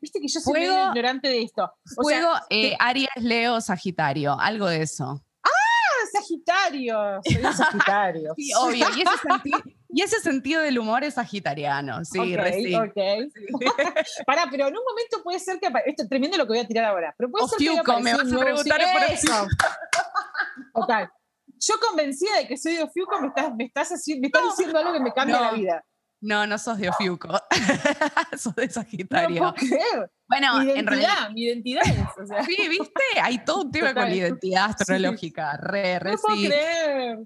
viste 0.01 0.21
que 0.21 0.29
yo 0.29 0.41
soy 0.41 0.55
fuego, 0.55 0.89
ignorante 0.89 1.29
de 1.29 1.43
esto. 1.43 1.71
fuego, 2.03 2.33
eh, 2.51 2.77
Aries, 2.79 3.09
Leo, 3.17 3.61
Sagitario, 3.61 4.39
algo 4.39 4.67
de 4.67 4.83
eso. 4.83 5.23
¡Ah! 5.43 5.51
Sagitario, 6.13 7.21
soy 7.25 7.55
Sagitario. 7.55 8.35
sí, 8.37 8.51
obvio, 8.55 8.87
y 9.89 10.03
ese, 10.03 10.21
sentido 10.21 10.61
del 10.61 10.79
humor 10.79 11.05
es 11.05 11.15
sagitariano, 11.15 12.05
sí, 12.05 12.19
okay, 12.19 12.75
Ok, 12.75 12.97
Pará, 14.27 14.47
pero 14.51 14.69
en 14.69 14.77
un 14.77 14.85
momento 14.85 15.23
puede 15.25 15.39
ser 15.39 15.59
que, 15.59 15.69
esto 15.87 16.03
es 16.03 16.09
tremendo 16.09 16.37
lo 16.37 16.45
que 16.45 16.53
voy 16.53 16.59
a 16.59 16.67
tirar 16.67 16.85
ahora, 16.85 17.15
pero 17.17 17.31
puede 17.31 17.49
ser 17.49 17.59
que 17.59 18.03
me 18.03 18.15
vas 18.15 18.33
a 18.33 18.39
preguntar 18.39 18.81
por 18.93 19.11
eso. 19.11 19.47
Total. 20.75 21.11
Yo 21.59 21.75
convencida 21.81 22.37
de 22.37 22.47
que 22.47 22.59
soy 22.59 22.77
de 22.77 22.83
Ofiuco, 22.83 23.19
me 23.21 23.29
estás, 23.29 23.55
me 23.55 23.65
estás, 23.65 23.91
me 24.21 24.27
estás 24.27 24.43
diciendo 24.45 24.79
algo 24.79 24.93
que 24.93 25.01
me 25.01 25.13
cambia 25.13 25.41
la 25.41 25.53
vida. 25.53 25.85
No, 26.21 26.47
no 26.47 26.59
sos 26.59 26.79
de 26.79 26.89
Ofiuco. 26.89 27.41
sos 28.39 28.55
de 28.55 28.71
Sagitario. 28.71 29.43
No 29.43 29.55
Bueno, 30.29 30.61
mi 30.61 30.71
en 30.73 30.87
realidad. 30.87 31.31
Mi 31.33 31.45
identidad 31.45 31.83
es, 31.85 32.47
Sí, 32.47 32.69
¿viste? 32.69 33.03
Hay 33.23 33.45
todo 33.45 33.63
un 33.63 33.71
tema 33.71 33.95
con 33.95 34.05
la 34.05 34.15
identidad 34.15 34.71
astrológica. 34.71 35.57
Re, 35.57 35.99
re, 35.99 36.13
no 36.13 36.19
puedo 36.19 36.37
creer. 36.37 37.19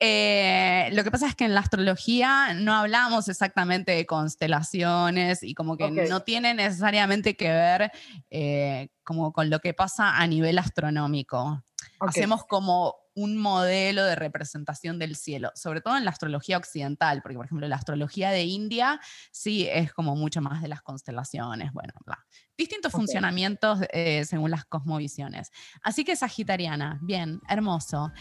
Eh, 0.00 0.90
lo 0.92 1.04
que 1.04 1.10
pasa 1.10 1.28
es 1.28 1.34
que 1.34 1.44
en 1.44 1.54
la 1.54 1.60
astrología 1.60 2.52
no 2.52 2.74
hablamos 2.74 3.28
exactamente 3.28 3.92
de 3.92 4.04
constelaciones 4.06 5.42
y 5.42 5.54
como 5.54 5.76
que 5.76 5.90
no 5.90 6.20
tiene 6.20 6.52
necesariamente 6.52 7.36
que 7.36 7.48
ver 7.48 7.90
eh, 8.28 8.88
como 9.02 9.32
con 9.32 9.50
lo 9.50 9.60
que 9.60 9.72
pasa 9.72 10.16
a 10.16 10.26
nivel 10.26 10.58
astronómico. 10.58 11.62
Hacemos 12.00 12.44
como 12.44 12.96
un 13.14 13.36
modelo 13.36 14.04
de 14.04 14.16
representación 14.16 14.98
del 14.98 15.16
cielo, 15.16 15.50
sobre 15.54 15.80
todo 15.80 15.96
en 15.96 16.04
la 16.04 16.10
astrología 16.10 16.56
occidental, 16.56 17.22
porque 17.22 17.36
por 17.36 17.46
ejemplo 17.46 17.68
la 17.68 17.76
astrología 17.76 18.30
de 18.30 18.44
India 18.44 19.00
sí 19.30 19.68
es 19.70 19.92
como 19.92 20.16
mucho 20.16 20.40
más 20.40 20.62
de 20.62 20.68
las 20.68 20.82
constelaciones, 20.82 21.72
bueno, 21.72 21.92
distintos 22.56 22.92
funcionamientos 22.92 23.80
eh, 23.92 24.24
según 24.24 24.50
las 24.50 24.64
cosmovisiones. 24.64 25.50
Así 25.82 26.04
que 26.04 26.16
Sagitariana, 26.16 26.98
bien, 27.02 27.40
hermoso. 27.48 28.12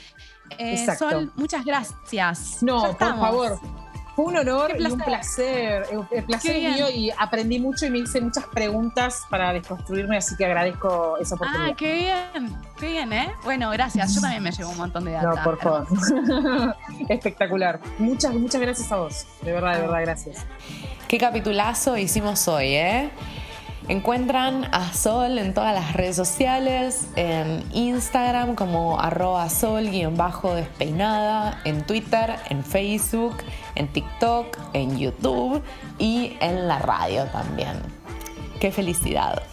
Eh, 0.57 0.87
Sol, 0.97 1.31
muchas 1.35 1.65
gracias. 1.65 2.61
No, 2.61 2.95
por 2.97 3.17
favor. 3.17 3.92
Fue 4.15 4.25
un 4.25 4.37
honor 4.37 4.75
y 4.77 4.85
un 4.85 4.99
placer. 4.99 5.87
El 6.11 6.23
placer 6.23 6.57
mío 6.57 6.85
y 6.93 7.09
aprendí 7.17 7.59
mucho 7.59 7.85
y 7.85 7.89
me 7.89 7.99
hice 7.99 8.21
muchas 8.21 8.45
preguntas 8.45 9.23
para 9.29 9.51
desconstruirme, 9.53 10.17
así 10.17 10.35
que 10.35 10.45
agradezco 10.45 11.17
esa 11.17 11.35
oportunidad. 11.35 11.71
Ah, 11.71 11.75
qué 11.75 11.95
bien, 11.95 12.55
qué 12.79 12.87
bien, 12.89 13.11
¿eh? 13.11 13.33
Bueno, 13.43 13.71
gracias. 13.71 14.13
Yo 14.13 14.21
también 14.21 14.43
me 14.43 14.51
llevo 14.51 14.69
un 14.69 14.77
montón 14.77 15.05
de 15.05 15.13
datos. 15.13 15.35
No, 15.35 15.43
por 15.43 15.59
favor. 15.59 15.87
Espectacular. 17.09 17.79
Muchas, 17.97 18.35
muchas 18.35 18.61
gracias 18.61 18.91
a 18.91 18.97
vos. 18.97 19.25
De 19.41 19.51
verdad, 19.51 19.75
de 19.75 19.81
verdad, 19.81 20.01
gracias. 20.01 20.45
Qué 21.07 21.17
capitulazo 21.17 21.97
hicimos 21.97 22.47
hoy, 22.47 22.75
¿eh? 22.75 23.09
Encuentran 23.89 24.69
a 24.71 24.93
Sol 24.93 25.37
en 25.37 25.53
todas 25.53 25.73
las 25.73 25.91
redes 25.93 26.15
sociales, 26.15 27.09
en 27.17 27.65
Instagram 27.73 28.55
como 28.55 28.97
arroba 28.99 29.49
sol-despeinada, 29.49 31.59
en 31.65 31.85
Twitter, 31.85 32.37
en 32.49 32.63
Facebook, 32.63 33.35
en 33.75 33.87
TikTok, 33.87 34.57
en 34.73 34.97
YouTube 34.97 35.61
y 35.99 36.37
en 36.39 36.67
la 36.67 36.79
radio 36.79 37.25
también. 37.25 37.81
¡Qué 38.59 38.71
felicidad! 38.71 39.43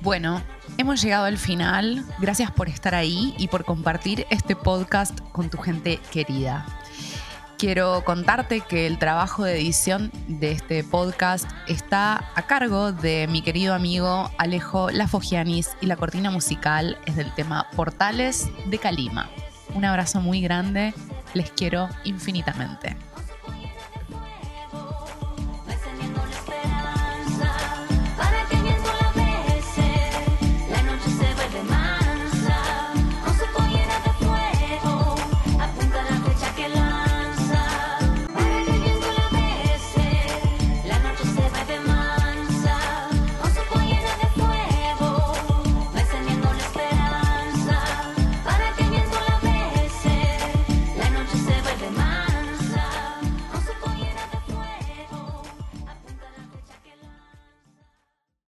Bueno, 0.00 0.42
hemos 0.76 1.02
llegado 1.02 1.24
al 1.24 1.38
final. 1.38 2.04
Gracias 2.20 2.50
por 2.52 2.68
estar 2.68 2.94
ahí 2.94 3.34
y 3.36 3.48
por 3.48 3.64
compartir 3.64 4.26
este 4.30 4.54
podcast 4.54 5.18
con 5.32 5.50
tu 5.50 5.58
gente 5.58 5.98
querida. 6.12 6.66
Quiero 7.58 8.04
contarte 8.04 8.60
que 8.60 8.86
el 8.86 8.98
trabajo 8.98 9.42
de 9.42 9.58
edición 9.58 10.12
de 10.28 10.52
este 10.52 10.84
podcast 10.84 11.50
está 11.66 12.30
a 12.36 12.42
cargo 12.46 12.92
de 12.92 13.26
mi 13.26 13.42
querido 13.42 13.74
amigo 13.74 14.30
Alejo 14.38 14.90
Lafogianis 14.90 15.70
y 15.80 15.86
la 15.86 15.96
cortina 15.96 16.30
musical 16.30 16.98
es 17.04 17.16
del 17.16 17.34
tema 17.34 17.66
Portales 17.74 18.48
de 18.66 18.78
Calima. 18.78 19.28
Un 19.74 19.84
abrazo 19.84 20.20
muy 20.20 20.40
grande, 20.40 20.94
les 21.34 21.50
quiero 21.50 21.88
infinitamente. 22.04 22.96